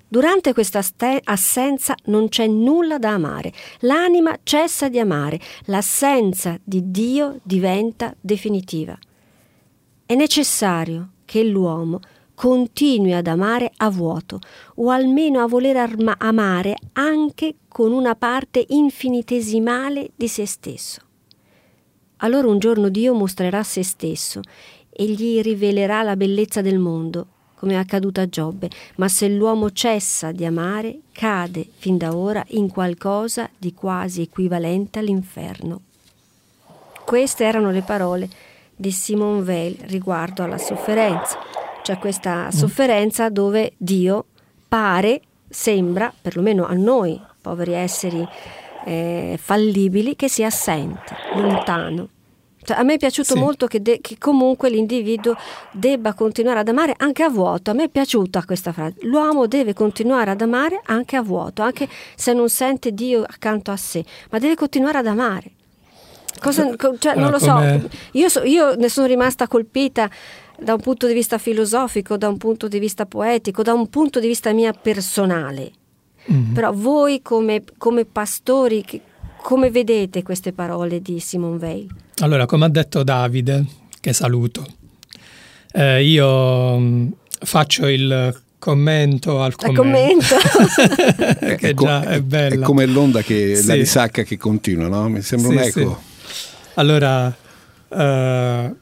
Durante 0.09 0.51
questa 0.51 0.83
assenza 1.23 1.95
non 2.07 2.27
c'è 2.27 2.47
nulla 2.47 2.97
da 2.97 3.11
amare, 3.11 3.53
l'anima 3.79 4.37
cessa 4.43 4.89
di 4.89 4.99
amare, 4.99 5.39
l'assenza 5.67 6.59
di 6.61 6.91
Dio 6.91 7.39
diventa 7.43 8.13
definitiva. 8.19 8.97
È 10.05 10.15
necessario 10.15 11.11
che 11.29 11.43
l'uomo 11.43 11.99
continui 12.33 13.13
ad 13.13 13.27
amare 13.27 13.71
a 13.77 13.89
vuoto, 13.91 14.39
o 14.77 14.89
almeno 14.89 15.41
a 15.41 15.47
voler 15.47 15.77
arma- 15.77 16.15
amare 16.17 16.75
anche 16.93 17.53
con 17.67 17.91
una 17.91 18.15
parte 18.15 18.65
infinitesimale 18.69 20.09
di 20.15 20.27
se 20.27 20.47
stesso. 20.47 21.01
Allora 22.17 22.47
un 22.47 22.57
giorno 22.57 22.89
Dio 22.89 23.13
mostrerà 23.13 23.61
se 23.61 23.83
stesso 23.83 24.41
e 24.89 25.05
gli 25.05 25.39
rivelerà 25.41 26.01
la 26.01 26.15
bellezza 26.15 26.61
del 26.61 26.79
mondo, 26.79 27.27
come 27.53 27.73
è 27.73 27.75
accaduto 27.75 28.21
a 28.21 28.27
Giobbe, 28.27 28.67
ma 28.95 29.07
se 29.07 29.29
l'uomo 29.29 29.69
cessa 29.69 30.31
di 30.31 30.45
amare, 30.45 31.01
cade 31.11 31.67
fin 31.77 31.97
da 31.97 32.15
ora 32.15 32.43
in 32.49 32.71
qualcosa 32.71 33.47
di 33.55 33.75
quasi 33.75 34.21
equivalente 34.21 34.97
all'inferno. 34.97 35.81
Queste 37.05 37.43
erano 37.43 37.69
le 37.69 37.83
parole 37.83 38.29
di 38.79 38.91
Simone 38.91 39.41
Weil 39.41 39.75
riguardo 39.87 40.41
alla 40.43 40.57
sofferenza, 40.57 41.37
cioè 41.83 41.97
questa 41.97 42.49
sofferenza 42.49 43.29
dove 43.29 43.73
Dio 43.75 44.27
pare, 44.69 45.19
sembra, 45.49 46.13
perlomeno 46.21 46.65
a 46.65 46.71
noi, 46.73 47.19
poveri 47.41 47.73
esseri 47.73 48.25
eh, 48.85 49.37
fallibili, 49.37 50.15
che 50.15 50.29
sia 50.29 50.47
assente, 50.47 51.13
lontano. 51.35 52.07
Cioè, 52.63 52.77
a 52.77 52.83
me 52.83 52.93
è 52.93 52.97
piaciuto 52.97 53.33
Sì. 53.33 53.39
molto 53.39 53.67
che, 53.67 53.81
de- 53.81 53.99
che 53.99 54.17
comunque 54.17 54.69
l'individuo 54.69 55.35
debba 55.73 56.13
continuare 56.13 56.59
ad 56.59 56.67
amare 56.69 56.93
anche 56.97 57.23
a 57.23 57.29
vuoto. 57.29 57.71
A 57.71 57.73
me 57.73 57.85
è 57.85 57.89
piaciuta 57.89 58.45
questa 58.45 58.71
frase. 58.71 58.95
L'uomo 59.01 59.45
deve 59.47 59.73
continuare 59.73 60.31
ad 60.31 60.39
amare 60.41 60.79
anche 60.85 61.17
a 61.17 61.21
vuoto, 61.21 61.63
anche 61.63 61.89
se 62.15 62.31
non 62.31 62.47
sente 62.47 62.93
Dio 62.93 63.23
accanto 63.23 63.71
a 63.71 63.77
sé, 63.77 64.05
ma 64.31 64.39
deve 64.39 64.55
continuare 64.55 64.99
ad 64.99 65.07
amare. 65.07 65.51
Cosa- 66.39 66.75
co- 66.75 66.97
cioè, 66.99 67.15
non 67.15 67.31
lo 67.31 67.39
so, 67.39 67.59
io, 68.11 68.29
so- 68.29 68.43
io 68.43 68.75
ne 68.75 68.89
sono 68.89 69.07
rimasta 69.07 69.47
colpita 69.47 70.09
da 70.61 70.73
un 70.73 70.79
punto 70.81 71.07
di 71.07 71.13
vista 71.13 71.37
filosofico, 71.37 72.17
da 72.17 72.27
un 72.27 72.37
punto 72.37 72.67
di 72.67 72.79
vista 72.79 73.05
poetico, 73.05 73.63
da 73.63 73.73
un 73.73 73.87
punto 73.89 74.19
di 74.19 74.27
vista 74.27 74.51
mia 74.53 74.73
personale. 74.73 75.71
Mhm. 76.25 76.53
Però 76.53 76.71
voi 76.73 77.21
come, 77.21 77.63
come 77.77 78.05
pastori, 78.05 78.83
che- 78.83 79.01
come 79.41 79.71
vedete 79.71 80.21
queste 80.21 80.51
parole 80.51 81.01
di 81.01 81.19
Simone 81.19 81.57
Weil? 81.57 81.87
Allora, 82.19 82.45
come 82.45 82.65
ha 82.65 82.69
detto 82.69 83.03
Davide, 83.03 83.65
che 84.01 84.11
saluto, 84.13 84.65
eh, 85.71 86.03
io 86.03 86.77
mh, 86.77 87.11
faccio 87.41 87.87
il 87.87 88.41
commento 88.59 89.41
al 89.41 89.55
commento. 89.55 89.81
commento. 89.81 90.35
che 91.57 91.73
già 91.73 92.03
è 92.03 92.21
bella. 92.21 92.55
è 92.55 92.59
come 92.59 92.85
l'onda 92.85 93.21
che 93.21 93.51
la 93.55 93.61
Sì. 93.61 93.73
risacca 93.73 94.23
che 94.23 94.37
continua, 94.37 94.87
no? 94.89 95.07
Mi 95.07 95.21
sembra 95.21 95.49
Sì, 95.49 95.55
un 95.55 95.61
eco. 95.61 95.79
sì. 95.79 96.07
Allora, 96.75 97.35
eh, 97.89 98.75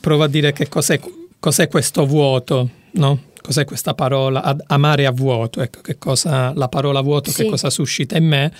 provo 0.00 0.22
a 0.22 0.28
dire 0.28 0.52
che 0.52 0.68
cos'è, 0.68 1.00
cos'è 1.38 1.68
questo 1.68 2.06
vuoto, 2.06 2.70
no? 2.92 3.20
Cos'è 3.40 3.64
questa 3.64 3.94
parola, 3.94 4.42
ad- 4.42 4.62
amare 4.66 5.06
a 5.06 5.12
vuoto, 5.12 5.60
ecco, 5.62 5.80
che 5.80 5.98
cosa, 5.98 6.52
la 6.54 6.68
parola 6.68 7.00
vuoto 7.00 7.30
Sì. 7.30 7.42
che 7.44 7.48
cosa 7.50 7.70
suscita 7.70 8.16
in 8.16 8.26
me, 8.26 8.52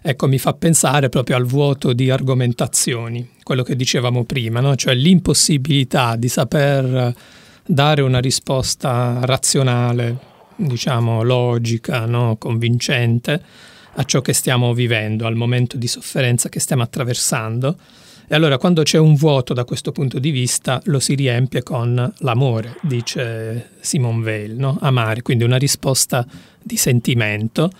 ecco, 0.00 0.26
mi 0.26 0.38
fa 0.38 0.52
pensare 0.54 1.08
proprio 1.08 1.36
al 1.36 1.44
vuoto 1.44 1.92
di 1.92 2.10
argomentazioni, 2.10 3.30
quello 3.44 3.62
che 3.62 3.76
dicevamo 3.76 4.24
prima, 4.24 4.60
no? 4.60 4.74
Cioè 4.74 4.94
l'impossibilità 4.94 6.16
di 6.16 6.28
saper 6.28 7.14
dare 7.64 8.02
una 8.02 8.18
risposta 8.18 9.20
razionale, 9.22 10.30
diciamo 10.56 11.22
logica, 11.22 12.06
no? 12.06 12.36
convincente 12.36 13.40
a 13.94 14.04
ciò 14.04 14.20
che 14.20 14.32
stiamo 14.32 14.74
vivendo, 14.74 15.26
al 15.26 15.34
momento 15.36 15.76
di 15.76 15.86
sofferenza 15.86 16.48
che 16.48 16.58
stiamo 16.60 16.82
attraversando. 16.82 17.76
E 18.32 18.34
allora 18.34 18.56
quando 18.56 18.82
c'è 18.82 18.96
un 18.96 19.14
vuoto 19.14 19.52
da 19.52 19.66
questo 19.66 19.92
punto 19.92 20.18
di 20.18 20.30
vista 20.30 20.80
lo 20.84 21.00
si 21.00 21.14
riempie 21.14 21.62
con 21.62 22.14
l'amore, 22.20 22.78
dice 22.80 23.72
Simone 23.80 24.24
Weil, 24.24 24.54
no? 24.56 24.78
amare, 24.80 25.20
quindi 25.20 25.44
una 25.44 25.58
risposta 25.58 26.26
di 26.58 26.78
sentimento. 26.78 27.70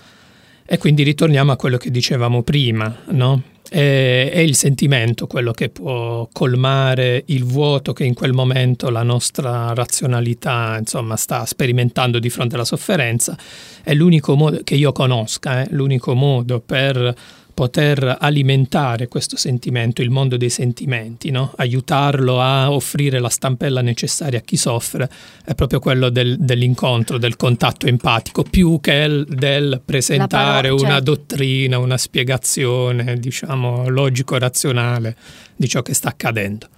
E 0.66 0.76
quindi 0.76 1.04
ritorniamo 1.04 1.52
a 1.52 1.56
quello 1.56 1.78
che 1.78 1.90
dicevamo 1.90 2.42
prima, 2.42 2.94
no? 3.12 3.42
È, 3.66 4.28
è 4.30 4.40
il 4.40 4.54
sentimento 4.54 5.26
quello 5.26 5.52
che 5.52 5.70
può 5.70 6.28
colmare 6.30 7.22
il 7.28 7.44
vuoto 7.44 7.94
che 7.94 8.04
in 8.04 8.12
quel 8.12 8.34
momento 8.34 8.90
la 8.90 9.02
nostra 9.02 9.72
razionalità 9.72 10.76
insomma, 10.78 11.16
sta 11.16 11.46
sperimentando 11.46 12.18
di 12.18 12.28
fronte 12.28 12.56
alla 12.56 12.66
sofferenza. 12.66 13.34
È 13.82 13.94
l'unico 13.94 14.34
modo 14.36 14.60
che 14.62 14.74
io 14.74 14.92
conosca, 14.92 15.62
eh, 15.62 15.68
l'unico 15.70 16.12
modo 16.12 16.60
per 16.60 17.14
poter 17.54 18.16
alimentare 18.20 19.08
questo 19.08 19.36
sentimento, 19.36 20.02
il 20.02 20.10
mondo 20.10 20.36
dei 20.36 20.50
sentimenti, 20.50 21.30
no? 21.30 21.52
aiutarlo 21.56 22.40
a 22.40 22.70
offrire 22.72 23.18
la 23.18 23.28
stampella 23.28 23.80
necessaria 23.82 24.38
a 24.38 24.42
chi 24.42 24.56
soffre, 24.56 25.08
è 25.44 25.54
proprio 25.54 25.78
quello 25.78 26.08
del- 26.08 26.38
dell'incontro, 26.38 27.18
del 27.18 27.36
contatto 27.36 27.86
empatico, 27.86 28.42
più 28.42 28.78
che 28.80 28.92
il- 28.92 29.24
del 29.28 29.80
presentare 29.84 30.68
parola, 30.68 30.82
una 30.82 30.94
certo. 30.94 31.10
dottrina, 31.14 31.78
una 31.78 31.98
spiegazione, 31.98 33.18
diciamo, 33.18 33.88
logico-razionale 33.88 35.16
di 35.56 35.68
ciò 35.68 35.82
che 35.82 35.94
sta 35.94 36.08
accadendo. 36.08 36.68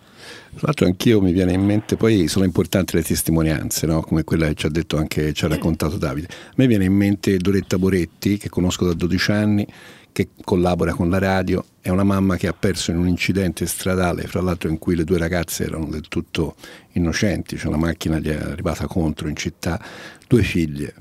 Tra 0.55 0.67
l'altro 0.67 0.87
anch'io 0.87 1.21
mi 1.21 1.33
viene 1.33 1.53
in 1.53 1.63
mente, 1.63 1.97
poi 1.97 2.29
sono 2.29 2.45
importanti 2.45 2.95
le 2.97 3.03
testimonianze, 3.03 3.87
no? 3.87 4.03
come 4.03 4.23
quella 4.23 4.47
che 4.47 4.55
ci 4.55 4.67
ha 4.67 4.69
detto 4.69 4.97
anche, 4.97 5.33
ci 5.33 5.45
ha 5.45 5.49
raccontato 5.49 5.97
Davide. 5.97 6.29
A 6.31 6.53
me 6.57 6.67
viene 6.69 6.85
in 6.85 6.93
mente 6.93 7.37
Doretta 7.39 7.77
Boretti, 7.77 8.39
che 8.39 8.49
conosco 8.49 8.87
da 8.87 8.93
12 8.93 9.33
anni, 9.33 9.67
che 10.15 10.29
collabora 10.45 10.95
con 10.95 11.11
la 11.11 11.19
radio, 11.19 11.65
è 11.81 11.89
una 11.89 12.05
mamma 12.05 12.37
che 12.37 12.47
ha 12.47 12.53
perso 12.53 12.93
in 12.93 12.99
un 12.99 13.09
incidente 13.09 13.67
stradale, 13.67 14.29
fra 14.29 14.41
l'altro 14.41 14.69
in 14.69 14.79
cui 14.79 14.95
le 14.95 15.03
due 15.03 15.19
ragazze 15.19 15.65
erano 15.65 15.87
del 15.87 16.07
tutto 16.07 16.55
innocenti, 16.93 17.57
cioè 17.57 17.67
una 17.67 17.79
macchina 17.79 18.21
gli 18.21 18.29
è 18.29 18.37
arrivata 18.37 18.87
contro 18.87 19.27
in 19.27 19.35
città, 19.35 19.85
due 20.29 20.45
figlie 20.45 20.95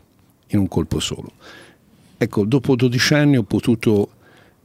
in 0.47 0.57
un 0.57 0.67
colpo 0.67 0.99
solo. 0.99 1.31
Ecco, 2.17 2.43
dopo 2.43 2.75
12 2.75 3.13
anni 3.13 3.37
ho 3.37 3.43
potuto 3.43 4.13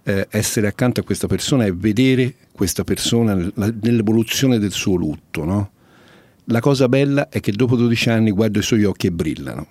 eh, 0.05 0.26
essere 0.30 0.66
accanto 0.66 1.01
a 1.01 1.03
questa 1.05 1.26
persona 1.26 1.66
e 1.66 1.72
vedere 1.72 2.34
questa 2.51 2.84
persona 2.84 3.34
nell'evoluzione 3.34 4.59
del 4.59 4.72
suo 4.72 4.94
lutto. 4.94 5.44
no? 5.44 5.70
La 6.44 6.61
cosa 6.61 6.88
bella 6.88 7.28
è 7.28 7.40
che 7.40 7.53
dopo 7.53 7.76
12 7.76 8.09
anni 8.09 8.30
guardo 8.30 8.61
i 8.61 8.62
suoi 8.62 8.84
occhi 8.84 9.09
e 9.09 9.12
brillano. 9.12 9.66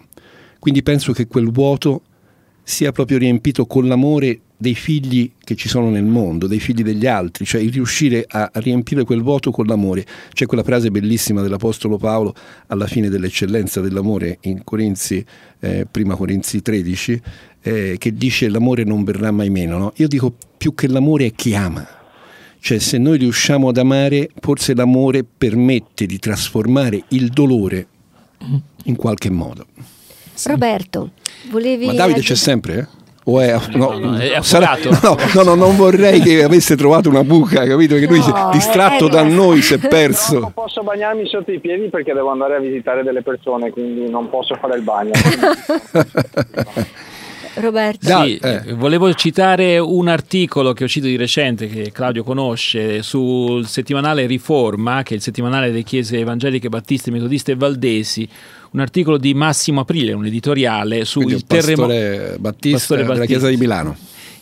Quindi 0.60 0.84
penso 0.84 1.14
che 1.14 1.26
quel 1.26 1.50
vuoto 1.50 2.04
sia 2.68 2.92
proprio 2.92 3.18
riempito 3.18 3.66
con 3.66 3.88
l'amore 3.88 4.42
dei 4.58 4.76
figli 4.76 5.32
che 5.42 5.56
ci 5.56 5.70
sono 5.70 5.90
nel 5.90 6.04
mondo, 6.04 6.48
dei 6.48 6.60
figli 6.60 6.84
degli 6.84 7.06
altri, 7.08 7.46
cioè 7.46 7.66
riuscire 7.70 8.26
a 8.28 8.52
riempire 8.56 9.06
quel 9.06 9.22
vuoto 9.22 9.52
con 9.52 9.68
l'amore. 9.68 10.06
C'è 10.34 10.46
quella 10.48 10.64
frase 10.64 10.92
bellissima 10.92 11.42
dell'Apostolo 11.42 11.96
Paolo 11.96 12.36
alla 12.68 12.86
fine 12.86 13.08
dell'eccellenza 13.08 13.80
dell'amore 13.80 14.40
in 14.42 14.66
Corinzi, 14.66 15.24
eh, 15.62 15.88
prima 15.90 16.18
Corinzi 16.18 16.62
13, 16.62 17.22
eh, 17.62 17.96
che 17.98 18.14
dice 18.14 18.50
l'amore 18.50 18.84
non 18.84 19.06
verrà 19.06 19.32
mai 19.32 19.50
meno. 19.50 19.78
no? 19.78 19.94
Io 19.96 20.10
dico 20.10 20.36
più 20.58 20.76
che 20.76 20.90
l'amore 20.90 21.28
è 21.28 21.32
chi 21.32 21.56
ama. 21.56 21.88
Cioè 22.60 22.80
se 22.80 22.98
noi 22.98 23.18
riusciamo 23.18 23.70
ad 23.70 23.78
amare, 23.78 24.30
forse 24.42 24.76
l'amore 24.76 25.24
permette 25.24 26.06
di 26.06 26.20
trasformare 26.20 27.02
il 27.10 27.30
dolore 27.30 27.88
in 28.84 28.98
qualche 28.98 29.30
modo. 29.30 29.68
Roberto, 30.46 31.12
volevi... 31.50 31.88
Ma 31.88 31.94
Davide 31.94 32.20
aggi- 32.20 32.28
c'è 32.28 32.36
sempre? 32.36 32.78
eh? 32.78 32.88
O 33.30 33.42
è, 33.42 33.60
no, 33.74 33.98
no, 34.00 34.16
è 34.16 34.38
sarà- 34.42 34.78
no, 35.02 35.18
no, 35.34 35.44
no, 35.44 35.56
non 35.56 35.76
vorrei 35.76 36.22
che 36.22 36.44
avesse 36.44 36.78
trovato 36.78 37.10
una 37.10 37.26
buca, 37.26 37.66
capito? 37.68 37.96
Che 37.96 38.06
lui, 38.06 38.20
No, 38.20 38.50
distratto 38.54 39.08
eh, 39.08 39.10
da 39.10 39.24
noi, 39.24 39.62
si 39.62 39.74
è 39.74 39.80
No, 39.84 39.88
perso. 39.90 40.40
non 40.40 40.54
posso 40.54 40.82
bagnarmi 40.82 41.28
sotto 41.28 41.52
i 41.52 41.60
piedi 41.60 41.90
perché 41.90 42.14
devo 42.14 42.30
andare 42.32 42.56
a 42.56 42.60
visitare 42.60 43.04
delle 43.04 43.24
persone, 43.24 43.70
quindi 43.72 44.10
non 44.10 44.30
posso 44.30 44.56
fare 44.56 44.78
il 44.78 44.82
bagno. 44.84 45.12
Roberto. 47.56 48.24
Sì, 48.24 48.38
eh. 48.38 48.74
volevo 48.76 49.12
citare 49.14 49.80
un 49.80 50.08
articolo 50.08 50.74
che 50.74 50.84
ho 50.84 50.86
uscito 50.86 51.08
di 51.08 51.18
recente, 51.18 51.68
che 51.68 51.92
Claudio 51.92 52.24
conosce, 52.24 53.02
sul 53.02 53.66
settimanale 53.66 54.28
Riforma, 54.28 55.02
che 55.02 55.14
è 55.16 55.18
il 55.18 55.24
settimanale 55.24 55.68
delle 55.68 55.82
chiese 55.84 56.20
evangeliche, 56.20 56.70
battiste, 56.70 57.10
metodiste 57.10 57.54
e 57.54 57.56
valdesi, 57.56 58.30
un 58.72 58.80
articolo 58.80 59.18
di 59.18 59.34
Massimo 59.34 59.82
Aprile, 59.82 60.14
un 60.14 60.26
editoriale 60.26 61.06
sul 61.06 61.24
Quindi 61.24 61.42
il 61.42 61.48
terremoto. 61.48 61.88
pastore 61.88 62.36
Battista 62.40 62.78
Pastore 62.78 63.02
della 63.02 63.14
Battista. 63.14 63.34
Chiesa 63.34 63.50
di 63.50 63.58
Milano. 63.58 63.98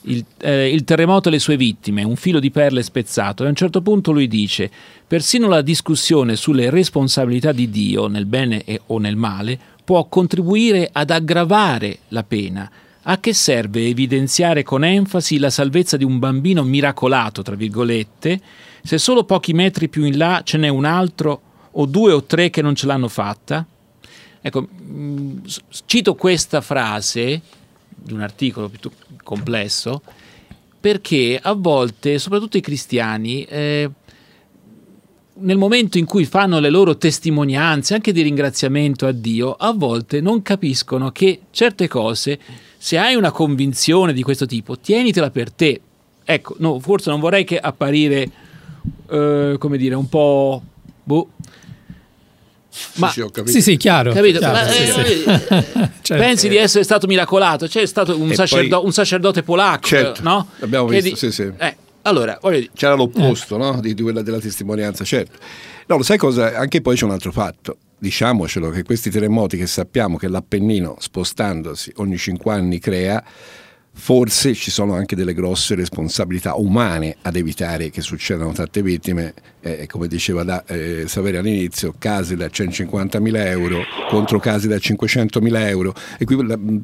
Il, 0.08 0.24
eh, 0.42 0.70
il 0.70 0.84
terremoto 0.84 1.30
e 1.30 1.32
le 1.32 1.40
sue 1.40 1.58
vittime, 1.58 2.04
un 2.04 2.16
filo 2.16 2.40
di 2.40 2.52
perle 2.52 2.84
spezzato. 2.84 3.44
E 3.44 3.48
a 3.48 3.50
un 3.50 3.56
certo 3.56 3.82
punto 3.82 4.12
lui 4.12 4.28
dice: 4.28 4.70
persino 5.08 5.48
la 5.48 5.62
discussione 5.62 6.36
sulle 6.36 6.70
responsabilità 6.70 7.52
di 7.52 7.70
Dio 7.70 8.08
nel 8.08 8.26
bene 8.26 8.64
e- 8.64 8.82
o 8.88 9.00
nel 9.00 9.16
male 9.16 9.58
può 9.84 10.06
contribuire 10.06 10.90
ad 10.92 11.10
aggravare 11.10 12.00
la 12.10 12.24
pena. 12.24 12.70
A 13.08 13.20
che 13.20 13.34
serve 13.34 13.86
evidenziare 13.86 14.64
con 14.64 14.84
enfasi 14.84 15.38
la 15.38 15.52
salvezza 15.52 15.96
di 15.96 16.04
un 16.04 16.18
bambino 16.18 16.64
miracolato, 16.64 17.44
tra 17.44 17.56
virgolette, 17.56 18.42
se 18.84 18.98
solo 18.98 19.24
pochi 19.26 19.54
metri 19.54 19.90
più 19.90 20.06
in 20.06 20.18
là 20.18 20.42
ce 20.44 20.58
n'è 20.58 20.68
un 20.70 20.86
altro 20.86 21.42
o 21.72 21.86
due 21.86 22.12
o 22.14 22.24
tre 22.24 22.50
che 22.50 22.64
non 22.64 22.74
ce 22.74 22.88
l'hanno 22.88 23.08
fatta? 23.08 23.66
Ecco, 24.48 24.68
cito 25.88 26.14
questa 26.14 26.62
frase 26.62 27.42
di 27.90 28.14
un 28.14 28.22
articolo 28.22 28.70
piuttosto 28.70 29.04
complesso 29.24 30.04
perché 30.80 31.40
a 31.42 31.54
volte, 31.54 32.20
soprattutto 32.20 32.56
i 32.56 32.62
cristiani, 32.62 33.44
eh, 33.46 33.90
nel 35.34 35.58
momento 35.58 35.98
in 35.98 36.06
cui 36.06 36.26
fanno 36.26 36.60
le 36.60 36.70
loro 36.70 36.96
testimonianze, 36.96 37.96
anche 37.96 38.12
di 38.12 38.22
ringraziamento 38.22 39.08
a 39.08 39.12
Dio, 39.12 39.56
a 39.56 39.74
volte 39.74 40.22
non 40.22 40.44
capiscono 40.44 41.12
che 41.12 41.40
certe 41.50 41.88
cose, 41.88 42.40
se 42.78 43.00
hai 43.00 43.16
una 43.16 43.32
convinzione 43.32 44.14
di 44.14 44.22
questo 44.22 44.46
tipo, 44.46 44.78
tienitela 44.78 45.32
per 45.32 45.52
te. 45.52 45.82
Ecco, 46.24 46.56
no, 46.60 46.80
forse 46.80 47.10
non 47.10 47.20
vorrei 47.20 47.46
che 47.46 47.58
apparire, 47.58 48.30
eh, 49.10 49.56
come 49.58 49.78
dire, 49.78 49.96
un 49.96 50.08
po'... 50.08 50.62
boh. 51.04 51.30
Ma 52.96 53.08
Sì, 53.08 53.14
sì, 53.14 53.22
ho 53.22 53.30
capito. 53.30 53.52
Sì, 53.52 53.62
sì, 53.62 53.78
chiaro. 53.78 54.12
Capito? 54.14 54.40
chiaro, 54.40 54.54
Ma, 54.54 54.68
sì, 54.68 54.82
eh, 54.84 54.88
sì. 54.88 55.24
eh, 55.26 55.90
Certo. 56.02 56.24
Pensi 56.24 56.48
di 56.50 56.58
essere 56.58 56.84
stato 56.84 57.08
miracolato? 57.08 57.68
C'è 57.68 57.86
stato 57.86 58.20
un, 58.20 58.34
sacerdo- 58.34 58.78
poi- 58.78 58.86
un 58.86 58.94
sacerdote 58.94 59.44
polacco, 59.44 59.88
Certo, 59.88 60.22
no? 60.24 60.50
abbiamo 60.60 60.86
Che 60.88 61.02
visto, 61.02 61.16
sì, 61.16 61.32
sì. 61.32 61.52
eh, 61.58 61.76
allora, 62.04 62.40
C'era 62.74 62.94
l'opposto 62.94 63.58
no? 63.58 63.80
di, 63.82 63.94
di 63.94 64.02
quella 64.04 64.22
della 64.22 64.40
testimonianza, 64.40 65.04
certo. 65.04 65.38
No, 65.88 65.98
lo 65.98 66.04
sai 66.04 66.18
cosa? 66.18 66.56
Anche 66.58 66.82
poi 66.82 66.96
c'è 66.96 67.06
un 67.06 67.12
altro 67.12 67.32
fatto. 67.32 67.78
Diciamocelo 67.98 68.70
che 68.70 68.84
questi 68.84 69.10
terremoti 69.10 69.58
che 69.58 69.66
sappiamo 69.68 70.18
che 70.18 70.28
l'Appennino 70.28 70.98
spostandosi 71.00 71.94
ogni 71.98 72.18
cinque 72.18 72.54
anni 72.54 72.78
crea, 72.80 73.24
forse 73.98 74.54
ci 74.54 74.72
sono 74.72 74.94
anche 74.94 75.16
delle 75.16 75.34
grosse 75.34 75.74
responsabilità 75.74 76.56
umane 76.56 77.16
ad 77.22 77.38
evitare 77.38 77.90
che 77.90 78.02
succedano 78.02 78.52
tante 78.52 78.82
vittime, 78.84 79.34
eh, 79.62 79.88
come 79.88 80.08
diceva 80.08 80.44
da, 80.44 80.64
eh, 80.66 81.06
Saverio 81.08 81.40
all'inizio, 81.40 81.96
casi 81.98 82.36
da 82.36 82.48
150.000 82.48 83.48
euro 83.48 83.84
contro 84.10 84.40
casi 84.40 84.68
da 84.68 84.76
500.000 84.76 85.68
euro. 85.68 85.94
E 86.20 86.26
qui 86.26 86.36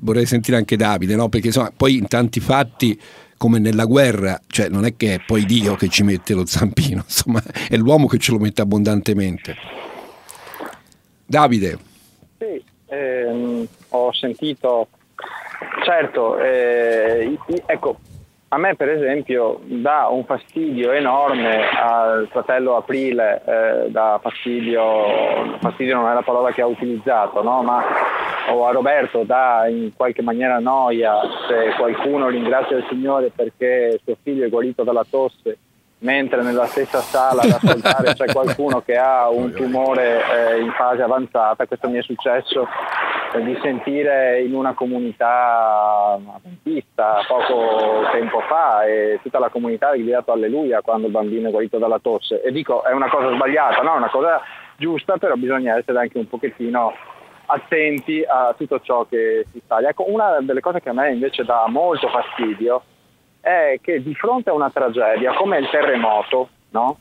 vorrei 0.01 0.25
sentire 0.25 0.57
anche 0.57 0.77
Davide, 0.77 1.15
no? 1.15 1.29
perché 1.29 1.47
insomma, 1.47 1.71
poi 1.75 1.97
in 1.97 2.07
tanti 2.07 2.39
fatti 2.39 2.99
come 3.37 3.59
nella 3.59 3.85
guerra, 3.85 4.39
cioè 4.47 4.69
non 4.69 4.85
è 4.85 4.95
che 4.95 5.15
è 5.15 5.23
poi 5.25 5.45
Dio 5.45 5.75
che 5.75 5.89
ci 5.89 6.03
mette 6.03 6.33
lo 6.33 6.45
zampino, 6.45 7.03
insomma 7.05 7.43
è 7.67 7.75
l'uomo 7.75 8.07
che 8.07 8.19
ce 8.19 8.31
lo 8.31 8.39
mette 8.39 8.61
abbondantemente. 8.61 9.55
Davide, 11.25 11.77
Sì, 12.37 12.63
ehm, 12.87 13.67
ho 13.89 14.13
sentito, 14.13 14.87
certo, 15.83 16.37
eh, 16.37 17.37
ecco, 17.65 17.97
a 18.49 18.57
me 18.57 18.75
per 18.75 18.89
esempio 18.89 19.61
dà 19.63 20.07
un 20.09 20.25
fastidio 20.25 20.91
enorme 20.91 21.69
al 21.69 22.27
fratello 22.29 22.75
Aprile, 22.75 23.41
eh, 23.45 23.89
dà 23.89 24.19
fastidio, 24.21 25.57
fastidio 25.59 25.95
non 25.95 26.09
è 26.09 26.13
la 26.13 26.21
parola 26.21 26.51
che 26.51 26.61
ha 26.61 26.67
utilizzato, 26.67 27.41
no? 27.41 27.63
ma 27.63 27.83
o 28.49 28.65
a 28.65 28.71
Roberto 28.71 29.23
dà 29.23 29.67
in 29.67 29.91
qualche 29.95 30.21
maniera 30.21 30.59
noia 30.59 31.21
se 31.47 31.73
qualcuno 31.77 32.27
ringrazia 32.27 32.77
il 32.77 32.85
Signore 32.89 33.31
perché 33.33 33.99
suo 34.03 34.17
figlio 34.21 34.45
è 34.45 34.49
guarito 34.49 34.83
dalla 34.83 35.05
tosse 35.09 35.57
mentre 35.99 36.41
nella 36.41 36.65
stessa 36.65 36.99
sala 36.99 37.41
ad 37.43 37.51
ascoltare 37.51 38.13
c'è 38.13 38.25
qualcuno 38.31 38.81
che 38.81 38.97
ha 38.97 39.29
un 39.29 39.53
tumore 39.53 40.19
eh, 40.19 40.59
in 40.59 40.71
fase 40.71 41.01
avanzata. 41.01 41.65
Questo 41.65 41.89
mi 41.89 41.99
è 41.99 42.01
successo 42.01 42.67
di 43.39 43.57
sentire 43.61 44.41
in 44.41 44.53
una 44.53 44.73
comunità 44.73 46.13
adventista 46.13 47.23
poco 47.27 48.09
tempo 48.11 48.41
fa 48.41 48.85
e 48.85 49.19
tutta 49.23 49.39
la 49.39 49.49
comunità 49.49 49.89
ha 49.89 49.95
gridato 49.95 50.31
alleluia 50.31 50.81
quando 50.81 51.07
il 51.07 51.13
bambino 51.13 51.47
è 51.47 51.51
guarito 51.51 51.77
dalla 51.77 51.99
tosse. 51.99 52.41
E 52.41 52.51
dico, 52.51 52.83
è 52.83 52.91
una 52.91 53.09
cosa 53.09 53.33
sbagliata, 53.33 53.81
no? 53.81 53.93
È 53.93 53.97
una 53.97 54.09
cosa 54.09 54.41
giusta, 54.75 55.17
però 55.17 55.35
bisogna 55.35 55.77
essere 55.77 55.99
anche 55.99 56.17
un 56.17 56.27
pochettino 56.27 56.93
attenti 57.45 58.23
a 58.27 58.53
tutto 58.57 58.79
ciò 58.81 59.05
che 59.05 59.45
si 59.51 59.61
sta. 59.63 59.79
Ecco, 59.79 60.09
una 60.09 60.39
delle 60.41 60.61
cose 60.61 60.81
che 60.81 60.89
a 60.89 60.93
me 60.93 61.11
invece 61.11 61.43
dà 61.43 61.65
molto 61.67 62.07
fastidio 62.07 62.83
è 63.39 63.79
che 63.81 64.01
di 64.01 64.13
fronte 64.13 64.49
a 64.49 64.53
una 64.53 64.69
tragedia 64.69 65.33
come 65.33 65.57
il 65.57 65.69
terremoto, 65.69 66.49
no? 66.69 66.97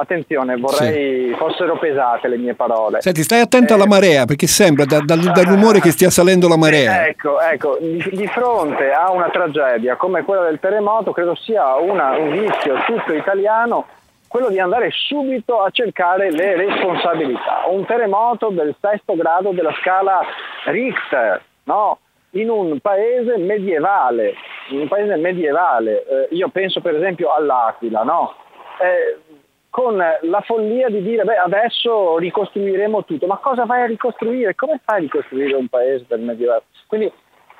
Attenzione, 0.00 0.56
vorrei 0.56 1.34
fossero 1.36 1.76
pesate 1.78 2.26
le 2.28 2.38
mie 2.38 2.54
parole. 2.54 3.02
senti, 3.02 3.22
stai 3.22 3.40
attento 3.40 3.74
alla 3.74 3.84
Eh, 3.84 3.88
marea 3.88 4.24
perché 4.24 4.46
sembra 4.46 4.86
da- 4.86 5.00
dal, 5.04 5.18
dal 5.20 5.44
rumore 5.44 5.80
che 5.80 5.90
stia 5.90 6.08
salendo 6.08 6.48
la 6.48 6.56
marea. 6.56 7.06
Ecco, 7.06 7.38
ecco, 7.38 7.76
di, 7.78 8.02
di 8.12 8.26
fronte 8.28 8.92
a 8.92 9.10
una 9.10 9.28
tragedia 9.28 9.96
come 9.96 10.22
quella 10.24 10.44
del 10.44 10.58
terremoto, 10.58 11.12
credo 11.12 11.34
sia 11.34 11.74
una- 11.76 12.16
un 12.16 12.30
vizio 12.30 12.74
tutto 12.86 13.12
italiano 13.12 13.86
quello 14.26 14.48
di 14.48 14.58
andare 14.58 14.90
subito 14.92 15.60
a 15.60 15.68
cercare 15.70 16.30
le 16.30 16.56
responsabilità. 16.56 17.64
Un 17.68 17.84
terremoto 17.84 18.48
del 18.48 18.74
sesto 18.80 19.14
grado 19.16 19.50
della 19.50 19.74
scala 19.82 20.20
Richter, 20.64 21.42
no? 21.64 21.98
In 22.34 22.48
un 22.48 22.78
paese 22.80 23.36
medievale, 23.38 24.34
in 24.70 24.80
un 24.80 24.88
paese 24.88 25.16
medievale, 25.16 26.04
eh, 26.06 26.28
io 26.34 26.48
penso 26.48 26.80
per 26.80 26.94
esempio 26.94 27.34
all'Aquila, 27.34 28.02
no? 28.04 28.34
Eh, 28.80 29.29
con 29.70 29.96
la 29.96 30.40
follia 30.42 30.88
di 30.88 31.00
dire 31.00 31.22
beh 31.24 31.36
adesso 31.36 32.18
ricostruiremo 32.18 33.04
tutto, 33.04 33.26
ma 33.26 33.38
cosa 33.38 33.64
vai 33.64 33.82
a 33.82 33.86
ricostruire? 33.86 34.54
Come 34.54 34.80
fai 34.84 34.98
a 34.98 35.00
ricostruire 35.00 35.54
un 35.54 35.68
paese 35.68 36.04
del 36.08 36.20
Medioevo? 36.20 36.64
Quindi 36.86 37.10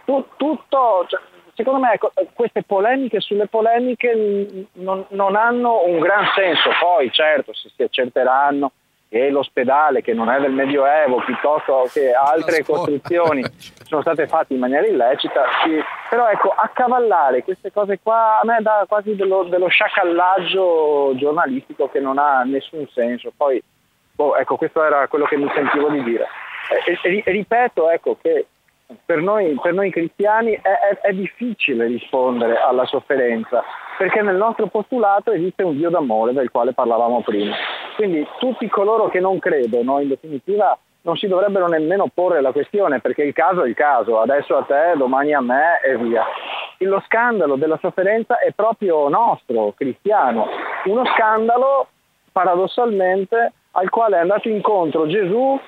tu- 0.04 0.26
tutto, 0.36 1.06
cioè, 1.06 1.20
secondo 1.54 1.78
me 1.80 1.92
ecco, 1.92 2.12
queste 2.34 2.64
polemiche 2.64 3.20
sulle 3.20 3.46
polemiche 3.46 4.66
non, 4.72 5.06
non 5.10 5.36
hanno 5.36 5.84
un 5.84 6.00
gran 6.00 6.26
senso, 6.34 6.70
poi 6.80 7.10
certo 7.12 7.54
se 7.54 7.70
si 7.74 7.82
accerteranno 7.82 8.72
che 9.10 9.28
l'ospedale 9.28 10.02
che 10.02 10.14
non 10.14 10.30
è 10.30 10.40
del 10.40 10.52
Medioevo 10.52 11.16
piuttosto 11.24 11.90
che 11.92 12.12
altre 12.12 12.62
costruzioni 12.62 13.42
sono 13.82 14.02
state 14.02 14.28
fatte 14.28 14.54
in 14.54 14.60
maniera 14.60 14.86
illecita, 14.86 15.42
sì. 15.64 15.82
però 16.08 16.28
ecco, 16.28 16.50
accavallare 16.50 17.42
queste 17.42 17.72
cose 17.72 17.98
qua 18.00 18.38
a 18.38 18.44
me 18.44 18.58
dà 18.60 18.84
quasi 18.88 19.16
dello, 19.16 19.42
dello 19.42 19.66
sciacallaggio 19.66 21.14
giornalistico 21.16 21.90
che 21.90 21.98
non 21.98 22.18
ha 22.18 22.44
nessun 22.44 22.86
senso. 22.92 23.32
Poi, 23.36 23.60
boh, 24.12 24.36
ecco, 24.36 24.56
questo 24.56 24.80
era 24.84 25.08
quello 25.08 25.24
che 25.24 25.36
mi 25.36 25.50
sentivo 25.52 25.88
di 25.88 26.04
dire. 26.04 26.28
E, 26.86 26.92
e- 26.92 27.08
ri- 27.08 27.22
ripeto, 27.26 27.90
ecco, 27.90 28.16
che 28.22 28.46
per 29.04 29.18
noi, 29.18 29.58
per 29.60 29.72
noi 29.72 29.90
cristiani 29.90 30.52
è, 30.52 30.60
è- 30.60 30.98
è 31.00 31.12
difficile 31.12 31.86
rispondere 31.86 32.60
alla 32.60 32.84
sofferenza, 32.84 33.64
perché 34.00 34.22
nel 34.22 34.36
nostro 34.36 34.66
postulato 34.68 35.30
esiste 35.30 35.62
un 35.62 35.76
Dio 35.76 35.90
d'amore 35.90 36.32
del 36.32 36.50
quale 36.50 36.72
parlavamo 36.72 37.20
prima. 37.20 37.54
Quindi 37.96 38.26
tutti 38.38 38.66
coloro 38.66 39.10
che 39.10 39.20
non 39.20 39.38
credono, 39.38 40.00
in 40.00 40.08
definitiva, 40.08 40.74
non 41.02 41.16
si 41.16 41.26
dovrebbero 41.26 41.66
nemmeno 41.66 42.08
porre 42.08 42.40
la 42.40 42.50
questione, 42.50 43.00
perché 43.00 43.24
il 43.24 43.34
caso 43.34 43.62
è 43.62 43.68
il 43.68 43.74
caso, 43.74 44.18
adesso 44.18 44.56
a 44.56 44.62
te, 44.62 44.94
domani 44.96 45.34
a 45.34 45.42
me 45.42 45.82
e 45.84 45.98
via. 45.98 46.24
Lo 46.78 47.02
scandalo 47.04 47.56
della 47.56 47.76
sofferenza 47.78 48.38
è 48.38 48.52
proprio 48.52 49.06
nostro, 49.10 49.74
cristiano, 49.76 50.46
uno 50.86 51.04
scandalo 51.04 51.88
paradossalmente 52.32 53.52
al 53.72 53.90
quale 53.90 54.16
è 54.16 54.20
andato 54.20 54.48
incontro 54.48 55.08
Gesù 55.08 55.60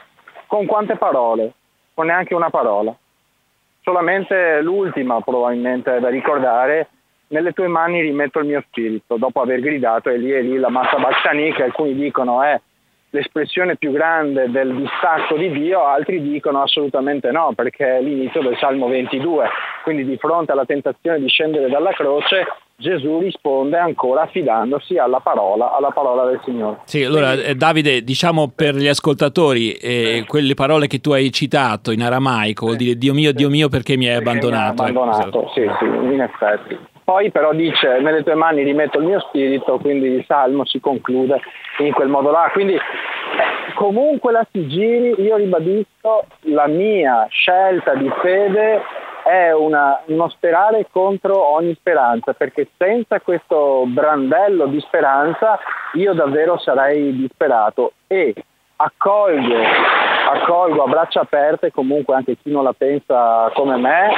con 0.47 0.65
quante 0.65 0.97
parole? 0.97 1.53
Con 1.93 2.07
neanche 2.07 2.35
una 2.35 2.49
parola. 2.49 2.97
Solamente 3.83 4.63
l'ultima 4.63 5.21
probabilmente 5.21 6.01
da 6.01 6.09
ricordare, 6.09 6.89
nelle 7.33 7.53
tue 7.53 7.67
mani 7.67 8.01
rimetto 8.01 8.39
il 8.39 8.47
mio 8.47 8.63
spirito, 8.69 9.17
dopo 9.17 9.41
aver 9.41 9.61
gridato 9.61 10.11
e 10.11 10.19
lì 10.19 10.33
e 10.33 10.43
lì 10.43 10.59
la 10.59 10.69
massa 10.69 10.99
Bazzani, 10.99 11.53
che 11.53 11.65
alcuni 11.65 11.95
dicono 11.95 12.43
è 12.43 12.61
l'espressione 13.11 13.77
più 13.77 13.91
grande 13.93 14.51
del 14.51 14.75
distacco 14.75 15.37
di 15.37 15.51
Dio, 15.51 15.85
altri 15.85 16.23
dicono 16.23 16.63
assolutamente 16.63 17.31
no, 17.31 17.53
perché 17.55 17.99
è 17.99 18.03
l'inizio 18.03 18.41
del 18.41 18.57
Salmo 18.59 18.89
22, 18.89 19.49
quindi 19.83 20.05
di 20.05 20.17
fronte 20.17 20.53
alla 20.53 20.65
tentazione 20.65 21.21
di 21.21 21.29
scendere 21.29 21.69
dalla 21.69 21.93
croce, 21.93 22.47
Gesù 22.77 23.21
risponde 23.21 23.77
ancora 23.77 24.23
affidandosi 24.23 24.97
alla 24.97 25.21
parola, 25.21 25.75
alla 25.77 25.91
parola 25.91 26.25
del 26.25 26.41
Signore. 26.45 26.81
Sì, 26.85 27.05
allora 27.05 27.35
eh, 27.35 27.55
Davide, 27.55 28.03
diciamo 28.03 28.51
per 28.55 28.75
gli 28.75 28.89
ascoltatori, 28.89 29.73
eh, 29.73 30.25
quelle 30.27 30.55
parole 30.55 30.87
che 30.87 31.01
tu 31.01 31.13
hai 31.13 31.31
citato 31.31 31.93
in 31.93 32.03
aramaico, 32.03 32.65
vuol 32.65 32.79
dire 32.79 32.97
Dio 32.97 33.13
mio, 33.13 33.33
Dio 33.33 33.51
mio 33.51 33.69
perché 33.69 33.97
mi 33.97 34.09
hai 34.09 34.17
abbandonato. 34.17 34.83
Mi 34.83 34.89
hai 34.89 34.97
abbandonato, 34.97 35.39
ecco. 35.43 35.53
sì, 35.55 35.71
sì, 35.79 35.85
in 35.85 36.21
effetti. 36.21 36.91
Poi 37.05 37.31
però 37.31 37.53
dice, 37.53 37.99
nelle 38.01 38.23
tue 38.23 38.35
mani 38.35 38.63
rimetto 38.63 38.99
il 38.99 39.05
mio 39.05 39.21
spirito, 39.21 39.79
quindi 39.79 40.07
il 40.07 40.25
salmo 40.27 40.65
si 40.65 40.79
conclude 40.81 41.41
in 41.79 41.93
quel 41.93 42.09
modo 42.09 42.31
là. 42.31 42.51
Quindi 42.53 42.75
eh, 42.75 42.81
comunque 43.75 44.33
la 44.33 44.47
si 44.51 44.69
giri, 44.69 45.21
io 45.21 45.37
ribadisco, 45.37 46.27
la 46.43 46.69
mia 46.69 47.27
scelta 47.29 47.95
di 47.95 48.11
fede 48.21 48.83
è 49.25 49.53
una, 49.53 50.01
uno 50.07 50.29
sperare 50.29 50.87
contro 50.91 51.55
ogni 51.55 51.75
speranza, 51.75 52.35
perché 52.35 52.69
senza 52.77 53.21
questo 53.21 53.85
brandello 53.87 54.67
di 54.67 54.81
speranza 54.81 55.59
io 55.95 56.13
davvero 56.13 56.59
sarei 56.59 57.17
disperato 57.17 57.93
e 58.07 58.35
accolgo, 58.85 59.55
accolgo 60.33 60.83
a 60.83 60.89
braccia 60.89 61.21
aperte 61.21 61.71
comunque 61.71 62.15
anche 62.15 62.37
chi 62.37 62.51
non 62.51 62.65
la 62.65 62.73
pensa 62.73 63.51
come 63.55 63.77
me 63.77 64.11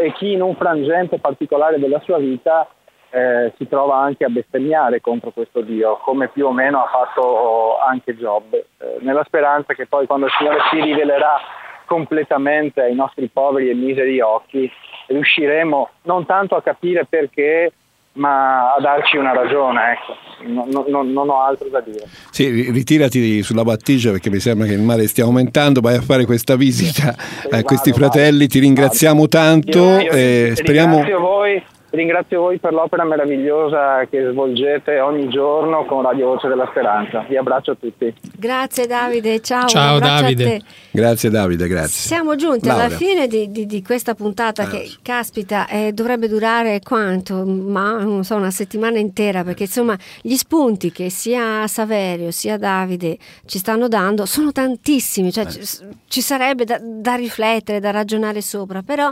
e 0.00 0.12
chi 0.12 0.32
in 0.32 0.42
un 0.42 0.54
frangente 0.56 1.18
particolare 1.18 1.78
della 1.78 2.00
sua 2.00 2.18
vita 2.18 2.68
eh, 3.10 3.52
si 3.58 3.68
trova 3.68 3.96
anche 3.98 4.24
a 4.24 4.30
bestemmiare 4.30 5.00
contro 5.00 5.30
questo 5.32 5.60
Dio, 5.60 5.98
come 6.02 6.28
più 6.28 6.46
o 6.46 6.52
meno 6.52 6.82
ha 6.82 6.88
fatto 6.88 7.78
anche 7.78 8.16
Giobbe, 8.16 8.66
eh, 8.78 8.96
nella 9.00 9.22
speranza 9.24 9.74
che 9.74 9.86
poi 9.86 10.06
quando 10.06 10.26
il 10.26 10.32
Signore 10.38 10.60
si 10.70 10.80
rivelerà 10.80 11.38
completamente 11.84 12.80
ai 12.80 12.94
nostri 12.94 13.28
poveri 13.28 13.68
e 13.68 13.74
miseri 13.74 14.18
occhi, 14.20 14.70
riusciremo 15.08 15.90
non 16.04 16.24
tanto 16.24 16.56
a 16.56 16.62
capire 16.62 17.04
perché, 17.04 17.72
ma 18.14 18.74
a 18.74 18.80
darci 18.80 19.16
una 19.16 19.32
ragione, 19.32 19.80
ecco. 19.92 20.50
non, 20.70 20.84
non, 20.88 21.12
non 21.12 21.28
ho 21.28 21.42
altro 21.42 21.68
da 21.68 21.80
dire. 21.80 22.04
Sì, 22.30 22.70
ritirati 22.70 23.42
sulla 23.42 23.62
battigia 23.62 24.10
perché 24.10 24.28
mi 24.28 24.38
sembra 24.38 24.66
che 24.66 24.74
il 24.74 24.80
mare 24.82 25.06
stia 25.06 25.24
aumentando, 25.24 25.80
vai 25.80 25.96
a 25.96 26.02
fare 26.02 26.24
questa 26.24 26.56
visita 26.56 27.14
a 27.50 27.62
questi 27.62 27.90
vado, 27.90 28.02
fratelli, 28.02 28.38
vado, 28.40 28.52
ti 28.52 28.58
ringraziamo 28.58 29.26
vado. 29.26 29.28
tanto 29.28 29.78
io, 29.78 30.00
io, 30.00 30.12
e 30.12 30.52
speriamo... 30.54 30.96
Ringrazio 30.96 31.20
voi 31.20 31.62
Ringrazio 31.92 32.40
voi 32.40 32.58
per 32.58 32.72
l'opera 32.72 33.04
meravigliosa 33.04 34.06
che 34.08 34.30
svolgete 34.30 34.98
ogni 35.00 35.28
giorno 35.28 35.84
con 35.84 36.00
Radio 36.00 36.28
Voce 36.28 36.48
della 36.48 36.66
Speranza. 36.70 37.22
Vi 37.28 37.36
abbraccio 37.36 37.72
a 37.72 37.76
tutti. 37.78 38.14
Grazie 38.34 38.86
Davide, 38.86 39.40
ciao. 39.40 39.66
Ciao 39.66 39.98
Davide. 39.98 40.62
Grazie 40.90 41.28
Davide, 41.28 41.68
grazie. 41.68 42.08
Siamo 42.08 42.34
giunti 42.34 42.68
Laura. 42.68 42.84
alla 42.84 42.96
fine 42.96 43.26
di, 43.26 43.50
di, 43.50 43.66
di 43.66 43.82
questa 43.82 44.14
puntata 44.14 44.68
che, 44.68 44.90
caspita, 45.02 45.66
eh, 45.68 45.92
dovrebbe 45.92 46.28
durare 46.28 46.80
quanto? 46.82 47.44
Ma 47.44 48.02
non 48.02 48.24
so, 48.24 48.36
una 48.36 48.50
settimana 48.50 48.98
intera 48.98 49.44
perché 49.44 49.64
insomma 49.64 49.94
gli 50.22 50.36
spunti 50.36 50.90
che 50.92 51.10
sia 51.10 51.66
Saverio 51.66 52.30
sia 52.30 52.56
Davide 52.56 53.18
ci 53.44 53.58
stanno 53.58 53.88
dando 53.88 54.24
sono 54.24 54.50
tantissimi, 54.50 55.30
cioè 55.30 55.44
ci, 55.44 55.60
ci, 56.08 56.22
sarebbe 56.22 56.64
da, 56.64 56.78
da 56.80 57.16
riflettere, 57.16 57.80
da 57.80 57.90
ragionare 57.90 58.40
sopra, 58.40 58.80
però 58.80 59.10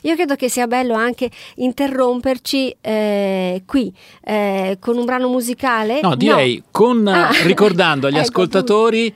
io 0.00 0.14
credo 0.16 0.34
che 0.34 0.48
sia 0.48 0.66
bello 0.66 0.94
anche 0.94 1.30
interrompere 1.56 2.14
interromperci 2.16 2.76
eh, 2.80 3.62
qui 3.66 3.92
eh, 4.24 4.78
con 4.80 4.96
un 4.96 5.04
brano 5.04 5.28
musicale? 5.28 6.00
No, 6.02 6.14
direi 6.16 6.56
no. 6.56 6.64
Con, 6.70 7.06
ah. 7.06 7.30
ricordando 7.44 8.06
agli 8.08 8.14
ecco, 8.14 8.22
ascoltatori 8.24 9.12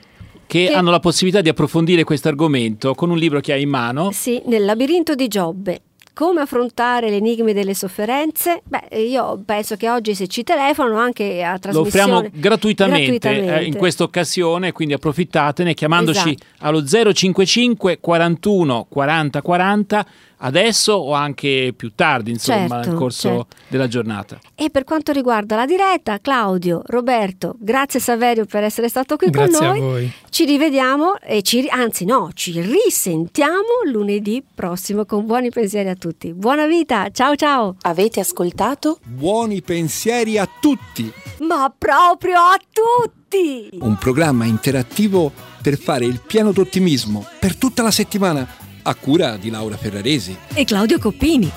che, 0.46 0.66
che, 0.66 0.72
hanno 0.72 0.90
la 0.90 1.00
possibilità 1.00 1.40
di 1.40 1.48
approfondire 1.48 2.04
questo 2.04 2.28
argomento 2.28 2.94
con 2.94 3.10
un 3.10 3.18
libro 3.18 3.40
che 3.40 3.52
hai 3.52 3.62
in 3.62 3.70
mano. 3.70 4.10
Sì, 4.12 4.42
nel 4.46 4.64
labirinto 4.64 5.14
di 5.14 5.28
Giobbe. 5.28 5.82
Come 6.12 6.42
affrontare 6.42 7.08
l'enigma 7.08 7.52
delle 7.52 7.72
sofferenze? 7.72 8.60
Beh, 8.64 8.98
io 8.98 9.40
penso 9.42 9.76
che 9.76 9.88
oggi 9.88 10.14
se 10.14 10.26
ci 10.26 10.42
telefonano 10.42 10.98
anche 10.98 11.42
a 11.42 11.58
trasmissione... 11.58 12.10
Lo 12.10 12.16
offriamo 12.18 12.28
gratuitamente, 12.30 13.18
gratuitamente. 13.18 13.60
Eh, 13.60 13.64
in 13.64 13.76
questa 13.76 14.02
occasione, 14.02 14.72
quindi 14.72 14.92
approfittatene 14.92 15.72
chiamandoci 15.72 16.36
Esatto. 16.36 16.66
allo 16.66 16.84
055 16.84 18.00
41 18.00 18.86
40 18.90 19.40
40 19.40 20.06
adesso 20.40 20.92
o 20.92 21.12
anche 21.12 21.72
più 21.76 21.92
tardi, 21.94 22.30
insomma, 22.30 22.68
Certo, 22.76 22.88
nel 22.90 22.98
corso 22.98 23.28
certo. 23.28 23.46
della 23.68 23.88
giornata. 23.88 24.38
E 24.54 24.70
per 24.70 24.84
quanto 24.84 25.12
riguarda 25.12 25.56
la 25.56 25.66
diretta, 25.66 26.18
Claudio, 26.20 26.82
Roberto, 26.86 27.54
grazie 27.58 28.00
Saverio 28.00 28.44
per 28.44 28.62
essere 28.64 28.88
stato 28.88 29.16
qui 29.16 29.30
Grazie 29.30 29.58
con 29.58 29.66
a 29.66 29.68
noi. 29.70 29.80
voi. 29.80 30.12
Ci 30.30 30.44
rivediamo 30.44 31.18
e 31.18 31.42
ci, 31.42 31.66
anzi 31.68 32.04
no, 32.04 32.30
ci 32.34 32.60
risentiamo 32.60 33.82
lunedì 33.90 34.42
prossimo 34.54 35.04
con 35.04 35.26
buoni 35.26 35.50
pensieri 35.50 35.88
a 35.88 35.94
tutti. 35.94 36.32
Buona 36.32 36.66
vita, 36.66 37.08
ciao 37.10 37.34
ciao! 37.36 37.76
Avete 37.82 38.20
ascoltato? 38.20 38.98
Buoni 39.04 39.62
pensieri 39.62 40.38
a 40.38 40.48
tutti! 40.60 41.10
Ma 41.40 41.72
proprio 41.76 42.36
a 42.38 42.58
tutti! 42.72 43.78
Un 43.80 43.96
programma 43.96 44.44
interattivo 44.44 45.30
per 45.62 45.78
fare 45.78 46.04
il 46.04 46.20
pieno 46.26 46.52
d'ottimismo 46.52 47.24
per 47.38 47.54
tutta 47.56 47.82
la 47.82 47.90
settimana 47.90 48.46
a 48.82 48.94
cura 48.94 49.36
di 49.36 49.50
Laura 49.50 49.76
Ferraresi. 49.76 50.36
e 50.54 50.64
Claudio 50.64 50.98
Coppini. 50.98 51.50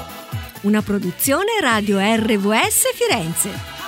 Una 0.61 0.81
produzione 0.81 1.59
Radio 1.61 1.97
RVS 1.99 2.93
Firenze. 2.95 3.82